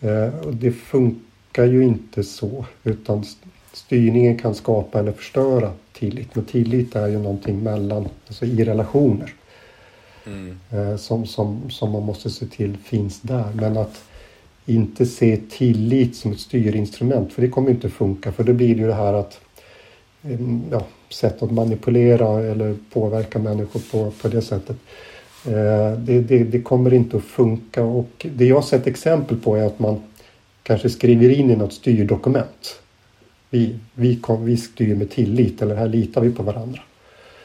Eh, 0.00 0.46
och 0.46 0.54
det 0.54 0.72
funkar 0.72 1.64
ju 1.64 1.82
inte 1.82 2.24
så 2.24 2.64
utan 2.84 3.24
styrningen 3.72 4.38
kan 4.38 4.54
skapa 4.54 4.98
eller 4.98 5.12
förstöra 5.12 5.72
tillit. 6.00 6.34
Men 6.34 6.44
tillit 6.44 6.96
är 6.96 7.08
ju 7.08 7.18
någonting 7.18 7.62
mellan, 7.62 8.08
alltså 8.26 8.44
i 8.44 8.64
relationer. 8.64 9.34
Mm. 10.26 10.58
Eh, 10.70 10.96
som, 10.96 11.26
som, 11.26 11.70
som 11.70 11.90
man 11.90 12.02
måste 12.02 12.30
se 12.30 12.46
till 12.46 12.76
finns 12.76 13.20
där. 13.20 13.52
Men 13.54 13.76
att 13.76 14.02
inte 14.66 15.06
se 15.06 15.36
tillit 15.50 16.16
som 16.16 16.32
ett 16.32 16.40
styrinstrument 16.40 17.32
för 17.32 17.42
det 17.42 17.48
kommer 17.48 17.70
inte 17.70 17.90
funka 17.90 18.32
för 18.32 18.44
då 18.44 18.52
blir 18.52 18.74
det 18.74 18.80
ju 18.80 18.86
det 18.86 18.94
här 18.94 19.14
att 19.14 19.40
ja, 20.70 20.86
sätt 21.08 21.42
att 21.42 21.50
manipulera 21.50 22.40
eller 22.40 22.76
påverka 22.92 23.38
människor 23.38 23.80
på, 23.90 24.10
på 24.10 24.28
det 24.28 24.42
sättet. 24.42 24.76
Eh, 25.46 25.98
det, 25.98 26.20
det, 26.20 26.44
det, 26.44 26.60
kommer 26.60 26.94
inte 26.94 27.16
att 27.16 27.24
funka 27.24 27.82
och 27.82 28.26
det 28.36 28.44
jag 28.44 28.56
har 28.56 28.62
sett 28.62 28.86
exempel 28.86 29.36
på 29.36 29.56
är 29.56 29.66
att 29.66 29.78
man 29.78 30.02
kanske 30.62 30.90
skriver 30.90 31.30
in 31.30 31.50
i 31.50 31.56
något 31.56 31.72
styrdokument. 31.72 32.80
Vi, 33.50 33.78
vi, 33.94 34.16
kom, 34.16 34.44
vi 34.44 34.56
styr 34.56 34.94
med 34.94 35.10
tillit 35.10 35.62
eller 35.62 35.74
här 35.74 35.88
litar 35.88 36.20
vi 36.20 36.30
på 36.30 36.42
varandra. 36.42 36.80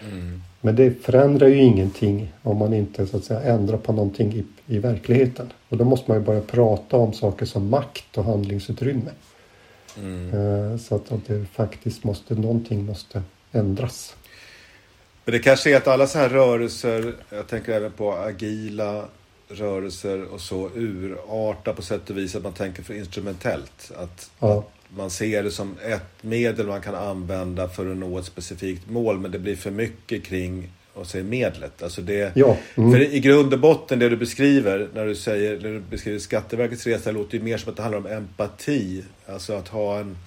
Mm. 0.02 0.42
Men 0.62 0.76
det 0.76 1.04
förändrar 1.04 1.48
ju 1.48 1.58
ingenting 1.58 2.34
om 2.42 2.58
man 2.58 2.74
inte 2.74 3.08
så 3.08 3.18
att 3.18 3.24
säga 3.24 3.42
ändrar 3.42 3.78
på 3.78 3.94
någonting 3.94 4.34
i, 4.34 4.74
i 4.76 4.80
verkligheten. 4.80 5.54
Och 5.70 5.78
då 5.78 5.86
måste 5.86 6.12
man 6.12 6.20
ju 6.20 6.26
börja 6.26 6.42
prata 6.42 6.98
om 6.98 7.14
saker 7.14 7.46
som 7.46 7.70
makt 7.70 8.18
och 8.18 8.24
handlingsutrymme. 8.24 9.12
Mm. 9.98 10.34
Eh, 10.34 10.78
så 10.78 10.96
att, 10.96 11.12
att 11.12 11.28
det 11.28 11.46
faktiskt 11.46 12.04
måste, 12.04 12.36
någonting 12.36 12.86
måste 12.86 13.24
ändras. 13.52 14.16
Men 15.26 15.34
det 15.34 15.40
kanske 15.40 15.72
är 15.72 15.78
att 15.78 15.88
alla 15.88 16.08
så 16.08 16.18
här 16.18 16.30
rörelser, 16.30 17.16
jag 17.30 17.48
tänker 17.48 17.72
även 17.74 17.92
på 17.92 18.14
agila 18.14 19.06
rörelser 19.48 20.34
och 20.34 20.42
så, 20.42 20.70
urartar 20.76 21.74
på 21.74 21.82
sätt 21.82 22.10
och 22.10 22.18
vis 22.18 22.36
att 22.36 22.44
man 22.44 22.54
tänker 22.54 22.84
för 22.84 22.94
instrumentellt. 22.94 23.92
Att, 23.96 24.32
ja. 24.40 24.64
Man 24.90 25.10
ser 25.10 25.44
det 25.44 25.52
som 25.52 25.78
ett 25.86 26.24
medel 26.24 26.68
man 26.68 26.82
kan 26.82 26.96
använda 26.96 27.70
för 27.70 27.92
att 27.92 27.98
nå 27.98 28.20
ett 28.20 28.26
specifikt 28.26 28.90
mål, 28.90 29.20
men 29.20 29.32
det 29.32 29.40
blir 29.40 29.56
för 29.56 29.72
mycket 29.72 30.24
kring 30.24 30.70
och 30.94 31.08
säger 31.08 31.26
medlet. 31.26 31.84
Alltså 31.84 32.02
det, 32.02 32.32
ja. 32.36 32.58
Mm. 32.76 32.92
För 32.92 33.02
i 33.14 33.20
grund 33.20 33.54
och 33.54 33.60
botten 33.60 34.00
det 34.00 34.10
du 34.10 34.18
beskriver 34.18 34.90
när 34.94 35.06
du, 35.06 35.16
säger, 35.16 35.60
när 35.60 35.70
du 35.70 35.80
beskriver 35.80 36.20
Skatteverkets 36.20 36.88
resa 36.88 37.12
låter 37.12 37.38
ju 37.38 37.44
mer 37.44 37.58
som 37.58 37.70
att 37.70 37.76
det 37.76 37.82
handlar 37.82 38.00
om 38.00 38.06
empati. 38.06 39.04
Alltså 39.26 39.54
att 39.54 39.68
ha 39.68 40.00
en 40.00 40.18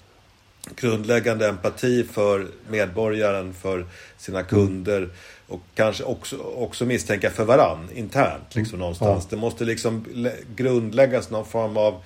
grundläggande 0.76 1.48
empati 1.48 2.04
för 2.12 2.46
medborgaren, 2.68 3.54
för 3.54 3.86
sina 4.18 4.42
kunder 4.42 5.08
och 5.46 5.60
kanske 5.74 6.04
också, 6.04 6.36
också 6.36 6.84
misstänka 6.84 7.30
för 7.30 7.44
varann 7.44 7.88
internt. 7.94 8.54
Liksom, 8.54 8.74
mm. 8.74 8.80
någonstans. 8.80 9.24
Ja. 9.24 9.36
Det 9.36 9.40
måste 9.40 9.64
liksom 9.64 10.04
grundläggas 10.56 11.30
någon 11.30 11.46
form 11.46 11.76
av 11.76 12.02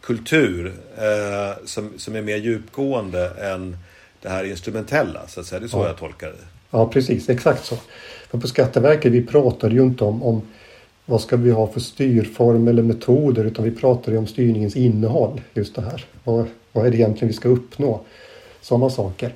kultur 0.00 0.72
eh, 0.98 1.64
som, 1.64 1.90
som 1.96 2.16
är 2.16 2.22
mer 2.22 2.36
djupgående 2.36 3.28
än 3.28 3.76
det 4.22 4.28
här 4.28 4.44
instrumentella. 4.44 5.20
Så 5.28 5.40
att 5.40 5.46
säga. 5.46 5.60
Det 5.60 5.66
är 5.66 5.68
så 5.68 5.78
ja. 5.78 5.86
jag 5.86 5.96
tolkar 5.96 6.26
det. 6.26 6.44
Ja, 6.70 6.88
precis. 6.88 7.28
Exakt 7.28 7.64
så. 7.64 7.76
För 8.30 8.38
på 8.38 8.48
Skatteverket 8.48 9.12
vi 9.12 9.26
pratar 9.26 9.70
ju 9.70 9.82
inte 9.82 10.04
om, 10.04 10.22
om 10.22 10.42
vad 11.06 11.20
ska 11.20 11.36
vi 11.36 11.50
ha 11.50 11.66
för 11.66 11.80
styrform 11.80 12.68
eller 12.68 12.82
metoder 12.82 13.44
utan 13.44 13.64
vi 13.64 13.70
pratar 13.70 14.12
ju 14.12 14.18
om 14.18 14.26
styrningens 14.26 14.76
innehåll. 14.76 15.40
Just 15.54 15.74
det 15.74 15.82
här. 15.82 16.04
Vad, 16.24 16.46
vad 16.72 16.86
är 16.86 16.90
det 16.90 16.96
egentligen 16.96 17.28
vi 17.28 17.34
ska 17.34 17.48
uppnå? 17.48 18.00
Sådana 18.60 18.90
saker. 18.90 19.34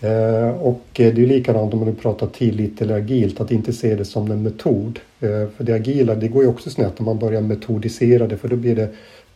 Eh, 0.00 0.50
och 0.50 0.82
det 0.92 1.06
är 1.06 1.12
likadant 1.12 1.74
om 1.74 1.80
man 1.80 1.94
pratar 1.94 2.26
tillit 2.26 2.82
eller 2.82 2.94
agilt, 2.94 3.40
att 3.40 3.50
inte 3.50 3.72
se 3.72 3.94
det 3.94 4.04
som 4.04 4.30
en 4.30 4.42
metod. 4.42 5.00
Eh, 5.20 5.48
för 5.56 5.64
det 5.64 5.72
agila, 5.72 6.14
det 6.14 6.28
går 6.28 6.42
ju 6.42 6.48
också 6.48 6.70
snett 6.70 7.00
om 7.00 7.04
man 7.04 7.18
börjar 7.18 7.40
metodisera 7.40 8.26
det 8.26 8.36
för 8.36 8.48
då 8.48 8.56
blir 8.56 8.76
det 8.76 8.88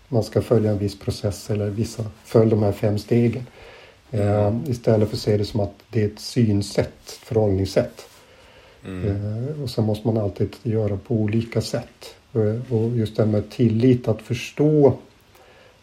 man 0.09 0.24
ska 0.24 0.42
följa 0.42 0.70
en 0.70 0.78
viss 0.78 0.98
process 0.98 1.50
eller 1.50 1.70
vissa, 1.70 2.04
följ 2.24 2.50
de 2.50 2.62
här 2.62 2.72
fem 2.72 2.98
stegen. 2.98 3.46
Eh, 4.11 4.54
istället 4.66 5.09
för 5.09 5.16
att 5.16 5.22
se 5.22 5.36
det 5.36 5.44
som 5.44 5.61
att 5.61 5.74
det 5.90 6.02
är 6.02 6.07
ett 6.07 6.20
synsätt, 6.20 7.18
förhållningssätt. 7.22 8.07
Mm. 8.84 9.09
Eh, 9.09 9.62
och 9.62 9.70
sen 9.70 9.84
måste 9.84 10.07
man 10.07 10.18
alltid 10.18 10.57
göra 10.62 10.96
på 10.96 11.14
olika 11.14 11.61
sätt. 11.61 12.14
Eh, 12.34 12.72
och 12.72 12.96
just 12.96 13.16
det 13.16 13.22
här 13.22 13.30
med 13.30 13.50
tillit, 13.50 14.09
att 14.09 14.22
förstå 14.22 14.92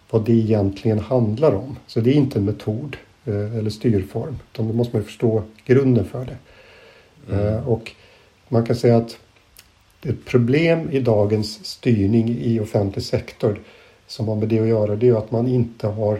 vad 0.09 0.25
det 0.25 0.33
egentligen 0.33 0.99
handlar 0.99 1.55
om. 1.55 1.77
Så 1.87 1.99
det 1.99 2.09
är 2.09 2.15
inte 2.15 2.39
en 2.39 2.45
metod 2.45 2.97
eller 3.25 3.69
styrform, 3.69 4.39
utan 4.51 4.67
då 4.67 4.73
måste 4.73 4.95
man 4.95 5.05
förstå 5.05 5.43
grunden 5.65 6.05
för 6.05 6.25
det. 6.25 6.37
Mm. 7.33 7.63
Och 7.63 7.91
man 8.47 8.65
kan 8.65 8.75
säga 8.75 8.97
att 8.97 9.17
ett 10.01 10.25
problem 10.25 10.89
i 10.91 10.99
dagens 10.99 11.65
styrning 11.65 12.37
i 12.41 12.59
offentlig 12.59 13.03
sektor 13.03 13.59
som 14.13 14.27
har 14.27 14.35
med 14.35 14.47
det 14.47 14.59
att 14.59 14.67
göra, 14.67 14.95
det 14.95 15.07
är 15.07 15.13
att 15.13 15.31
man 15.31 15.47
inte 15.47 15.87
har 15.87 16.19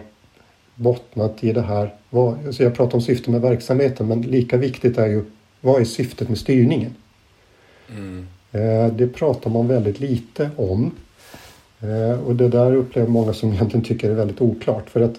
bottnat 0.74 1.44
i 1.44 1.52
det 1.52 1.62
här. 1.62 1.94
Jag 2.58 2.74
pratar 2.74 2.94
om 2.94 3.00
syftet 3.00 3.28
med 3.28 3.40
verksamheten, 3.40 4.08
men 4.08 4.22
lika 4.22 4.56
viktigt 4.56 4.98
är 4.98 5.06
ju 5.06 5.24
vad 5.60 5.80
är 5.80 5.84
syftet 5.84 6.28
med 6.28 6.38
styrningen? 6.38 6.94
Mm. 7.90 8.26
Eh, 8.52 8.92
det 8.94 9.08
pratar 9.08 9.50
man 9.50 9.68
väldigt 9.68 10.00
lite 10.00 10.50
om. 10.56 10.90
Eh, 11.80 12.26
och 12.26 12.36
det 12.36 12.48
där 12.48 12.74
upplever 12.74 13.08
många 13.08 13.32
som 13.32 13.52
egentligen 13.52 13.84
tycker 13.84 14.10
är 14.10 14.14
väldigt 14.14 14.40
oklart. 14.40 14.90
För 14.90 15.00
att 15.00 15.14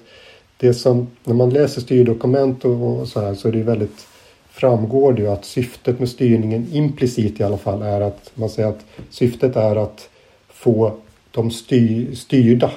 det 0.57 0.73
som, 0.73 1.07
när 1.23 1.33
man 1.33 1.49
läser 1.49 1.81
styrdokument 1.81 2.65
och, 2.65 2.99
och 2.99 3.07
så 3.07 3.21
här 3.21 3.35
så 3.35 3.47
är 3.47 3.51
det 3.51 3.63
väldigt 3.63 4.07
framgår 4.49 5.13
det 5.13 5.21
ju 5.21 5.27
att 5.27 5.45
syftet 5.45 5.99
med 5.99 6.09
styrningen 6.09 6.67
implicit 6.71 7.39
i 7.39 7.43
alla 7.43 7.57
fall 7.57 7.81
är 7.81 8.01
att 8.01 8.31
man 8.33 8.49
säger 8.49 8.69
att 8.69 8.85
syftet 9.09 9.55
är 9.55 9.75
att 9.75 10.09
få 10.47 10.95
de 11.35 11.51
styr, 11.51 12.15
styrda 12.15 12.71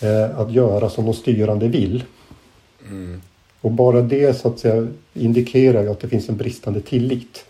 eh, 0.00 0.38
att 0.38 0.52
göra 0.52 0.90
som 0.90 1.04
de 1.04 1.14
styrande 1.14 1.68
vill. 1.68 2.04
Mm. 2.88 3.20
Och 3.60 3.70
bara 3.70 4.00
det 4.00 4.34
så 4.34 4.48
att 4.48 4.58
säga 4.58 4.86
indikerar 5.14 5.82
ju 5.82 5.90
att 5.90 6.00
det 6.00 6.08
finns 6.08 6.28
en 6.28 6.36
bristande 6.36 6.80
tillit. 6.80 7.44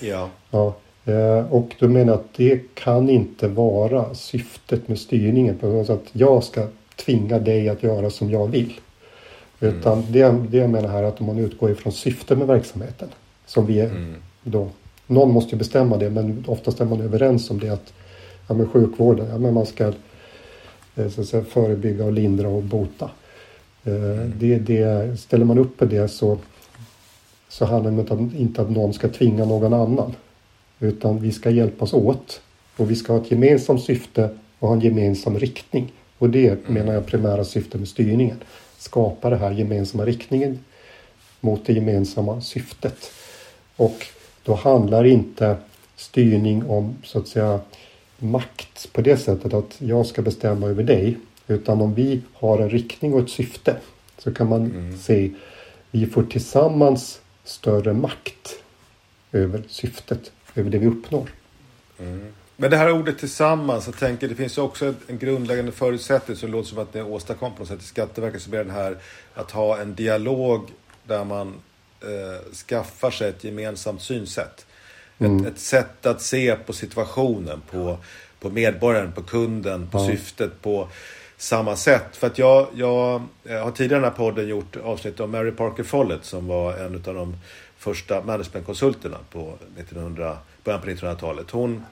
Ja. 0.00 0.28
ja. 0.50 0.74
Eh, 1.04 1.52
och 1.52 1.74
då 1.78 1.88
menar 1.88 2.14
att 2.14 2.34
det 2.36 2.74
kan 2.74 3.10
inte 3.10 3.48
vara 3.48 4.14
syftet 4.14 4.88
med 4.88 4.98
styrningen. 4.98 5.58
På 5.58 5.80
att 5.88 6.08
jag 6.12 6.44
ska 6.44 6.66
tvinga 6.96 7.38
dig 7.38 7.68
att 7.68 7.82
göra 7.82 8.10
som 8.10 8.30
jag 8.30 8.46
vill. 8.46 8.80
Mm. 9.60 9.78
Utan 9.78 10.04
det, 10.08 10.34
det 10.50 10.56
jag 10.56 10.70
menar 10.70 10.88
här 10.88 11.02
är 11.02 11.08
att 11.08 11.20
om 11.20 11.26
man 11.26 11.38
utgår 11.38 11.70
ifrån 11.70 11.92
syftet 11.92 12.38
med 12.38 12.46
verksamheten. 12.46 13.08
Som 13.46 13.66
vi 13.66 13.80
är 13.80 13.90
mm. 13.90 14.14
då. 14.42 14.68
Någon 15.06 15.30
måste 15.30 15.50
ju 15.50 15.58
bestämma 15.58 15.96
det 15.96 16.10
men 16.10 16.44
oftast 16.46 16.80
är 16.80 16.84
man 16.84 17.00
överens 17.00 17.50
om 17.50 17.58
det 17.58 17.68
att 17.68 17.92
ja, 18.52 18.56
med 18.56 18.70
sjukvården, 18.70 19.28
ja, 19.30 19.38
men 19.38 19.54
man 19.54 19.66
ska 19.66 19.92
eh, 20.96 21.08
så 21.08 21.20
att 21.20 21.26
säga, 21.26 21.44
förebygga 21.44 22.04
och 22.04 22.12
lindra 22.12 22.48
och 22.48 22.62
bota. 22.62 23.10
Eh, 23.84 23.94
mm. 23.94 24.32
Det, 24.38 24.58
det, 24.58 25.20
ställer 25.20 25.44
man 25.44 25.58
upp 25.58 25.76
på 25.76 25.84
det 25.84 26.08
så, 26.08 26.38
så 27.48 27.64
handlar 27.64 27.92
det 27.92 28.10
om 28.10 28.32
inte 28.36 28.62
att 28.62 28.70
någon 28.70 28.92
ska 28.92 29.08
tvinga 29.08 29.44
någon 29.44 29.72
annan. 29.72 30.14
Utan 30.80 31.18
vi 31.18 31.32
ska 31.32 31.50
hjälpas 31.50 31.92
åt. 31.92 32.40
Och 32.76 32.90
vi 32.90 32.96
ska 32.96 33.12
ha 33.12 33.20
ett 33.20 33.30
gemensamt 33.30 33.82
syfte 33.82 34.28
och 34.58 34.68
ha 34.68 34.74
en 34.74 34.80
gemensam 34.80 35.38
riktning. 35.38 35.92
Och 36.18 36.30
det 36.30 36.48
mm. 36.48 36.60
menar 36.66 36.94
jag 36.94 37.06
primära 37.06 37.44
syftet 37.44 37.80
med 37.80 37.88
styrningen. 37.88 38.36
Skapa 38.78 39.30
den 39.30 39.38
här 39.38 39.50
gemensamma 39.50 40.04
riktningen 40.04 40.58
mot 41.40 41.66
det 41.66 41.72
gemensamma 41.72 42.40
syftet. 42.40 43.10
Och 43.76 44.06
då 44.42 44.54
handlar 44.54 45.04
inte 45.04 45.56
styrning 45.96 46.70
om 46.70 46.94
så 47.04 47.18
att 47.18 47.28
säga 47.28 47.60
makt 48.22 48.92
på 48.92 49.00
det 49.00 49.16
sättet 49.16 49.54
att 49.54 49.74
jag 49.78 50.06
ska 50.06 50.22
bestämma 50.22 50.66
över 50.66 50.82
dig. 50.82 51.18
Utan 51.46 51.80
om 51.80 51.94
vi 51.94 52.22
har 52.34 52.58
en 52.58 52.70
riktning 52.70 53.14
och 53.14 53.20
ett 53.20 53.30
syfte 53.30 53.76
så 54.18 54.34
kan 54.34 54.48
man 54.48 54.64
mm. 54.64 54.98
se 54.98 55.30
vi 55.90 56.06
får 56.06 56.22
tillsammans 56.22 57.20
större 57.44 57.92
makt 57.92 58.62
över 59.32 59.62
syftet, 59.68 60.32
över 60.54 60.70
det 60.70 60.78
vi 60.78 60.86
uppnår. 60.86 61.28
Mm. 61.98 62.32
Men 62.56 62.70
det 62.70 62.76
här 62.76 62.92
ordet 62.92 63.18
tillsammans, 63.18 63.86
jag 63.86 63.96
tänker 63.96 64.28
det 64.28 64.34
finns 64.34 64.58
ju 64.58 64.62
också 64.62 64.94
en 65.06 65.18
grundläggande 65.18 65.72
förutsättning 65.72 66.36
som 66.36 66.50
låter 66.50 66.68
som 66.68 66.78
att 66.78 66.92
det 66.92 67.02
åstadkom 67.02 67.52
på 67.52 67.58
något 67.58 67.68
sätt 67.68 67.82
i 67.82 67.84
Skatteverket 67.84 68.42
som 68.42 68.52
är 68.54 68.58
den 68.58 68.70
här 68.70 68.96
att 69.34 69.50
ha 69.50 69.78
en 69.78 69.94
dialog 69.94 70.70
där 71.04 71.24
man 71.24 71.54
eh, 72.00 72.52
skaffar 72.52 73.10
sig 73.10 73.28
ett 73.28 73.44
gemensamt 73.44 74.02
synsätt. 74.02 74.66
Mm. 75.24 75.46
Ett, 75.46 75.52
ett, 75.52 75.58
sätt 75.58 76.06
att 76.06 76.22
se 76.22 76.56
på 76.66 76.72
situationen, 76.72 77.62
på, 77.70 77.98
på 78.40 78.50
medborgaren, 78.50 79.12
på 79.12 79.22
kunden, 79.22 79.88
på 79.90 79.98
ja. 79.98 80.06
syftet, 80.06 80.62
på 80.62 80.88
samma 81.36 81.76
sätt. 81.76 82.16
För 82.16 82.26
att 82.26 82.38
jag, 82.38 82.66
jag, 82.74 83.22
jag 83.42 83.64
har 83.64 83.70
tidigare 83.70 84.00
i 84.00 84.02
den 84.02 84.10
här 84.10 84.18
podden 84.18 84.48
gjort 84.48 84.76
avsnitt 84.76 85.20
om 85.20 85.30
Mary 85.30 85.50
Parker 85.50 85.82
Follett 85.82 86.24
som 86.24 86.46
var 86.46 86.76
en 86.76 86.94
av 86.94 87.14
de 87.14 87.36
första 87.78 88.22
managementkonsulterna 88.22 89.16
på 89.32 89.54
1900, 89.78 90.36
början 90.64 90.80
på 90.80 90.86
1900-talet. 90.86 91.50
Hon 91.50 91.84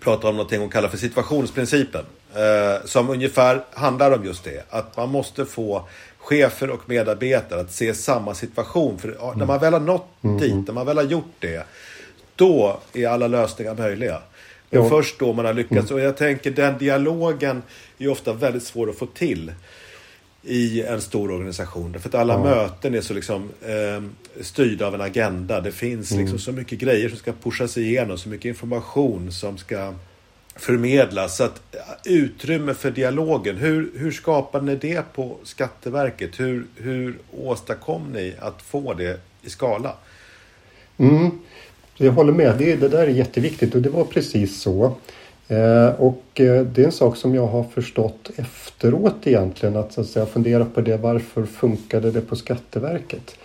pratar 0.00 0.28
om 0.28 0.36
någonting 0.36 0.60
hon 0.60 0.70
kallar 0.70 0.88
för 0.88 0.96
situationsprincipen. 0.96 2.04
Eh, 2.34 2.84
som 2.84 3.10
ungefär 3.10 3.64
handlar 3.72 4.10
om 4.10 4.24
just 4.24 4.44
det. 4.44 4.64
Att 4.70 4.96
man 4.96 5.08
måste 5.08 5.44
få 5.44 5.88
chefer 6.18 6.70
och 6.70 6.88
medarbetare 6.88 7.60
att 7.60 7.72
se 7.72 7.94
samma 7.94 8.34
situation. 8.34 8.98
För 8.98 9.08
mm. 9.08 9.38
när 9.38 9.46
man 9.46 9.60
väl 9.60 9.72
har 9.72 9.80
nått 9.80 10.08
mm. 10.22 10.38
dit, 10.38 10.66
när 10.66 10.74
man 10.74 10.86
väl 10.86 10.96
har 10.96 11.04
gjort 11.04 11.34
det. 11.38 11.66
Då 12.36 12.80
är 12.92 13.08
alla 13.08 13.26
lösningar 13.26 13.74
möjliga. 13.74 14.22
Men 14.70 14.82
jo. 14.82 14.88
först 14.88 15.18
då 15.18 15.32
man 15.32 15.44
har 15.44 15.54
lyckats. 15.54 15.90
Mm. 15.90 16.02
Och 16.02 16.08
jag 16.08 16.16
tänker 16.16 16.50
den 16.50 16.78
dialogen 16.78 17.62
är 17.98 18.08
ofta 18.08 18.32
väldigt 18.32 18.62
svår 18.62 18.90
att 18.90 18.96
få 18.96 19.06
till 19.06 19.52
i 20.42 20.82
en 20.82 21.00
stor 21.00 21.30
organisation. 21.30 22.00
För 22.00 22.08
att 22.08 22.14
alla 22.14 22.34
ja. 22.34 22.44
möten 22.44 22.94
är 22.94 23.00
så 23.00 23.14
liksom 23.14 23.50
eh, 23.62 24.02
styrda 24.42 24.86
av 24.86 24.94
en 24.94 25.00
agenda. 25.00 25.60
Det 25.60 25.72
finns 25.72 26.10
mm. 26.10 26.22
liksom 26.22 26.38
så 26.38 26.52
mycket 26.52 26.78
grejer 26.78 27.08
som 27.08 27.18
ska 27.18 27.32
pushas 27.32 27.76
igenom, 27.78 28.18
så 28.18 28.28
mycket 28.28 28.44
information 28.44 29.32
som 29.32 29.58
ska 29.58 29.94
förmedlas. 30.56 31.36
Så 31.36 31.44
att 31.44 31.76
utrymme 32.04 32.74
för 32.74 32.90
dialogen, 32.90 33.56
hur, 33.56 33.90
hur 33.96 34.10
skapade 34.10 34.66
ni 34.66 34.76
det 34.76 35.12
på 35.14 35.36
Skatteverket? 35.42 36.40
Hur, 36.40 36.66
hur 36.76 37.18
åstadkom 37.32 38.12
ni 38.12 38.34
att 38.40 38.62
få 38.62 38.94
det 38.94 39.20
i 39.42 39.50
skala? 39.50 39.94
Mm. 40.96 41.30
Jag 41.96 42.12
håller 42.12 42.32
med, 42.32 42.54
det, 42.58 42.76
det 42.76 42.88
där 42.88 43.02
är 43.02 43.08
jätteviktigt 43.08 43.74
och 43.74 43.82
det 43.82 43.88
var 43.88 44.04
precis 44.04 44.62
så. 44.62 44.92
Eh, 45.48 45.88
och 45.98 46.40
eh, 46.40 46.62
det 46.62 46.82
är 46.82 46.86
en 46.86 46.92
sak 46.92 47.16
som 47.16 47.34
jag 47.34 47.46
har 47.46 47.62
förstått 47.62 48.30
efteråt 48.36 49.14
egentligen 49.24 49.76
att, 49.76 49.92
så 49.92 50.00
att 50.00 50.06
säga, 50.06 50.26
fundera 50.26 50.64
på 50.64 50.80
det. 50.80 50.96
Varför 50.96 51.46
funkade 51.46 52.10
det 52.10 52.20
på 52.20 52.36
Skatteverket? 52.36 53.36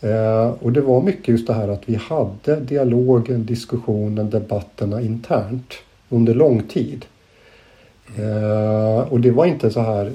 Eh, 0.00 0.48
och 0.60 0.72
det 0.72 0.80
var 0.80 1.02
mycket 1.02 1.28
just 1.28 1.46
det 1.46 1.52
här 1.52 1.68
att 1.68 1.88
vi 1.88 1.94
hade 1.94 2.60
dialogen, 2.60 3.46
diskussionen, 3.46 4.30
debatterna 4.30 5.00
internt 5.00 5.74
under 6.08 6.34
lång 6.34 6.62
tid. 6.62 7.04
Eh, 8.16 9.12
och 9.12 9.20
det 9.20 9.30
var 9.30 9.46
inte 9.46 9.70
så 9.70 9.80
här 9.80 10.12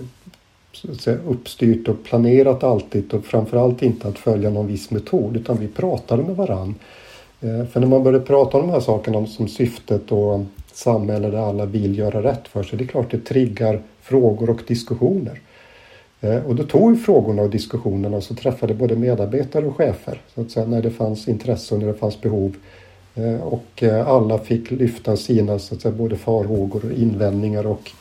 så 0.74 0.96
säga, 0.96 1.18
uppstyrt 1.28 1.88
och 1.88 2.04
planerat 2.04 2.64
alltid 2.64 3.14
och 3.14 3.26
framförallt 3.26 3.82
inte 3.82 4.08
att 4.08 4.18
följa 4.18 4.50
någon 4.50 4.68
viss 4.68 4.92
metod 4.92 5.38
utan 5.38 5.58
vi 5.58 5.68
pratade 5.68 6.24
med 6.24 6.36
varann. 6.36 6.76
Eh, 7.42 7.66
för 7.66 7.80
när 7.80 7.88
man 7.88 8.04
började 8.04 8.26
prata 8.26 8.58
om 8.58 8.68
de 8.68 8.74
här 8.74 8.80
sakerna 8.80 9.26
som 9.26 9.48
syftet 9.48 10.12
och 10.12 10.40
samhälle 10.74 11.30
där 11.30 11.38
alla 11.38 11.66
vill 11.66 11.98
göra 11.98 12.24
rätt 12.24 12.48
för 12.48 12.64
sig. 12.64 12.78
Det 12.78 12.84
är 12.84 12.88
klart 12.88 13.12
det 13.12 13.20
triggar 13.20 13.82
frågor 14.02 14.50
och 14.50 14.62
diskussioner. 14.68 15.40
Eh, 16.22 16.46
och 16.46 16.56
då 16.56 16.64
tog 16.64 16.92
vi 16.92 16.98
frågorna 16.98 17.42
och 17.42 17.50
diskussionerna 17.50 18.18
och 18.18 18.24
så 18.24 18.36
träffade 18.36 18.74
både 18.74 18.96
medarbetare 18.96 19.66
och 19.66 19.76
chefer 19.76 20.22
så 20.36 20.42
att 20.42 20.52
säga, 20.52 20.66
när 20.66 20.82
det 20.82 20.92
fanns 20.92 21.28
intresse 21.28 21.76
och 21.76 21.82
när 21.82 21.88
det 21.88 21.94
fanns 21.94 22.22
behov. 22.22 22.56
Eh, 23.16 23.42
och 23.42 23.84
alla 24.06 24.38
fick 24.38 24.72
lyfta 24.72 25.18
sina 25.18 25.60
så 25.60 25.76
att 25.76 25.82
säga, 25.82 25.92
både 25.92 26.16
farhågor 26.16 26.86
och 26.86 26.92
invändningar 26.92 27.66
och 27.68 27.92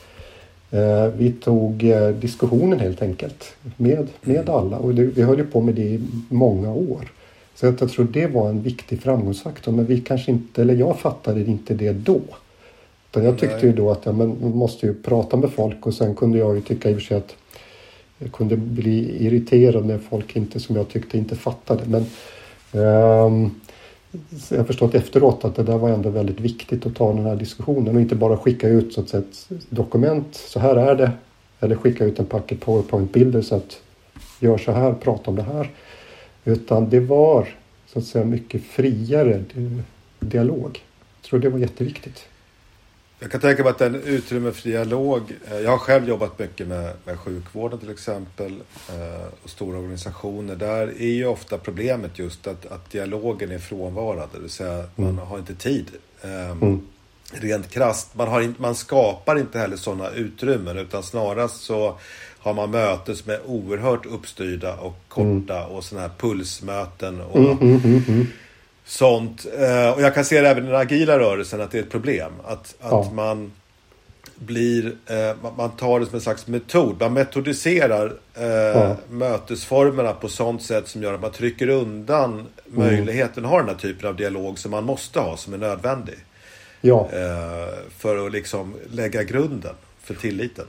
vi 1.17 1.31
tog 1.31 1.93
diskussionen 2.21 2.79
helt 2.79 3.01
enkelt 3.01 3.55
med, 3.77 4.07
med 4.21 4.49
alla 4.49 4.77
och 4.77 4.95
det, 4.95 5.03
vi 5.03 5.21
höll 5.21 5.37
ju 5.37 5.45
på 5.45 5.61
med 5.61 5.75
det 5.75 5.81
i 5.81 6.01
många 6.29 6.73
år. 6.73 7.11
Så 7.55 7.65
jag 7.65 7.77
tror 7.91 8.07
det 8.13 8.27
var 8.27 8.49
en 8.49 8.61
viktig 8.61 9.01
framgångsfaktor 9.01 9.71
men 9.71 9.85
vi 9.85 10.01
kanske 10.01 10.31
inte, 10.31 10.61
eller 10.61 10.73
jag 10.73 10.99
fattade 10.99 11.41
inte 11.41 11.73
det 11.73 11.91
då. 11.91 12.21
Utan 13.11 13.23
jag 13.23 13.39
tyckte 13.39 13.55
Nej. 13.55 13.65
ju 13.65 13.73
då 13.73 13.91
att 13.91 14.05
ja, 14.05 14.11
men 14.11 14.37
man 14.41 14.51
måste 14.51 14.85
ju 14.85 14.93
prata 14.93 15.37
med 15.37 15.51
folk 15.51 15.85
och 15.85 15.93
sen 15.93 16.15
kunde 16.15 16.37
jag 16.37 16.55
ju 16.55 16.61
tycka 16.61 16.89
i 16.89 16.93
och 16.93 16.97
för 16.97 17.03
sig 17.03 17.17
att 17.17 17.35
jag 18.17 18.31
kunde 18.31 18.57
bli 18.57 19.25
irriterad 19.25 19.85
när 19.85 19.97
folk 19.97 20.35
inte, 20.35 20.59
som 20.59 20.75
jag 20.75 20.89
tyckte, 20.89 21.17
inte 21.17 21.35
fattade. 21.35 21.83
Men 21.85 22.05
um, 22.81 23.51
jag 24.49 24.57
har 24.57 24.63
förstått 24.63 24.95
efteråt 24.95 25.45
att 25.45 25.55
det 25.55 25.63
där 25.63 25.77
var 25.77 25.89
ändå 25.89 26.09
väldigt 26.09 26.39
viktigt 26.39 26.85
att 26.85 26.95
ta 26.95 27.13
den 27.13 27.25
här 27.25 27.35
diskussionen 27.35 27.95
och 27.95 28.01
inte 28.01 28.15
bara 28.15 28.37
skicka 28.37 28.67
ut 28.67 28.93
så 28.93 29.01
att 29.01 29.09
säga, 29.09 29.23
ett 29.23 29.69
dokument, 29.69 30.35
så 30.35 30.59
här 30.59 30.75
är 30.75 30.95
det. 30.95 31.11
Eller 31.59 31.75
skicka 31.75 32.05
ut 32.05 32.19
en 32.19 32.25
packet 32.25 32.59
powerpoint-bilder 32.59 33.41
så 33.41 33.55
att 33.55 33.81
gör 34.39 34.57
så 34.57 34.71
här, 34.71 34.93
prata 34.93 35.31
om 35.31 35.35
det 35.35 35.43
här. 35.43 35.69
Utan 36.45 36.89
det 36.89 36.99
var 36.99 37.47
så 37.87 37.99
att 37.99 38.05
säga 38.05 38.25
mycket 38.25 38.63
friare 38.63 39.43
dialog. 40.19 40.83
Jag 41.21 41.29
tror 41.29 41.39
det 41.39 41.49
var 41.49 41.59
jätteviktigt. 41.59 42.27
Jag 43.23 43.31
kan 43.31 43.41
tänka 43.41 43.63
mig 43.63 43.69
att 43.69 43.77
den 43.77 43.95
utrymme 43.95 44.51
för 44.51 44.69
dialog. 44.69 45.33
Eh, 45.51 45.59
jag 45.59 45.71
har 45.71 45.77
själv 45.77 46.09
jobbat 46.09 46.39
mycket 46.39 46.67
med, 46.67 46.93
med 47.05 47.19
sjukvården 47.19 47.79
till 47.79 47.89
exempel. 47.89 48.51
Eh, 48.89 49.27
och 49.43 49.49
stora 49.49 49.77
organisationer. 49.77 50.55
Där 50.55 50.87
är 51.01 51.13
ju 51.13 51.25
ofta 51.25 51.57
problemet 51.57 52.19
just 52.19 52.47
att, 52.47 52.65
att 52.65 52.91
dialogen 52.91 53.51
är 53.51 53.59
frånvarande. 53.59 54.27
Det 54.33 54.39
vill 54.39 54.49
säga 54.49 54.73
mm. 54.73 54.89
man 54.95 55.17
har 55.17 55.37
inte 55.37 55.55
tid. 55.55 55.87
Ehm, 56.21 56.61
mm. 56.61 56.87
Rent 57.31 57.69
krasst. 57.69 58.15
Man, 58.15 58.27
har 58.27 58.41
in, 58.41 58.55
man 58.57 58.75
skapar 58.75 59.39
inte 59.39 59.59
heller 59.59 59.77
sådana 59.77 60.09
utrymmen. 60.09 60.77
Utan 60.77 61.03
snarast 61.03 61.61
så 61.61 61.97
har 62.41 62.53
man 62.53 62.71
möten 62.71 63.15
som 63.15 63.31
är 63.31 63.39
oerhört 63.45 64.05
uppstyrda 64.05 64.75
och 64.75 64.95
korta. 65.07 65.57
Mm. 65.57 65.71
Och 65.71 65.83
sådana 65.83 66.07
här 66.07 66.13
pulsmöten. 66.17 67.21
Och, 67.21 67.37
mm, 67.39 67.57
mm, 67.61 68.03
mm, 68.07 68.27
sånt. 68.85 69.45
Eh, 69.59 69.89
och 69.89 70.01
jag 70.01 70.13
kan 70.13 70.25
se 70.25 70.41
det 70.41 70.49
även 70.49 70.63
i 70.63 70.67
den 70.67 70.75
agila 70.75 71.19
rörelsen 71.19 71.61
att 71.61 71.71
det 71.71 71.77
är 71.77 71.81
ett 71.81 71.91
problem. 71.91 72.31
Att, 72.43 72.75
att 72.79 72.91
ja. 72.91 73.11
man 73.13 73.51
blir, 74.35 74.85
eh, 75.05 75.51
man 75.57 75.69
tar 75.71 75.99
det 75.99 76.05
som 76.05 76.15
en 76.15 76.21
slags 76.21 76.47
metod. 76.47 76.95
Man 76.99 77.13
metodiserar 77.13 78.13
eh, 78.33 78.45
ja. 78.45 78.95
mötesformerna 79.09 80.13
på 80.13 80.29
sånt 80.29 80.63
sätt 80.63 80.87
som 80.87 81.03
gör 81.03 81.13
att 81.13 81.21
man 81.21 81.31
trycker 81.31 81.69
undan 81.69 82.33
mm. 82.33 82.47
möjligheten 82.65 83.45
att 83.45 83.51
ha 83.51 83.57
den 83.57 83.67
här 83.67 83.75
typen 83.75 84.09
av 84.09 84.15
dialog 84.15 84.59
som 84.59 84.71
man 84.71 84.83
måste 84.83 85.19
ha, 85.19 85.37
som 85.37 85.53
är 85.53 85.57
nödvändig. 85.57 86.15
Ja. 86.83 87.09
för 87.97 88.25
att 88.25 88.31
liksom 88.31 88.75
lägga 88.91 89.23
grunden 89.23 89.75
för 90.03 90.13
tilliten. 90.13 90.65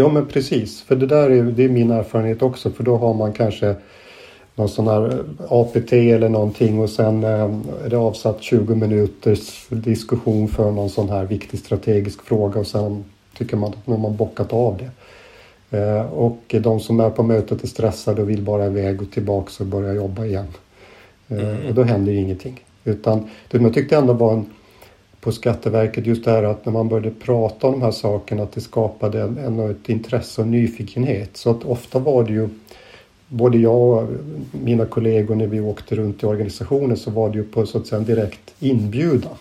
Ja 0.00 0.08
men 0.08 0.26
precis, 0.26 0.82
för 0.82 0.96
det 0.96 1.06
där 1.06 1.30
är, 1.30 1.42
det 1.42 1.64
är 1.64 1.68
min 1.68 1.90
erfarenhet 1.90 2.42
också 2.42 2.70
för 2.70 2.84
då 2.84 2.96
har 2.96 3.14
man 3.14 3.32
kanske 3.32 3.74
någon 4.54 4.68
sån 4.68 4.88
här 4.88 5.24
APT 5.48 5.92
eller 5.92 6.28
någonting 6.28 6.78
och 6.78 6.90
sen 6.90 7.24
eh, 7.24 7.30
är 7.84 7.88
det 7.88 7.96
avsatt 7.96 8.42
20 8.42 8.74
minuters 8.74 9.66
diskussion 9.68 10.48
för 10.48 10.70
någon 10.70 10.90
sån 10.90 11.08
här 11.08 11.24
viktig 11.24 11.60
strategisk 11.60 12.22
fråga 12.22 12.60
och 12.60 12.66
sen 12.66 13.04
tycker 13.38 13.56
man 13.56 13.70
att 13.70 13.86
nu 13.86 13.94
har 13.94 14.00
man 14.00 14.16
bockat 14.16 14.52
av 14.52 14.78
det. 14.78 14.90
Eh, 15.78 16.12
och 16.12 16.54
de 16.60 16.80
som 16.80 17.00
är 17.00 17.10
på 17.10 17.22
mötet 17.22 17.62
är 17.62 17.68
stressade 17.68 18.22
och 18.22 18.30
vill 18.30 18.42
bara 18.42 18.66
iväg 18.66 19.02
och 19.02 19.10
tillbaks 19.10 19.60
och 19.60 19.66
börja 19.66 19.92
jobba 19.92 20.24
igen. 20.24 20.46
Eh, 21.28 21.38
mm. 21.38 21.66
Och 21.68 21.74
då 21.74 21.82
händer 21.82 22.12
ju 22.12 22.18
ingenting. 22.18 22.64
Utan 22.84 23.28
det 23.50 23.58
jag 23.58 23.74
tyckte 23.74 23.96
ändå 23.96 24.12
var 24.12 24.32
en, 24.32 24.46
på 25.20 25.32
Skatteverket 25.32 26.06
just 26.06 26.24
det 26.24 26.30
här 26.30 26.42
att 26.42 26.64
när 26.64 26.72
man 26.72 26.88
började 26.88 27.10
prata 27.10 27.66
om 27.66 27.72
de 27.72 27.82
här 27.82 27.90
sakerna 27.90 28.42
att 28.42 28.52
det 28.52 28.60
skapade 28.60 29.22
en, 29.22 29.38
en, 29.38 29.70
ett 29.70 29.88
intresse 29.88 30.40
och 30.40 30.46
nyfikenhet. 30.46 31.36
Så 31.36 31.50
att 31.50 31.64
ofta 31.64 31.98
var 31.98 32.24
det 32.24 32.32
ju 32.32 32.48
både 33.28 33.58
jag 33.58 33.80
och 33.80 34.08
mina 34.52 34.86
kollegor 34.86 35.34
när 35.34 35.46
vi 35.46 35.60
åkte 35.60 35.94
runt 35.94 36.22
i 36.22 36.26
organisationen 36.26 36.96
så 36.96 37.10
var 37.10 37.30
det 37.30 37.38
ju 37.38 37.44
på 37.44 37.66
så 37.66 37.78
att 37.78 37.86
säga 37.86 37.98
en 37.98 38.04
direkt 38.04 38.54
inbjudan. 38.60 39.36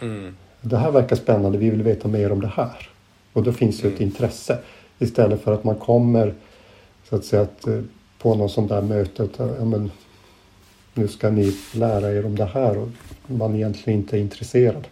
Mm. 0.00 0.36
Det 0.60 0.76
här 0.76 0.90
verkar 0.90 1.16
spännande, 1.16 1.58
vi 1.58 1.70
vill 1.70 1.82
veta 1.82 2.08
mer 2.08 2.32
om 2.32 2.40
det 2.40 2.52
här. 2.54 2.88
Och 3.32 3.42
då 3.42 3.52
finns 3.52 3.80
ju 3.80 3.82
mm. 3.82 3.94
ett 3.94 4.00
intresse. 4.00 4.58
Istället 4.98 5.42
för 5.42 5.52
att 5.52 5.64
man 5.64 5.74
kommer 5.74 6.34
så 7.08 7.16
att 7.16 7.24
säga 7.24 7.42
att, 7.42 7.66
eh, 7.66 7.80
på 8.18 8.34
någon 8.34 8.48
sån 8.48 8.66
där 8.66 8.82
möte 8.82 9.22
att 9.22 9.38
ja, 9.38 9.64
men, 9.64 9.90
nu 10.94 11.08
ska 11.08 11.30
ni 11.30 11.56
lära 11.74 12.12
er 12.12 12.26
om 12.26 12.36
det 12.36 12.44
här 12.44 12.78
och 12.78 12.88
man 13.28 13.54
egentligen 13.54 13.98
inte 13.98 14.16
är 14.16 14.20
intresserad. 14.20 14.86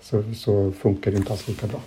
Så, 0.00 0.22
så 0.34 0.72
funkar 0.72 1.10
det 1.10 1.16
inte 1.16 1.32
alls 1.32 1.48
lika 1.48 1.66
bra. 1.66 1.80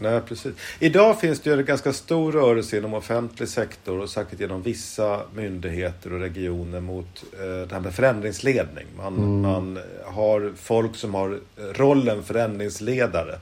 Nej, 0.00 0.20
precis. 0.20 0.52
Idag 0.78 1.20
finns 1.20 1.40
det 1.40 1.50
ju 1.50 1.58
en 1.58 1.64
ganska 1.64 1.92
stor 1.92 2.32
rörelse 2.32 2.78
inom 2.78 2.94
offentlig 2.94 3.48
sektor 3.48 4.00
och 4.00 4.10
säkert 4.10 4.40
genom 4.40 4.62
vissa 4.62 5.20
myndigheter 5.34 6.12
och 6.12 6.20
regioner 6.20 6.80
mot 6.80 7.24
eh, 7.32 7.68
det 7.68 7.72
här 7.72 7.80
med 7.80 7.94
förändringsledning. 7.94 8.86
Man, 8.96 9.16
mm. 9.16 9.40
man 9.40 9.78
har 10.04 10.52
folk 10.56 10.96
som 10.96 11.14
har 11.14 11.40
rollen 11.72 12.22
förändringsledare 12.22 13.38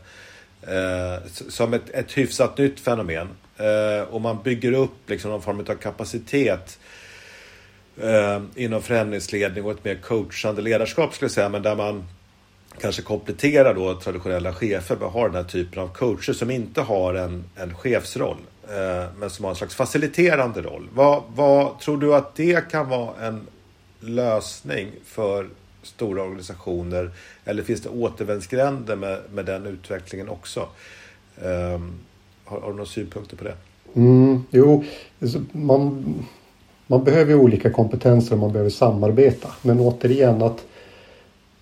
eh, 0.63 1.27
som 1.49 1.75
ett, 1.75 1.91
ett 1.91 2.19
hyfsat 2.19 2.59
nytt 2.59 2.81
fenomen. 2.81 3.29
Eh, 3.57 4.09
och 4.11 4.21
man 4.21 4.43
bygger 4.43 4.73
upp 4.73 5.11
liksom 5.11 5.31
någon 5.31 5.43
form 5.43 5.61
av 5.61 5.75
kapacitet 5.75 6.79
eh, 8.03 8.43
inom 8.55 8.83
förändringsledning 8.83 9.65
och 9.65 9.71
ett 9.71 9.85
mer 9.85 9.95
coachande 9.95 10.63
ledarskap 10.63 11.15
skulle 11.15 11.27
jag 11.27 11.33
säga. 11.33 11.49
Men 11.49 11.63
där 11.63 11.77
man 11.77 12.05
kanske 12.81 13.03
kompletterar 13.03 13.75
då 13.75 13.95
traditionella 13.95 14.53
chefer 14.53 14.97
med 14.97 15.07
att 15.07 15.13
ha 15.13 15.25
den 15.25 15.35
här 15.35 15.45
typen 15.45 15.83
av 15.83 15.89
coacher 15.89 16.33
som 16.33 16.51
inte 16.51 16.81
har 16.81 17.15
en, 17.15 17.45
en 17.57 17.75
chefsroll 17.75 18.39
eh, 18.69 19.05
men 19.19 19.31
som 19.31 19.45
har 19.45 19.51
en 19.51 19.57
slags 19.57 19.75
faciliterande 19.75 20.63
roll. 20.63 20.89
Vad, 20.95 21.23
vad 21.35 21.79
tror 21.79 21.97
du 21.97 22.15
att 22.15 22.35
det 22.35 22.71
kan 22.71 22.89
vara 22.89 23.27
en 23.27 23.47
lösning 24.01 24.91
för 25.05 25.49
stora 25.83 26.23
organisationer? 26.23 27.11
Eller 27.45 27.63
finns 27.63 27.81
det 27.81 27.89
återvändsgränder 27.89 28.97
med, 28.97 29.21
med 29.33 29.47
den 29.47 29.67
utvecklingen 29.67 30.29
också? 30.29 30.69
Um, 31.43 31.93
har, 32.45 32.61
har, 32.61 32.69
du 32.69 32.77
några 32.77 32.87
synpunkter 32.87 33.37
på 33.37 33.45
det? 33.45 33.57
Mm, 33.95 34.45
jo, 34.51 34.85
alltså, 35.23 35.43
man, 35.53 36.27
man 36.87 37.05
behöver 37.05 37.35
olika 37.35 37.71
kompetenser 37.71 38.33
och 38.33 38.39
man 38.39 38.53
behöver 38.53 38.71
samarbeta. 38.71 39.49
Men 39.63 39.81
återigen 39.81 40.43
att 40.43 40.65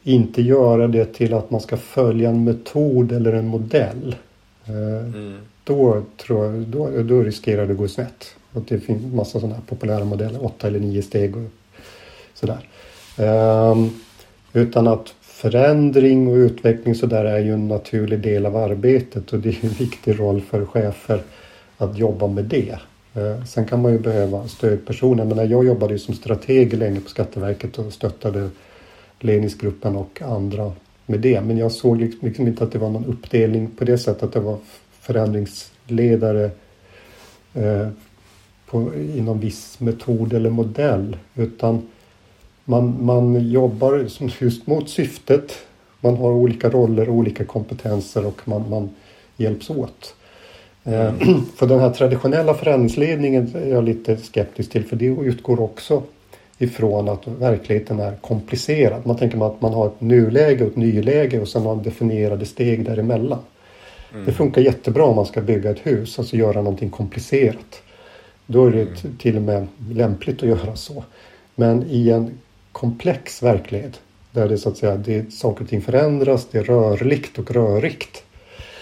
inte 0.02 0.42
göra 0.42 0.88
det 0.88 1.04
till 1.04 1.34
att 1.34 1.50
man 1.50 1.60
ska 1.60 1.76
följa 1.76 2.30
en 2.30 2.44
metod 2.44 3.12
eller 3.12 3.32
en 3.32 3.46
modell. 3.46 4.16
Eh, 4.64 5.06
mm. 5.06 5.38
Då, 5.64 6.02
tror 6.16 6.44
jag, 6.44 6.54
då, 6.54 7.02
då 7.02 7.22
riskerar 7.22 7.66
det 7.66 7.72
att 7.72 7.78
gå 7.78 7.88
snett. 7.88 8.34
Och 8.52 8.62
det 8.68 8.78
finns 8.78 9.14
massa 9.14 9.40
sådana 9.40 9.54
här 9.54 9.62
populära 9.62 10.04
modeller, 10.04 10.44
åtta 10.44 10.66
eller 10.66 10.80
nio 10.80 11.02
steg 11.02 11.36
och 11.36 11.50
sådär. 12.34 12.68
Um, 13.18 14.00
utan 14.52 14.86
att 14.86 15.14
förändring 15.20 16.28
och 16.28 16.34
utveckling 16.34 16.94
sådär 16.94 17.24
är 17.24 17.38
ju 17.38 17.52
en 17.52 17.68
naturlig 17.68 18.20
del 18.20 18.46
av 18.46 18.56
arbetet 18.56 19.32
och 19.32 19.38
det 19.38 19.48
är 19.48 19.64
en 19.64 19.70
viktig 19.70 20.20
roll 20.20 20.40
för 20.40 20.66
chefer 20.66 21.22
att 21.76 21.98
jobba 21.98 22.26
med 22.26 22.44
det. 22.44 22.78
Eh, 23.14 23.44
sen 23.44 23.64
kan 23.64 23.82
man 23.82 23.92
ju 23.92 23.98
behöva 23.98 24.48
stödpersoner. 24.48 25.24
Men 25.24 25.50
jag 25.50 25.64
jobbade 25.64 25.92
ju 25.92 25.98
som 25.98 26.14
strateg 26.14 26.74
länge 26.74 27.00
på 27.00 27.08
Skatteverket 27.08 27.78
och 27.78 27.92
stöttade 27.92 28.50
ledningsgruppen 29.20 29.96
och 29.96 30.22
andra 30.22 30.72
med 31.06 31.20
det. 31.20 31.40
Men 31.40 31.58
jag 31.58 31.72
såg 31.72 32.00
liksom, 32.00 32.46
inte 32.46 32.64
att 32.64 32.72
det 32.72 32.78
var 32.78 32.90
någon 32.90 33.04
uppdelning 33.04 33.70
på 33.70 33.84
det 33.84 33.98
sättet 33.98 34.22
att 34.22 34.32
det 34.32 34.40
var 34.40 34.58
förändringsledare 35.00 36.50
eh, 37.54 37.88
på, 38.66 38.94
inom 38.94 39.40
viss 39.40 39.80
metod 39.80 40.32
eller 40.32 40.50
modell. 40.50 41.16
Utan 41.34 41.88
man, 42.64 43.04
man 43.04 43.50
jobbar 43.50 44.08
just 44.40 44.66
mot 44.66 44.90
syftet. 44.90 45.58
Man 46.00 46.16
har 46.16 46.30
olika 46.30 46.70
roller 46.70 47.08
och 47.08 47.14
olika 47.14 47.44
kompetenser 47.44 48.26
och 48.26 48.48
man, 48.48 48.70
man 48.70 48.90
hjälps 49.36 49.70
åt. 49.70 50.14
Eh, 50.84 51.14
för 51.56 51.66
den 51.66 51.80
här 51.80 51.90
traditionella 51.90 52.54
förändringsledningen 52.54 53.50
är 53.54 53.68
jag 53.68 53.84
lite 53.84 54.16
skeptisk 54.16 54.70
till 54.70 54.84
för 54.84 54.96
det 54.96 55.06
utgår 55.06 55.60
också 55.60 56.02
ifrån 56.58 57.08
att 57.08 57.26
verkligheten 57.26 58.00
är 58.00 58.16
komplicerad. 58.16 59.06
Man 59.06 59.16
tänker 59.16 59.46
att 59.46 59.60
man 59.60 59.74
har 59.74 59.86
ett 59.86 60.00
nuläge 60.00 60.64
och 60.64 60.70
ett 60.70 60.76
nyläge 60.76 61.40
och 61.40 61.48
sen 61.48 61.62
har 61.62 61.74
man 61.74 61.84
definierade 61.84 62.46
steg 62.46 62.84
däremellan. 62.84 63.38
Mm. 64.12 64.26
Det 64.26 64.32
funkar 64.32 64.62
jättebra 64.62 65.04
om 65.04 65.16
man 65.16 65.26
ska 65.26 65.40
bygga 65.40 65.70
ett 65.70 65.86
hus, 65.86 66.18
alltså 66.18 66.36
göra 66.36 66.62
någonting 66.62 66.90
komplicerat. 66.90 67.82
Då 68.46 68.66
är 68.66 68.70
det 68.70 68.82
mm. 68.82 69.16
till 69.18 69.36
och 69.36 69.42
med 69.42 69.66
lämpligt 69.90 70.42
att 70.42 70.48
göra 70.48 70.76
så. 70.76 71.04
Men 71.54 71.84
i 71.88 72.10
en 72.10 72.30
komplex 72.72 73.42
verklighet 73.42 74.00
där 74.30 74.48
det 74.48 74.58
så 74.58 74.68
att 74.68 74.76
säga 74.76 74.96
det, 74.96 75.32
saker 75.32 75.64
och 75.64 75.70
ting 75.70 75.82
förändras, 75.82 76.46
det 76.50 76.58
är 76.58 76.64
rörligt 76.64 77.38
och 77.38 77.50
rörigt. 77.50 78.24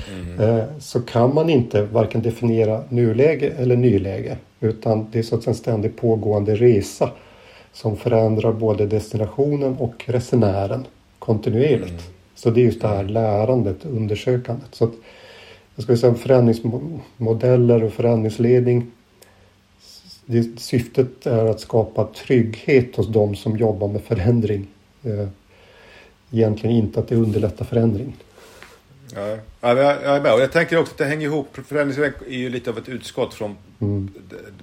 Mm. 0.08 0.40
Eh, 0.40 0.64
så 0.78 1.00
kan 1.00 1.34
man 1.34 1.50
inte 1.50 1.82
varken 1.82 2.22
definiera 2.22 2.84
nuläge 2.88 3.52
eller 3.58 3.76
nyläge 3.76 4.36
utan 4.60 5.06
det 5.12 5.18
är 5.18 5.22
så 5.22 5.34
att 5.34 5.46
en 5.46 5.54
ständigt 5.54 5.96
pågående 5.96 6.54
resa 6.54 7.10
som 7.72 7.96
förändrar 7.96 8.52
både 8.52 8.86
destinationen 8.86 9.76
och 9.76 10.04
resenären 10.06 10.86
kontinuerligt. 11.18 11.90
Mm. 11.90 12.02
Så 12.34 12.50
det 12.50 12.60
är 12.60 12.64
just 12.64 12.80
det 12.80 12.88
här 12.88 13.04
lärandet, 13.04 13.84
undersökandet. 13.84 14.74
Så 14.74 14.84
att, 14.84 14.92
jag 15.74 15.82
skulle 15.82 15.98
säga 15.98 16.14
förändringsmodeller 16.14 17.84
och 17.84 17.92
förändringsledning. 17.92 18.86
Det, 20.26 20.60
syftet 20.60 21.26
är 21.26 21.46
att 21.46 21.60
skapa 21.60 22.04
trygghet 22.04 22.96
hos 22.96 23.08
de 23.08 23.36
som 23.36 23.56
jobbar 23.56 23.88
med 23.88 24.02
förändring. 24.02 24.66
Eh, 25.02 25.28
egentligen 26.30 26.76
inte 26.76 27.00
att 27.00 27.08
det 27.08 27.16
underlättar 27.16 27.64
förändring. 27.64 28.16
Ja, 29.14 29.38
jag 29.60 30.16
är 30.16 30.20
med. 30.20 30.34
Och 30.34 30.40
jag 30.40 30.52
tänker 30.52 30.78
också 30.78 30.92
att 30.92 30.98
det 30.98 31.04
hänger 31.04 31.26
ihop. 31.26 31.58
Förändringsväg 31.68 32.12
är 32.28 32.38
ju 32.38 32.50
lite 32.50 32.70
av 32.70 32.78
ett 32.78 32.88
utskott 32.88 33.34
från 33.34 33.56
mm. 33.80 34.10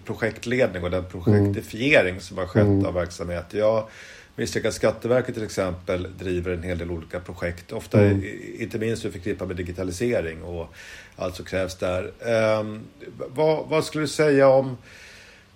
projektledning 0.06 0.84
och 0.84 0.92
den 0.92 1.06
projektifiering 1.06 2.10
mm. 2.10 2.22
som 2.22 2.38
har 2.38 2.46
skett 2.46 2.64
mm. 2.64 2.86
av 2.86 2.94
verksamhet. 2.94 3.46
Jag 3.50 3.88
misstänker 4.36 4.70
att 4.70 4.76
Skatteverket 4.76 5.34
till 5.34 5.44
exempel 5.44 6.08
driver 6.18 6.52
en 6.52 6.64
hel 6.64 6.78
del 6.78 6.92
olika 6.92 7.20
projekt. 7.20 7.72
Ofta 7.72 8.02
mm. 8.02 8.24
inte 8.60 8.80
minst 8.80 9.02
förknippat 9.02 9.48
med 9.48 9.58
digitalisering 9.58 10.44
och 10.44 10.74
allt 11.16 11.36
som 11.36 11.46
krävs 11.46 11.76
där. 11.76 12.12
Um, 12.60 12.82
vad, 13.30 13.68
vad, 13.68 13.86
skulle 13.86 14.04
du 14.04 14.08
säga 14.08 14.48
om 14.48 14.78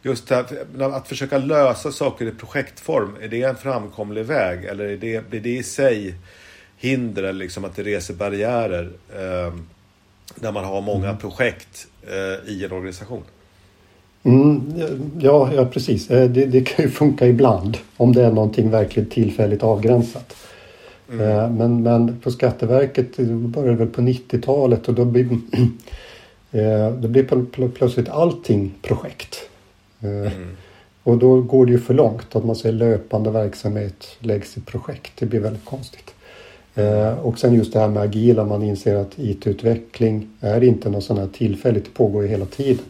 just 0.01 0.29
här, 0.29 0.45
att 0.81 1.07
försöka 1.07 1.37
lösa 1.37 1.91
saker 1.91 2.25
i 2.25 2.31
projektform? 2.31 3.15
Är 3.21 3.27
det 3.27 3.43
en 3.43 3.55
framkomlig 3.55 4.25
väg 4.25 4.65
eller 4.65 4.85
är 4.85 4.97
det, 4.97 5.29
blir 5.29 5.39
det 5.39 5.57
i 5.57 5.63
sig 5.63 6.15
hinder 6.81 7.23
eller 7.23 7.39
liksom 7.39 7.65
att 7.65 7.75
det 7.75 7.83
reser 7.83 8.13
barriärer 8.13 8.89
eh, 9.09 9.53
när 10.35 10.51
man 10.51 10.65
har 10.65 10.81
många 10.81 11.07
mm. 11.07 11.17
projekt 11.17 11.87
eh, 12.07 12.51
i 12.51 12.65
en 12.65 12.71
organisation? 12.71 13.23
Mm, 14.23 14.73
ja, 15.19 15.49
ja, 15.55 15.65
precis. 15.65 16.11
Eh, 16.11 16.29
det, 16.29 16.45
det, 16.45 16.61
kan 16.61 16.85
ju 16.85 16.91
funka 16.91 17.27
ibland 17.27 17.77
om 17.97 18.13
det 18.13 18.23
är 18.23 18.31
någonting 18.31 18.69
verkligen 18.69 19.09
tillfälligt 19.09 19.63
avgränsat. 19.63 20.35
Mm. 21.11 21.29
Eh, 21.29 21.49
men, 21.49 21.83
men 21.83 22.19
på 22.19 22.31
Skatteverket 22.31 23.17
började 23.27 23.77
väl 23.77 23.87
på 23.87 24.01
90-talet 24.01 24.87
och 24.87 24.93
då 24.93 25.05
blir, 25.05 25.25
eh, 26.51 26.91
då 26.91 27.07
blir 27.07 27.67
plötsligt 27.69 28.09
allting 28.09 28.73
projekt. 28.81 29.37
Mm. 30.01 30.31
Och 31.03 31.17
då 31.17 31.41
går 31.41 31.65
det 31.65 31.71
ju 31.71 31.79
för 31.79 31.93
långt 31.93 32.35
att 32.35 32.45
man 32.45 32.55
säger 32.55 32.75
löpande 32.75 33.31
verksamhet 33.31 34.07
läggs 34.19 34.57
i 34.57 34.61
projekt. 34.61 35.11
Det 35.15 35.25
blir 35.25 35.39
väldigt 35.39 35.65
konstigt. 35.65 36.13
Eh, 36.75 37.19
och 37.19 37.39
sen 37.39 37.53
just 37.53 37.73
det 37.73 37.79
här 37.79 37.87
med 37.87 38.03
agila, 38.03 38.45
man 38.45 38.63
inser 38.63 38.95
att 38.95 39.19
IT-utveckling 39.19 40.29
är 40.39 40.63
inte 40.63 40.89
något 40.89 41.03
sånt 41.03 41.19
här 41.19 41.27
tillfälligt, 41.27 41.85
det 41.85 41.93
pågår 41.93 42.23
ju 42.23 42.29
hela 42.29 42.45
tiden. 42.45 42.85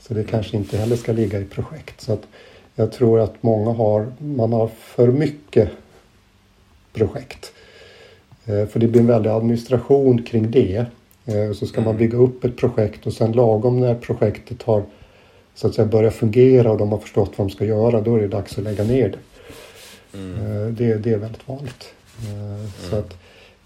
Så 0.00 0.14
det 0.14 0.24
kanske 0.24 0.56
inte 0.56 0.76
heller 0.76 0.96
ska 0.96 1.12
ligga 1.12 1.40
i 1.40 1.44
projekt. 1.44 2.00
Så 2.00 2.12
att 2.12 2.22
jag 2.74 2.92
tror 2.92 3.20
att 3.20 3.42
många 3.42 3.70
har, 3.70 4.12
man 4.18 4.52
har 4.52 4.68
för 4.68 5.08
mycket 5.08 5.70
projekt. 6.92 7.52
Eh, 8.46 8.66
för 8.66 8.80
det 8.80 8.86
blir 8.86 9.00
en 9.00 9.06
väldig 9.06 9.30
administration 9.30 10.22
kring 10.22 10.50
det. 10.50 10.86
Eh, 11.24 11.52
så 11.52 11.66
ska 11.66 11.80
man 11.80 11.94
mm. 11.94 11.98
bygga 11.98 12.18
upp 12.18 12.44
ett 12.44 12.56
projekt 12.56 13.06
och 13.06 13.12
sen 13.12 13.32
lagom 13.32 13.80
när 13.80 13.94
projektet 13.94 14.62
har 14.62 14.82
så 15.54 15.66
att 15.66 15.74
säga 15.74 15.88
börjat 15.88 16.14
fungera 16.14 16.72
och 16.72 16.78
de 16.78 16.92
har 16.92 16.98
förstått 16.98 17.32
vad 17.36 17.48
de 17.48 17.52
ska 17.52 17.64
göra, 17.64 18.00
då 18.00 18.16
är 18.16 18.20
det 18.20 18.28
dags 18.28 18.58
att 18.58 18.64
lägga 18.64 18.84
ner 18.84 19.08
det. 19.08 19.18
Mm. 20.18 20.74
Det, 20.74 20.94
det 20.94 21.12
är 21.12 21.18
väldigt 21.18 21.48
vanligt. 21.48 21.94
Mm. 22.26 22.66
Så 22.90 22.96
att 22.96 23.16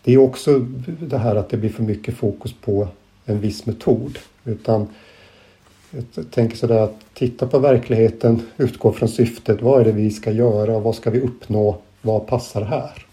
det 0.05 0.12
är 0.12 0.18
också 0.18 0.59
det 1.00 1.18
här 1.18 1.36
att 1.36 1.48
det 1.48 1.57
blir 1.57 1.70
för 1.70 1.82
mycket 1.82 2.14
fokus 2.14 2.55
på 2.61 2.88
en 3.24 3.40
viss 3.40 3.66
metod. 3.66 4.18
Utan 4.44 4.88
jag 5.90 6.30
tänker 6.30 6.57
sådär 6.57 6.78
att 6.78 6.96
titta 7.14 7.46
på 7.46 7.59
verkligheten, 7.59 8.42
utgå 8.57 8.92
från 8.92 9.09
syftet. 9.09 9.62
Vad 9.62 9.80
är 9.80 9.84
det 9.84 9.92
vi 9.92 10.11
ska 10.11 10.30
göra? 10.30 10.78
Vad 10.78 10.94
ska 10.94 11.11
vi 11.11 11.20
uppnå? 11.20 11.78
Vad 12.02 12.26
passar 12.26 12.62
här? 12.62 13.07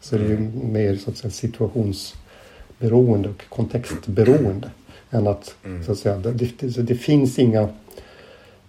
Så 0.00 0.16
det 0.16 0.24
är 0.24 0.28
ju 0.28 0.36
mm. 0.36 0.72
mer 0.72 0.96
så 0.96 1.10
att 1.10 1.16
säga, 1.16 1.30
situationsberoende 1.30 3.28
och 3.28 3.42
kontextberoende. 3.48 4.70
Än 5.10 5.26
att, 5.26 5.54
mm. 5.64 5.84
så 5.84 5.92
att 5.92 5.98
säga, 5.98 6.16
det, 6.16 6.82
det, 6.82 6.94
finns 6.94 7.38
inga 7.38 7.68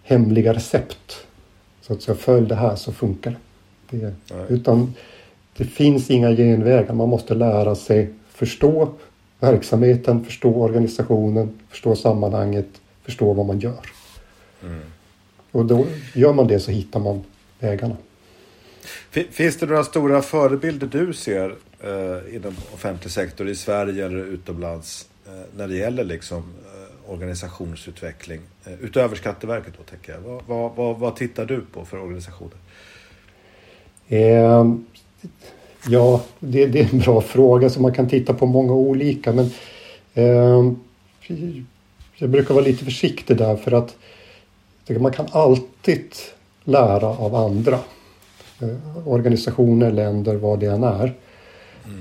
hemliga 0.03 0.53
recept. 0.53 1.25
Så 1.81 1.93
att 1.93 2.01
säga, 2.01 2.15
följ 2.15 2.47
det 2.47 2.55
här 2.55 2.75
så 2.75 2.91
funkar 2.91 3.35
det. 3.89 3.97
det 3.97 4.13
utan 4.49 4.93
det 5.57 5.65
finns 5.65 6.09
inga 6.09 6.35
genvägar. 6.35 6.93
Man 6.93 7.09
måste 7.09 7.33
lära 7.33 7.75
sig 7.75 8.09
förstå 8.29 8.93
verksamheten, 9.39 10.25
förstå 10.25 10.55
organisationen, 10.55 11.59
förstå 11.69 11.95
sammanhanget, 11.95 12.67
förstå 13.03 13.33
vad 13.33 13.45
man 13.45 13.59
gör. 13.59 13.85
Mm. 14.63 14.81
Och 15.51 15.65
då 15.65 15.85
gör 16.13 16.33
man 16.33 16.47
det 16.47 16.59
så 16.59 16.71
hittar 16.71 16.99
man 16.99 17.23
vägarna. 17.59 17.95
Finns 19.11 19.57
det 19.57 19.65
några 19.65 19.83
stora 19.83 20.21
förebilder 20.21 20.87
du 20.87 21.13
ser 21.13 21.55
eh, 21.79 22.35
inom 22.35 22.55
offentlig 22.73 23.11
sektor 23.11 23.49
i 23.49 23.55
Sverige 23.55 24.05
eller 24.05 24.25
utomlands 24.25 25.09
eh, 25.25 25.31
när 25.57 25.67
det 25.67 25.75
gäller 25.75 26.03
liksom, 26.03 26.37
eh, 26.37 27.11
organisationsutveckling? 27.11 28.41
Eh, 28.65 28.73
utöver 28.73 29.15
Skatteverket 29.15 29.73
då 29.77 29.83
tänker 29.83 30.13
jag. 30.13 30.19
Vad, 30.19 30.43
vad, 30.47 30.75
vad, 30.75 30.99
vad 30.99 31.15
tittar 31.15 31.45
du 31.45 31.61
på 31.73 31.85
för 31.85 31.97
organisationer? 31.97 32.57
Eh, 35.23 35.29
Ja, 35.89 36.21
det, 36.39 36.65
det, 36.65 36.79
är 36.79 36.93
en 36.93 36.99
bra 36.99 37.21
fråga 37.21 37.69
så 37.69 37.81
man 37.81 37.93
kan 37.93 38.09
titta 38.09 38.33
på 38.33 38.45
många 38.45 38.73
olika. 38.73 39.33
Men 39.33 39.49
eh, 40.13 40.71
jag 42.15 42.29
brukar 42.29 42.53
vara 42.53 42.65
lite 42.65 42.85
försiktig 42.85 43.37
där 43.37 43.55
för 43.55 43.71
att 43.71 43.95
man 44.99 45.11
kan 45.11 45.27
alltid 45.31 46.11
lära 46.63 47.07
av 47.07 47.35
andra. 47.35 47.79
Eh, 48.61 49.07
organisationer, 49.07 49.91
länder, 49.91 50.35
vad 50.35 50.59
det 50.59 50.65
än 50.65 50.83
är. 50.83 51.13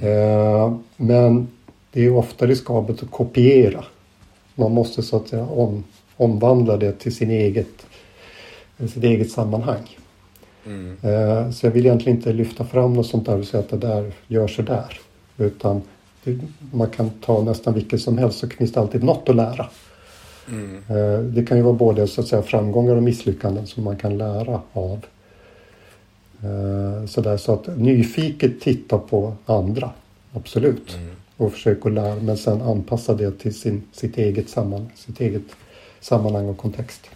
Mm. 0.02 0.78
Men 0.96 1.48
det 1.92 2.04
är 2.04 2.16
ofta 2.16 2.46
riskabelt 2.46 3.02
att 3.02 3.10
kopiera. 3.10 3.84
Man 4.54 4.72
måste 4.72 5.02
så 5.02 5.16
att 5.16 5.28
säga 5.28 5.46
om, 5.46 5.84
omvandla 6.16 6.76
det 6.76 6.92
till 6.92 7.14
sin 7.14 7.30
eget, 7.30 7.86
sitt 8.78 9.04
eget 9.04 9.30
sammanhang. 9.30 9.98
Mm. 10.66 11.52
Så 11.52 11.66
jag 11.66 11.70
vill 11.70 11.86
egentligen 11.86 12.18
inte 12.18 12.32
lyfta 12.32 12.64
fram 12.64 12.92
något 12.92 13.06
sånt 13.06 13.26
där 13.26 13.38
och 13.38 13.44
säga 13.44 13.60
att 13.62 13.68
det 13.68 13.76
där 13.76 14.12
gör 14.28 14.48
så 14.48 14.62
där. 14.62 15.00
Utan 15.36 15.82
man 16.72 16.90
kan 16.90 17.10
ta 17.10 17.42
nästan 17.42 17.74
vilket 17.74 18.00
som 18.00 18.18
helst 18.18 18.38
så 18.38 18.48
finns 18.48 18.72
det 18.72 18.80
alltid 18.80 19.04
något 19.04 19.28
att 19.28 19.36
lära. 19.36 19.68
Mm. 20.48 20.76
Eh, 20.88 21.20
det 21.20 21.44
kan 21.44 21.56
ju 21.56 21.62
vara 21.62 21.74
både 21.74 22.06
så 22.06 22.20
att 22.20 22.26
säga, 22.26 22.42
framgångar 22.42 22.96
och 22.96 23.02
misslyckanden 23.02 23.66
som 23.66 23.84
man 23.84 23.96
kan 23.96 24.18
lära 24.18 24.60
av. 24.72 25.04
Eh, 26.42 27.06
så, 27.06 27.20
där, 27.20 27.36
så 27.36 27.52
att 27.52 27.76
nyfiket 27.76 28.60
titta 28.60 28.98
på 28.98 29.34
andra, 29.46 29.90
absolut. 30.32 30.94
Mm. 30.94 31.14
Och 31.36 31.52
försöka 31.52 31.88
lära 31.88 32.16
men 32.16 32.36
sen 32.36 32.62
anpassa 32.62 33.14
det 33.14 33.38
till 33.38 33.54
sin, 33.54 33.82
sitt, 33.92 34.18
eget 34.18 34.48
samman, 34.48 34.88
sitt 34.94 35.20
eget 35.20 35.42
sammanhang 36.00 36.48
och 36.48 36.58
kontext. 36.58 37.10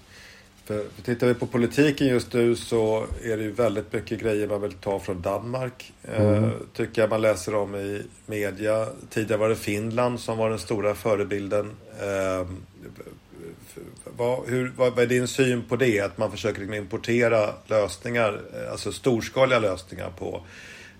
För, 0.67 0.85
tittar 1.05 1.27
vi 1.27 1.35
på 1.35 1.47
politiken 1.47 2.07
just 2.07 2.33
nu 2.33 2.57
så 2.57 3.07
är 3.25 3.37
det 3.37 3.43
ju 3.43 3.53
väldigt 3.53 3.93
mycket 3.93 4.21
grejer 4.21 4.49
man 4.49 4.61
vill 4.61 4.73
ta 4.73 5.01
från 5.01 5.23
Danmark. 5.23 5.93
Eh, 6.03 6.21
mm. 6.21 6.45
Eh, 6.45 6.51
tycker 6.73 7.03
jag 7.03 7.11
man 7.11 7.21
läser 7.21 7.55
om 7.55 7.75
i 7.75 8.03
media. 8.27 8.87
Tidigare 9.11 9.41
var 9.41 9.49
det 9.49 9.57
Finland 9.57 10.21
som 10.21 10.39
var 10.39 10.51
den 10.51 10.59
stora 10.59 10.95
förebilden. 10.95 11.71
Eh, 12.01 12.47
vad, 14.05 14.49
hur, 14.49 14.73
vad, 14.77 14.99
är 14.99 15.07
din 15.07 15.29
syn 15.29 15.63
på 15.69 15.77
det? 15.77 16.01
Att 16.01 16.19
man 16.19 16.31
försöker 16.31 16.61
liksom 16.61 16.75
importera 16.75 17.55
lösningar, 17.67 18.41
eh, 18.55 18.73
alltså 18.73 18.93
storskaliga 18.93 19.59
lösningar 19.59 20.11
på 20.19 20.43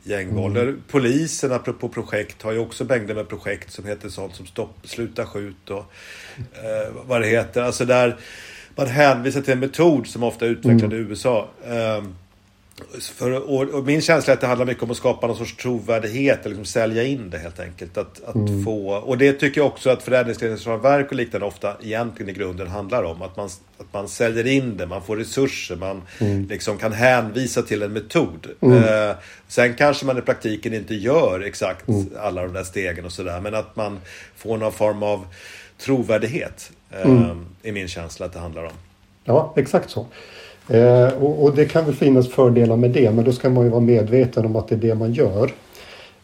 gängvåld. 0.03 0.57
Mm. 0.57 0.83
Polisen, 0.89 1.53
apropå 1.53 1.89
projekt, 1.89 2.43
har 2.43 2.53
ju 2.53 2.59
också 2.59 2.85
mängder 2.85 3.15
med 3.15 3.29
projekt 3.29 3.73
som 3.73 3.85
heter 3.85 4.09
sånt 4.09 4.35
som 4.35 4.47
Stopp, 4.47 4.77
Sluta 4.85 5.27
skjut 5.27 5.71
och 5.71 5.85
eh, 6.53 6.93
vad 7.07 7.21
det 7.21 7.27
heter. 7.27 7.63
Alltså 7.63 7.85
där 7.85 8.17
man 8.77 8.87
hänvisar 8.87 9.41
till 9.41 9.53
en 9.53 9.61
metod 9.61 10.07
som 10.07 10.23
ofta 10.23 10.47
är 10.47 10.51
utvecklad 10.51 10.93
mm. 10.93 11.07
i 11.07 11.11
USA. 11.11 11.49
Um, 11.99 12.15
för, 13.01 13.51
och, 13.51 13.63
och, 13.63 13.85
min 13.85 14.03
känsla 14.03 14.33
är 14.33 14.35
att 14.35 14.41
det 14.41 14.47
handlar 14.47 14.67
mycket 14.67 14.83
om 14.83 14.91
att 14.91 14.97
skapa 14.97 15.27
någon 15.27 15.37
sorts 15.37 15.57
trovärdighet, 15.57 16.39
eller 16.41 16.49
liksom 16.49 16.65
sälja 16.65 17.05
in 17.05 17.31
det 17.31 17.39
helt 17.39 17.61
enkelt. 17.61 17.99
Att, 17.99 18.25
att 18.25 18.35
mm. 18.35 18.65
få, 18.65 18.95
och 18.95 19.19
det 19.19 19.33
tycker 19.33 19.61
jag 19.61 19.69
också 19.69 19.91
att 19.91 20.03
förändringsledningsverk 20.03 21.11
och 21.11 21.17
liknande 21.17 21.47
ofta 21.47 21.77
egentligen 21.83 22.31
i 22.31 22.33
grunden 22.33 22.67
handlar 22.67 23.03
om. 23.03 23.23
Att 23.23 23.37
man, 23.37 23.47
att 23.79 23.93
man 23.93 24.09
säljer 24.09 24.47
in 24.47 24.77
det, 24.77 24.87
man 24.87 25.03
får 25.03 25.17
resurser, 25.17 25.77
man 25.77 26.03
mm. 26.19 26.47
liksom 26.47 26.79
kan 26.79 26.93
hänvisa 26.93 27.63
till 27.63 27.83
en 27.83 27.93
metod. 27.93 28.47
Mm. 28.61 28.85
Eh, 28.85 29.17
sen 29.49 29.75
kanske 29.75 30.07
man 30.07 30.19
i 30.19 30.23
praktiken 30.23 30.75
inte 30.75 30.95
gör 30.95 31.41
exakt 31.41 31.89
mm. 31.89 32.07
alla 32.21 32.43
de 32.43 32.53
där 32.53 32.65
stegen 32.65 33.05
och 33.05 33.13
sådär, 33.13 33.41
men 33.41 33.55
att 33.55 33.77
man 33.77 34.01
får 34.37 34.59
någon 34.59 34.73
form 34.73 35.03
av 35.03 35.27
trovärdighet. 35.79 36.71
Mm. 36.91 37.23
Eh, 37.23 37.37
är 37.63 37.73
min 37.73 37.89
känsla 37.89 38.27
att 38.27 38.33
det 38.33 38.39
handlar 38.39 38.65
om. 38.65 38.73
Ja, 39.25 39.53
exakt 39.57 39.91
så. 39.91 40.07
Eh, 40.69 41.09
och, 41.09 41.45
och, 41.45 41.57
det 41.57 41.65
kan 41.65 41.85
väl 41.85 41.95
finnas 41.95 42.29
fördelar 42.29 42.77
med 42.77 42.91
det 42.91 43.11
men 43.11 43.25
då 43.25 43.33
ska 43.33 43.51
man 43.51 43.65
ju 43.65 43.71
vara 43.71 43.81
medveten 43.81 44.47
om 44.47 44.57
att 44.57 44.69
det 44.69 44.75
är 44.75 44.79
det 44.79 44.95
man 44.95 45.13
gör. 45.13 45.53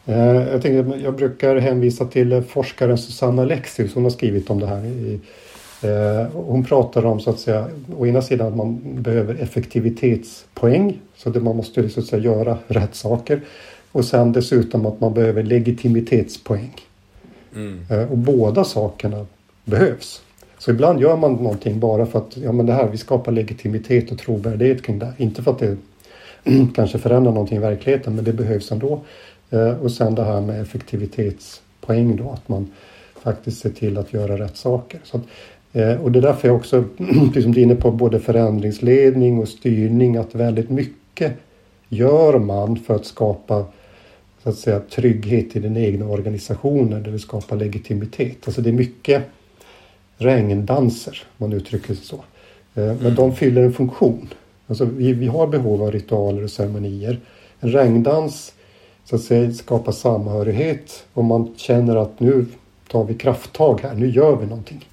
Eh, 0.06 0.48
jag, 0.52 0.62
tänker, 0.62 1.00
jag 1.04 1.16
brukar 1.16 1.56
hänvisa 1.56 2.04
till 2.04 2.42
forskaren 2.48 2.98
Susanna 2.98 3.44
Lexius, 3.44 3.94
hon 3.94 4.02
har 4.02 4.10
skrivit 4.10 4.50
om 4.50 4.60
det 4.60 4.66
här. 4.66 4.84
I, 4.84 5.20
eh, 5.82 6.26
hon 6.32 6.64
pratar 6.64 7.06
om 7.06 7.20
så 7.20 7.30
att 7.30 7.38
säga 7.38 7.68
å 7.96 8.06
ena 8.06 8.22
sidan 8.22 8.46
att 8.46 8.56
man 8.56 9.02
behöver 9.02 9.34
effektivitetspoäng 9.34 10.98
så 11.16 11.28
att 11.28 11.42
man 11.42 11.56
måste 11.56 11.88
så 11.88 12.00
att 12.00 12.06
säga 12.06 12.22
göra 12.22 12.58
rätt 12.66 12.94
saker. 12.94 13.40
Och 13.92 14.04
sen 14.04 14.32
dessutom 14.32 14.86
att 14.86 15.00
man 15.00 15.14
behöver 15.14 15.42
legitimitetspoäng. 15.42 16.74
Mm. 17.54 17.86
Eh, 17.90 18.10
och 18.10 18.18
båda 18.18 18.64
sakerna 18.64 19.26
behövs. 19.64 20.22
Så 20.62 20.70
ibland 20.70 21.00
gör 21.00 21.16
man 21.16 21.32
någonting 21.32 21.80
bara 21.80 22.06
för 22.06 22.18
att 22.18 22.36
ja, 22.36 22.52
men 22.52 22.66
det 22.66 22.72
här, 22.72 22.88
vi 22.88 22.98
skapar 22.98 23.32
legitimitet 23.32 24.12
och 24.12 24.18
trovärdighet 24.18 24.82
kring 24.82 24.98
det. 24.98 25.12
Inte 25.16 25.42
för 25.42 25.50
att 25.50 25.58
det 25.58 25.76
kanske 26.74 26.98
förändrar 26.98 27.32
någonting 27.32 27.56
i 27.58 27.60
verkligheten 27.60 28.14
men 28.14 28.24
det 28.24 28.32
behövs 28.32 28.72
ändå. 28.72 29.00
Eh, 29.50 29.82
och 29.82 29.92
sen 29.92 30.14
det 30.14 30.24
här 30.24 30.40
med 30.40 30.62
effektivitetspoäng 30.62 32.16
då, 32.16 32.30
att 32.30 32.48
man 32.48 32.70
faktiskt 33.22 33.60
ser 33.60 33.70
till 33.70 33.98
att 33.98 34.12
göra 34.12 34.38
rätt 34.38 34.56
saker. 34.56 35.00
Så 35.04 35.16
att, 35.16 35.22
eh, 35.72 36.02
och 36.02 36.12
det 36.12 36.18
är 36.18 36.22
därför 36.22 36.48
jag 36.48 36.56
också, 36.56 36.84
precis 37.26 37.42
som 37.42 37.52
du 37.52 37.60
är 37.60 37.64
inne 37.64 37.74
på, 37.74 37.90
både 37.90 38.20
förändringsledning 38.20 39.38
och 39.38 39.48
styrning, 39.48 40.16
att 40.16 40.34
väldigt 40.34 40.70
mycket 40.70 41.32
gör 41.88 42.38
man 42.38 42.76
för 42.76 42.94
att 42.94 43.06
skapa 43.06 43.64
så 44.42 44.48
att 44.48 44.56
säga, 44.56 44.80
trygghet 44.80 45.56
i 45.56 45.60
den 45.60 45.76
egna 45.76 46.06
organisationen, 46.06 47.02
där 47.02 47.10
vi 47.10 47.18
skapar 47.18 47.56
legitimitet. 47.56 48.36
Alltså 48.44 48.60
det 48.60 48.70
är 48.70 48.74
mycket 48.74 49.22
regndanser, 50.22 51.22
om 51.38 51.50
man 51.50 51.58
uttrycker 51.58 51.94
sig 51.94 52.04
så. 52.04 52.16
Eh, 52.16 52.22
men 52.74 52.98
mm. 52.98 53.14
de 53.14 53.36
fyller 53.36 53.62
en 53.62 53.72
funktion. 53.72 54.28
Alltså 54.66 54.84
vi, 54.84 55.12
vi 55.12 55.26
har 55.26 55.46
behov 55.46 55.82
av 55.82 55.92
ritualer 55.92 56.44
och 56.44 56.50
ceremonier. 56.50 57.20
En 57.60 57.72
regndans 57.72 58.52
så 59.04 59.16
att 59.16 59.22
säga, 59.22 59.52
skapar 59.52 59.92
samhörighet 59.92 61.04
och 61.12 61.24
man 61.24 61.54
känner 61.56 61.96
att 61.96 62.20
nu 62.20 62.46
tar 62.88 63.04
vi 63.04 63.14
krafttag 63.14 63.80
här, 63.82 63.94
nu 63.94 64.10
gör 64.10 64.36
vi 64.36 64.46
någonting 64.46 64.88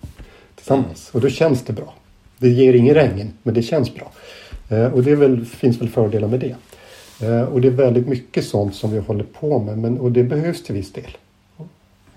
tillsammans. 0.56 1.10
Mm. 1.10 1.18
Och 1.18 1.22
då 1.22 1.30
känns 1.30 1.64
det 1.64 1.74
bra. 1.74 1.94
Det 2.38 2.50
ger 2.50 2.74
ingen 2.74 2.96
regn, 2.96 3.34
men 3.44 3.54
det 3.54 3.62
känns 3.62 3.96
bra. 3.96 4.12
Eh, 4.70 4.86
och 4.86 5.04
det 5.04 5.16
väl, 5.16 5.46
finns 5.46 5.82
väl 5.82 5.90
fördelar 5.90 6.28
med 6.28 6.40
det. 6.40 6.56
Eh, 7.28 7.44
och 7.44 7.62
det 7.62 7.68
är 7.68 7.72
väldigt 7.72 8.08
mycket 8.08 8.46
sånt 8.46 8.76
som 8.76 8.92
vi 8.92 9.00
håller 9.00 9.24
på 9.24 9.60
med 9.60 9.78
men, 9.78 10.00
och 10.00 10.12
det 10.12 10.24
behövs 10.24 10.64
till 10.64 10.76
viss 10.76 10.94
del. 10.94 11.18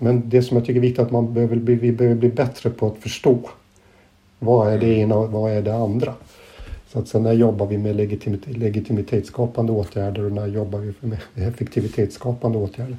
Men 0.03 0.29
det 0.29 0.41
som 0.41 0.57
jag 0.57 0.65
tycker 0.65 0.79
är 0.79 0.81
viktigt 0.81 0.99
är 0.99 1.03
att 1.03 1.11
man 1.11 1.33
behöver 1.33 1.55
bli, 1.55 1.75
vi 1.75 1.91
behöver 1.91 2.15
bli 2.19 2.29
bättre 2.29 2.69
på 2.69 2.87
att 2.87 2.97
förstå. 2.97 3.39
Vad 4.39 4.73
är 4.73 4.77
det 4.77 4.85
mm. 4.85 4.99
ena 4.99 5.15
och 5.15 5.31
vad 5.31 5.51
är 5.51 5.61
det 5.61 5.75
andra? 5.75 6.13
Så 6.87 6.99
att 6.99 7.07
sen 7.07 7.23
när 7.23 7.33
jobbar 7.33 7.67
vi 7.67 7.77
med 7.77 7.95
legitimitet, 7.95 8.57
legitimitetsskapande 8.57 9.71
åtgärder 9.71 10.25
och 10.25 10.31
när 10.31 10.47
jobbar 10.47 10.79
vi 10.79 10.93
med 11.01 11.19
effektivitetsskapande 11.35 12.57
åtgärder. 12.57 12.97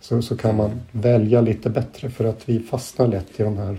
Så, 0.00 0.22
så 0.22 0.36
kan 0.36 0.56
man 0.56 0.70
välja 0.92 1.40
lite 1.40 1.70
bättre 1.70 2.10
för 2.10 2.24
att 2.24 2.48
vi 2.48 2.60
fastnar 2.60 3.06
lätt 3.06 3.40
i 3.40 3.42
de 3.42 3.56
här 3.58 3.78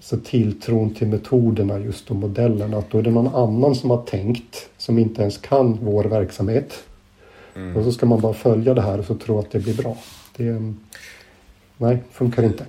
så 0.00 0.16
tilltron 0.16 0.94
till 0.94 1.08
metoderna 1.08 1.78
just 1.78 2.10
och 2.10 2.16
modellerna. 2.16 2.78
Att 2.78 2.90
då 2.90 2.98
är 2.98 3.02
det 3.02 3.10
någon 3.10 3.34
annan 3.34 3.74
som 3.74 3.90
har 3.90 4.02
tänkt 4.02 4.68
som 4.76 4.98
inte 4.98 5.22
ens 5.22 5.38
kan 5.38 5.78
vår 5.82 6.04
verksamhet. 6.04 6.84
Mm. 7.56 7.76
Och 7.76 7.84
så 7.84 7.92
ska 7.92 8.06
man 8.06 8.20
bara 8.20 8.34
följa 8.34 8.74
det 8.74 8.82
här 8.82 8.98
och 8.98 9.04
så 9.04 9.14
tro 9.14 9.38
att 9.38 9.50
det 9.50 9.58
blir 9.58 9.76
bra. 9.76 9.96
Det, 10.36 10.72
nej, 11.78 12.02
funkar 12.12 12.42
inte. 12.42 12.64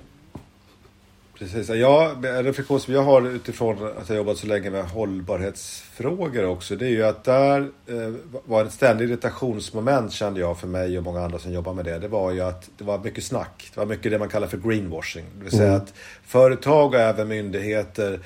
Precis. 1.39 1.69
Ja, 1.69 2.11
en 2.23 2.43
reflektion 2.43 2.79
som 2.79 2.93
jag 2.93 3.03
har 3.03 3.27
utifrån 3.27 3.91
att 4.01 4.09
jag 4.09 4.17
jobbat 4.17 4.37
så 4.37 4.47
länge 4.47 4.69
med 4.69 4.85
hållbarhetsfrågor 4.85 6.45
också. 6.45 6.75
Det 6.75 6.85
är 6.85 6.89
ju 6.89 7.03
att 7.03 7.23
där 7.23 7.59
eh, 7.87 8.13
var 8.45 8.65
ett 8.65 8.73
ständigt 8.73 9.09
irritationsmoment 9.09 10.11
kände 10.11 10.39
jag 10.39 10.59
för 10.59 10.67
mig 10.67 10.97
och 10.97 11.03
många 11.03 11.21
andra 11.21 11.39
som 11.39 11.53
jobbar 11.53 11.73
med 11.73 11.85
det. 11.85 11.99
Det 11.99 12.07
var 12.07 12.31
ju 12.31 12.41
att 12.41 12.69
det 12.77 12.83
var 12.83 12.99
mycket 12.99 13.23
snack. 13.23 13.71
Det 13.73 13.79
var 13.79 13.85
mycket 13.87 14.11
det 14.11 14.19
man 14.19 14.29
kallar 14.29 14.47
för 14.47 14.57
greenwashing. 14.57 15.25
Det 15.37 15.43
vill 15.43 15.51
säga 15.51 15.69
mm. 15.69 15.81
att 15.81 15.93
företag 16.25 16.93
och 16.93 16.99
även 16.99 17.27
myndigheter 17.27 18.19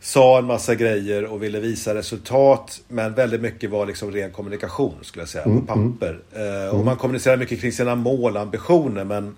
sa 0.00 0.38
en 0.38 0.44
massa 0.44 0.74
grejer 0.74 1.24
och 1.24 1.42
ville 1.42 1.60
visa 1.60 1.94
resultat. 1.94 2.80
Men 2.88 3.14
väldigt 3.14 3.40
mycket 3.40 3.70
var 3.70 3.86
liksom 3.86 4.12
ren 4.12 4.30
kommunikation 4.30 4.94
skulle 5.02 5.22
jag 5.22 5.28
säga, 5.28 5.44
mm. 5.44 5.60
på 5.60 5.66
papper. 5.66 6.20
Mm. 6.34 6.76
och 6.76 6.84
man 6.84 6.96
kommunicerar 6.96 7.36
mycket 7.36 7.60
kring 7.60 7.72
sina 7.72 7.94
mål 7.94 8.36
ambitioner. 8.36 9.04
Men 9.04 9.36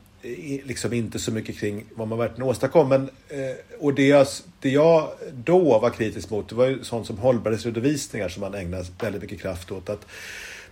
liksom 0.64 0.92
inte 0.92 1.18
så 1.18 1.32
mycket 1.32 1.58
kring 1.58 1.84
vad 1.94 2.08
man 2.08 2.18
verkligen 2.18 2.42
åstadkom. 2.42 2.88
Men, 2.88 3.02
eh, 3.28 3.78
och 3.78 3.94
det 3.94 4.06
jag, 4.06 4.26
det 4.60 4.70
jag 4.70 5.08
då 5.32 5.78
var 5.78 5.90
kritisk 5.90 6.30
mot 6.30 6.48
det 6.48 6.54
var 6.54 6.66
ju 6.66 6.84
sånt 6.84 7.06
som 7.06 7.18
hållbarhetsredovisningar 7.18 8.28
som 8.28 8.40
man 8.40 8.54
ägnar 8.54 8.86
väldigt 9.00 9.22
mycket 9.22 9.40
kraft 9.40 9.72
åt. 9.72 9.90
Att 9.90 10.06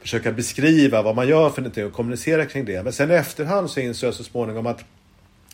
försöka 0.00 0.32
beskriva 0.32 1.02
vad 1.02 1.16
man 1.16 1.28
gör 1.28 1.50
för 1.50 1.62
någonting 1.62 1.86
och 1.86 1.92
kommunicera 1.92 2.46
kring 2.46 2.64
det. 2.64 2.82
Men 2.82 2.92
sen 2.92 3.10
i 3.10 3.14
efterhand 3.14 3.70
så 3.70 3.80
insåg 3.80 4.08
jag 4.08 4.14
så 4.14 4.24
småningom 4.24 4.66
att 4.66 4.84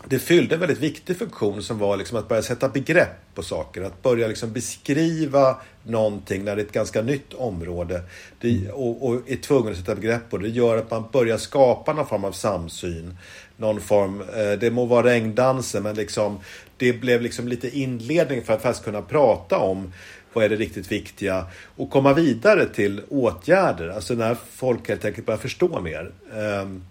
det 0.09 0.19
fyllde 0.19 0.55
en 0.55 0.61
väldigt 0.61 0.79
viktig 0.79 1.19
funktion 1.19 1.63
som 1.63 1.79
var 1.79 1.97
liksom 1.97 2.19
att 2.19 2.29
börja 2.29 2.43
sätta 2.43 2.69
begrepp 2.69 3.35
på 3.35 3.43
saker. 3.43 3.83
Att 3.83 4.03
börja 4.03 4.29
liksom 4.29 4.53
beskriva 4.53 5.57
någonting 5.83 6.45
när 6.45 6.57
det 6.57 6.63
är 6.63 6.67
ett 6.67 6.73
ganska 6.73 7.03
nytt 7.03 7.35
område 7.35 8.03
det, 8.41 8.71
och, 8.71 9.09
och 9.09 9.31
är 9.31 9.37
tvungen 9.37 9.73
att 9.73 9.79
sätta 9.79 9.95
begrepp 9.95 10.31
på 10.31 10.39
det. 10.39 10.49
Det 10.49 10.55
gör 10.55 10.77
att 10.77 10.91
man 10.91 11.05
börjar 11.13 11.39
skapa 11.39 11.93
någon 11.93 12.07
form 12.07 12.25
av 12.25 12.33
samsyn 12.33 13.17
någon 13.57 13.81
form, 13.81 14.21
eh, 14.21 14.59
det 14.59 14.71
må 14.71 14.85
vara 14.85 15.07
regndansen, 15.07 15.83
men 15.83 15.97
liksom, 15.97 16.41
det 16.77 16.93
blev 16.93 17.23
liksom 17.23 17.49
lite 17.49 17.79
inledning 17.79 18.43
för 18.43 18.53
att 18.53 18.63
faktiskt 18.63 18.85
kunna 18.85 19.03
prata 19.03 19.59
om 19.59 19.93
vad 20.33 20.45
är 20.45 20.49
det 20.49 20.57
riktigt 20.57 20.93
viktiga 20.93 21.47
och 21.77 21.91
komma 21.91 22.13
vidare 22.13 22.67
till 22.67 23.03
åtgärder, 23.09 23.89
alltså 23.89 24.15
när 24.15 24.37
folk 24.51 24.89
helt 24.89 25.05
enkelt 25.05 25.27
börjar 25.27 25.39
förstå 25.39 25.81
mer. 25.81 26.13
Ehm, 26.35 26.85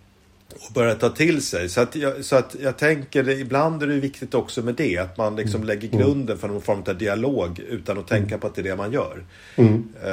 och 0.49 0.73
börja 0.73 0.95
ta 0.95 1.09
till 1.09 1.41
sig. 1.41 1.69
Så 1.69 1.81
att, 1.81 1.95
jag, 1.95 2.25
så 2.25 2.35
att 2.35 2.55
jag 2.61 2.77
tänker, 2.77 3.29
ibland 3.29 3.83
är 3.83 3.87
det 3.87 3.93
viktigt 3.93 4.33
också 4.33 4.61
med 4.61 4.75
det. 4.75 4.97
Att 4.97 5.17
man 5.17 5.35
liksom 5.35 5.55
mm. 5.55 5.67
lägger 5.67 5.97
grunden 5.97 6.37
för 6.37 6.47
någon 6.47 6.61
form 6.61 6.83
av 6.87 6.97
dialog 6.97 7.59
utan 7.59 7.99
att 7.99 8.07
tänka 8.07 8.37
på 8.37 8.47
att 8.47 8.55
det 8.55 8.61
är 8.61 8.63
det 8.63 8.75
man 8.75 8.91
gör. 8.91 9.23
Mm. 9.55 9.83
Uh, 10.05 10.11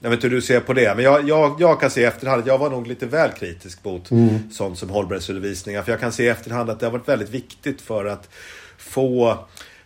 jag 0.00 0.10
vet 0.10 0.12
inte 0.12 0.28
hur 0.28 0.34
du 0.34 0.42
ser 0.42 0.60
på 0.60 0.72
det. 0.72 0.94
Men 0.94 1.04
jag, 1.04 1.28
jag, 1.28 1.56
jag 1.58 1.80
kan 1.80 1.90
se 1.90 2.00
i 2.00 2.04
efterhand 2.04 2.40
att 2.40 2.46
jag 2.46 2.58
var 2.58 2.70
nog 2.70 2.86
lite 2.86 3.06
väl 3.06 3.30
kritisk 3.30 3.84
mot 3.84 4.10
mm. 4.10 4.50
sånt 4.52 4.78
som 4.78 4.90
hållbarhetsredovisningar. 4.90 5.82
För 5.82 5.92
jag 5.92 6.00
kan 6.00 6.12
se 6.12 6.24
i 6.24 6.28
efterhand 6.28 6.70
att 6.70 6.80
det 6.80 6.86
har 6.86 6.92
varit 6.92 7.08
väldigt 7.08 7.30
viktigt 7.30 7.80
för 7.80 8.04
att 8.04 8.28
få 8.78 9.38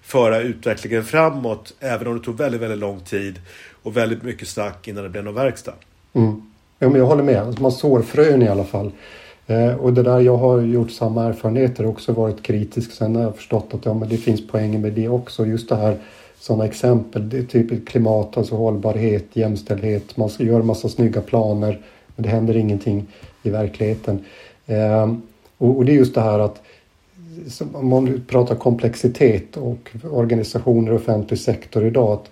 föra 0.02 0.40
utvecklingen 0.40 1.04
framåt. 1.04 1.74
Även 1.80 2.06
om 2.06 2.18
det 2.18 2.24
tog 2.24 2.36
väldigt, 2.36 2.60
väldigt 2.60 2.78
lång 2.78 3.00
tid 3.00 3.40
och 3.82 3.96
väldigt 3.96 4.22
mycket 4.22 4.48
snack 4.48 4.88
innan 4.88 5.02
det 5.04 5.10
blev 5.10 5.24
någon 5.24 5.34
verkstad. 5.34 5.74
Mm. 6.12 6.42
Ja, 6.78 6.88
men 6.88 6.98
jag 6.98 7.06
håller 7.06 7.22
med. 7.22 7.60
Man 7.60 7.72
sår 7.72 8.02
frön 8.02 8.42
i 8.42 8.48
alla 8.48 8.64
fall. 8.64 8.92
Eh, 9.50 9.74
och 9.74 9.92
det 9.92 10.02
där, 10.02 10.20
jag 10.20 10.36
har 10.36 10.60
gjort 10.60 10.90
samma 10.90 11.24
erfarenheter 11.24 11.84
och 11.84 11.90
också 11.90 12.12
varit 12.12 12.42
kritisk. 12.42 12.92
Sen 12.92 13.16
har 13.16 13.22
jag 13.22 13.36
förstått 13.36 13.74
att 13.74 13.84
ja, 13.84 13.94
men 13.94 14.08
det 14.08 14.16
finns 14.16 14.46
poänger 14.46 14.78
med 14.78 14.92
det 14.92 15.08
också. 15.08 15.46
Just 15.46 15.68
det 15.68 15.76
här 15.76 15.96
sådana 16.38 16.64
exempel. 16.64 17.28
Det 17.28 17.38
är 17.38 17.42
typ 17.42 17.88
klimat, 17.88 18.36
alltså 18.36 18.54
hållbarhet, 18.54 19.26
jämställdhet. 19.32 20.16
Man 20.16 20.30
gör 20.38 20.62
massa 20.62 20.88
snygga 20.88 21.20
planer 21.20 21.80
men 22.16 22.22
det 22.22 22.28
händer 22.28 22.56
ingenting 22.56 23.06
i 23.42 23.50
verkligheten. 23.50 24.24
Eh, 24.66 25.14
och, 25.58 25.76
och, 25.76 25.84
det 25.84 25.92
är 25.92 25.96
just 25.96 26.14
det 26.14 26.20
här 26.20 26.38
att 26.38 26.62
om 27.72 27.88
man 27.88 28.24
pratar 28.28 28.54
komplexitet 28.54 29.56
och 29.56 29.90
organisationer 30.10 30.92
och 30.92 31.00
offentlig 31.00 31.38
sektor 31.38 31.86
idag. 31.86 32.12
Att 32.12 32.30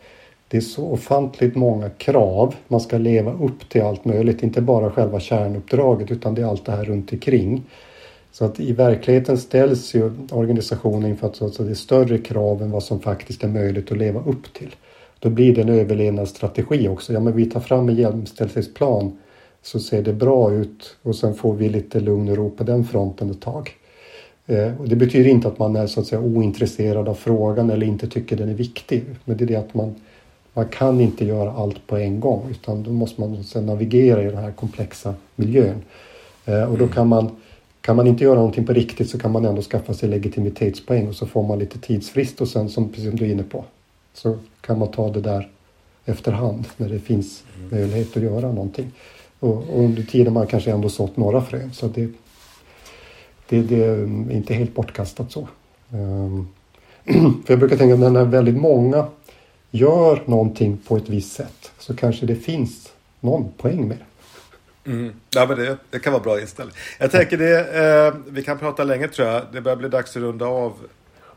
det 0.49 0.57
är 0.57 0.61
så 0.61 0.85
ofantligt 0.85 1.55
många 1.55 1.91
krav. 1.91 2.55
Man 2.69 2.81
ska 2.81 2.99
leva 2.99 3.33
upp 3.33 3.69
till 3.69 3.83
allt 3.83 4.05
möjligt, 4.05 4.43
inte 4.43 4.61
bara 4.61 4.91
själva 4.91 5.21
kärnuppdraget 5.21 6.11
utan 6.11 6.35
det 6.35 6.43
är 6.43 6.47
allt 6.47 6.65
det 6.65 6.73
här 6.73 6.85
runt 6.85 7.13
omkring. 7.13 7.63
Så 8.33 8.45
att 8.45 8.61
i 8.61 8.73
verkligheten 8.73 9.39
ställs 9.39 9.95
ju 9.95 10.13
organisationen 10.31 11.11
inför 11.11 11.27
att 11.27 11.43
alltså 11.43 11.63
det 11.63 11.71
är 11.71 11.75
större 11.75 12.19
krav 12.19 12.63
än 12.63 12.71
vad 12.71 12.83
som 12.83 13.01
faktiskt 13.01 13.45
är 13.45 13.49
möjligt 13.49 13.93
att 13.93 13.99
leva 13.99 14.21
upp 14.21 14.55
till. 14.55 14.75
Då 15.19 15.31
blir 15.31 15.55
det 15.55 15.61
en 15.61 15.69
överlevnadsstrategi 15.69 16.89
också. 16.89 17.13
Ja, 17.13 17.21
men 17.21 17.37
vi 17.37 17.47
tar 17.47 17.61
fram 17.61 17.89
en 17.89 17.97
jämställdhetsplan 17.97 19.19
så 19.63 19.81
ser 19.81 20.03
det 20.03 20.13
bra 20.13 20.53
ut 20.53 20.97
och 21.03 21.17
sen 21.17 21.35
får 21.35 21.55
vi 21.55 21.69
lite 21.69 22.01
lugn 22.01 22.29
och 22.29 22.37
ro 22.37 22.51
på 22.51 22.65
den 22.65 22.85
fronten 22.85 23.31
ett 23.31 23.41
tag. 23.41 23.71
Eh, 24.47 24.81
och 24.81 24.89
det 24.89 24.97
betyder 24.97 25.31
inte 25.31 25.49
att 25.49 25.59
man 25.59 25.77
är 25.77 25.87
så 25.87 26.01
att 26.01 26.07
säga 26.07 26.21
ointresserad 26.21 27.09
av 27.09 27.15
frågan 27.15 27.71
eller 27.71 27.87
inte 27.87 28.09
tycker 28.09 28.37
den 28.37 28.49
är 28.49 28.55
viktig. 28.55 29.05
Men 29.25 29.37
det 29.37 29.45
är 29.45 29.47
det 29.47 29.57
att 29.57 29.75
man 29.75 29.95
man 30.59 30.69
kan 30.69 31.01
inte 31.01 31.25
göra 31.25 31.53
allt 31.53 31.87
på 31.87 31.97
en 31.97 32.21
gång 32.21 32.49
utan 32.51 32.83
då 32.83 32.91
måste 32.91 33.21
man 33.21 33.45
sedan 33.45 33.67
navigera 33.67 34.23
i 34.23 34.25
den 34.25 34.37
här 34.37 34.53
komplexa 34.53 35.15
miljön. 35.37 35.83
Eh, 36.45 36.63
och 36.63 36.79
då 36.79 36.89
kan 36.89 37.09
man, 37.09 37.31
kan 37.81 37.97
man 37.97 38.07
inte 38.07 38.25
göra 38.25 38.35
någonting 38.35 38.67
på 38.67 38.73
riktigt 38.73 39.11
så 39.11 39.19
kan 39.19 39.33
man 39.33 39.45
ändå 39.45 39.63
skaffa 39.63 39.95
sig 39.95 40.09
legitimitetspoäng 40.09 41.09
och 41.09 41.15
så 41.15 41.27
får 41.27 41.43
man 41.43 41.59
lite 41.59 41.79
tidsfrist 41.79 42.41
och 42.41 42.49
sen 42.49 42.69
som, 42.69 42.89
precis 42.89 43.09
som 43.09 43.17
du 43.17 43.25
är 43.25 43.33
inne 43.33 43.43
på 43.43 43.65
så 44.15 44.39
kan 44.61 44.79
man 44.79 44.91
ta 44.91 45.09
det 45.09 45.21
där 45.21 45.49
efterhand 46.05 46.67
när 46.77 46.89
det 46.89 46.99
finns 46.99 47.45
möjlighet 47.71 48.17
att 48.17 48.23
göra 48.23 48.53
någonting. 48.53 48.93
Och, 49.41 49.57
och 49.57 49.85
under 49.85 50.03
tiden 50.03 50.33
man 50.33 50.47
kanske 50.47 50.71
ändå 50.71 50.89
sått 50.89 51.17
några 51.17 51.41
frön 51.41 51.73
så 51.73 51.89
det, 51.89 52.09
det, 53.49 53.63
det 53.63 53.85
är 53.85 53.95
mm, 53.95 54.31
inte 54.31 54.55
helt 54.55 54.75
bortkastat 54.75 55.33
så. 55.33 55.49
Um, 55.91 56.49
för 57.47 57.53
jag 57.53 57.59
brukar 57.59 57.77
tänka 57.77 57.95
att 57.95 58.13
när 58.13 58.25
väldigt 58.25 58.57
många 58.57 59.07
gör 59.71 60.23
någonting 60.27 60.79
på 60.89 60.97
ett 60.97 61.09
visst 61.09 61.33
sätt 61.33 61.73
så 61.79 61.97
kanske 61.97 62.27
det 62.27 62.37
finns 62.37 62.93
någon 63.21 63.53
poäng 63.53 63.89
med 63.89 63.97
det. 63.97 64.05
Mm. 64.91 65.15
Ja, 65.31 65.47
men 65.47 65.59
det, 65.59 65.77
det, 65.91 65.99
kan 65.99 66.13
vara 66.13 66.23
bra 66.23 66.41
inställning. 66.41 66.77
Jag 66.99 67.11
tänker 67.11 67.37
det, 67.37 67.59
eh, 68.07 68.15
vi 68.27 68.43
kan 68.43 68.59
prata 68.59 68.85
länge 68.85 69.09
tror 69.09 69.29
jag. 69.29 69.43
Det 69.53 69.61
börjar 69.61 69.77
bli 69.77 69.89
dags 69.89 70.17
att 70.17 70.23
runda 70.23 70.47
av 70.47 70.73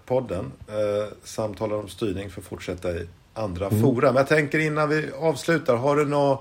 podden. 0.05 0.51
Eh, 0.67 1.13
samtalen 1.23 1.79
om 1.79 1.87
styrning 1.87 2.29
för 2.29 2.41
att 2.41 2.47
fortsätta 2.47 2.91
i 2.91 3.07
andra 3.33 3.67
mm. 3.67 3.81
fora. 3.81 4.07
Men 4.07 4.15
jag 4.15 4.27
tänker 4.27 4.59
innan 4.59 4.89
vi 4.89 5.09
avslutar, 5.19 5.75
har 5.75 5.95
du 5.95 6.05
några 6.05 6.37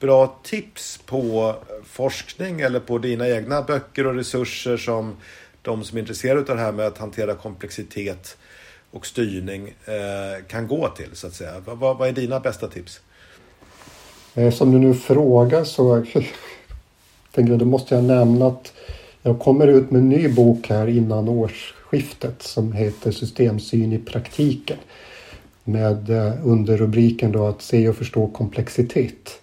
bra 0.00 0.38
tips 0.42 1.00
på 1.06 1.54
forskning 1.84 2.60
eller 2.60 2.80
på 2.80 2.98
dina 2.98 3.28
egna 3.28 3.62
böcker 3.62 4.06
och 4.06 4.14
resurser 4.14 4.76
som 4.76 5.16
de 5.62 5.84
som 5.84 5.98
är 5.98 6.00
intresserade 6.00 6.40
av 6.40 6.56
det 6.56 6.62
här 6.62 6.72
med 6.72 6.86
att 6.86 6.98
hantera 6.98 7.34
komplexitet 7.34 8.36
och 8.94 9.06
styrning 9.06 9.68
eh, 9.68 10.44
kan 10.46 10.68
gå 10.68 10.88
till 10.88 11.08
så 11.12 11.26
att 11.26 11.34
säga. 11.34 11.52
Vad, 11.64 11.98
vad 11.98 12.08
är 12.08 12.12
dina 12.12 12.40
bästa 12.40 12.68
tips? 12.68 13.00
Eh, 14.34 14.50
som 14.50 14.72
du 14.72 14.78
nu 14.78 14.94
frågar 14.94 15.64
så 15.64 16.04
tänker 17.34 17.52
jag, 17.52 17.58
då 17.58 17.64
måste 17.64 17.94
jag 17.94 18.04
nämna 18.04 18.46
att 18.46 18.72
jag 19.22 19.40
kommer 19.40 19.66
ut 19.66 19.90
med 19.90 20.00
en 20.00 20.08
ny 20.08 20.28
bok 20.28 20.68
här 20.68 20.86
innan 20.86 21.28
årsskiftet 21.28 22.42
som 22.42 22.72
heter 22.72 23.10
Systemsyn 23.10 23.92
i 23.92 23.98
praktiken. 23.98 24.76
Med 25.64 26.10
eh, 26.10 26.32
underrubriken 26.44 27.32
då 27.32 27.46
att 27.46 27.62
se 27.62 27.88
och 27.88 27.96
förstå 27.96 28.26
komplexitet. 28.26 29.40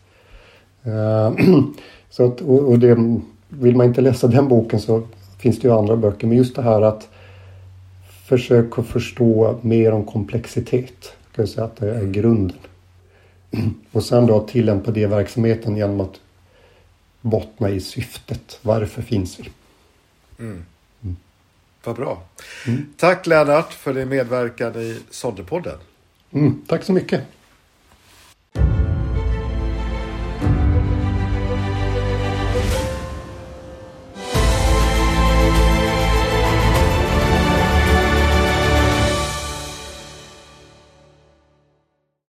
Eh, 0.84 1.34
så 2.10 2.26
att, 2.26 2.41
och 2.41 2.80
det, 2.80 3.20
vill 3.49 3.76
man 3.76 3.86
inte 3.86 4.02
läsa 4.02 4.28
den 4.28 4.47
boken 4.47 4.80
så 4.80 5.08
finns 5.39 5.60
det 5.60 5.68
ju 5.68 5.74
andra 5.74 5.95
böcker. 5.95 6.28
Men 6.28 6.38
just 6.38 6.56
det 6.56 6.62
här 6.62 6.82
att 6.82 7.08
försök 8.32 8.79
att 8.79 8.88
förstå 8.88 9.59
mer 9.61 9.91
om 9.91 10.05
komplexitet. 10.05 11.13
Kan 11.32 11.45
jag 11.45 11.49
säga 11.49 11.65
att 11.65 11.75
det 11.75 11.95
är 11.95 12.05
grunden. 12.05 12.57
Och 13.91 14.03
sen 14.03 14.25
då 14.25 14.47
tillämpa 14.47 14.91
det 14.91 14.99
i 14.99 15.05
verksamheten 15.05 15.77
genom 15.77 16.01
att 16.01 16.19
bottna 17.21 17.69
i 17.69 17.82
syftet. 17.82 18.59
Varför 18.61 19.01
finns 19.01 19.39
vi? 19.39 19.49
Mm. 20.39 20.65
Mm. 21.03 21.15
Vad 21.84 21.95
bra. 21.95 22.23
Mm. 22.67 22.86
Tack 22.97 23.27
Lennart 23.27 23.73
för 23.73 23.93
din 23.93 24.09
medverkan 24.09 24.75
i 24.75 24.99
Sonderpodden. 25.09 25.77
Mm, 26.32 26.61
tack 26.67 26.84
så 26.84 26.93
mycket. 26.93 27.21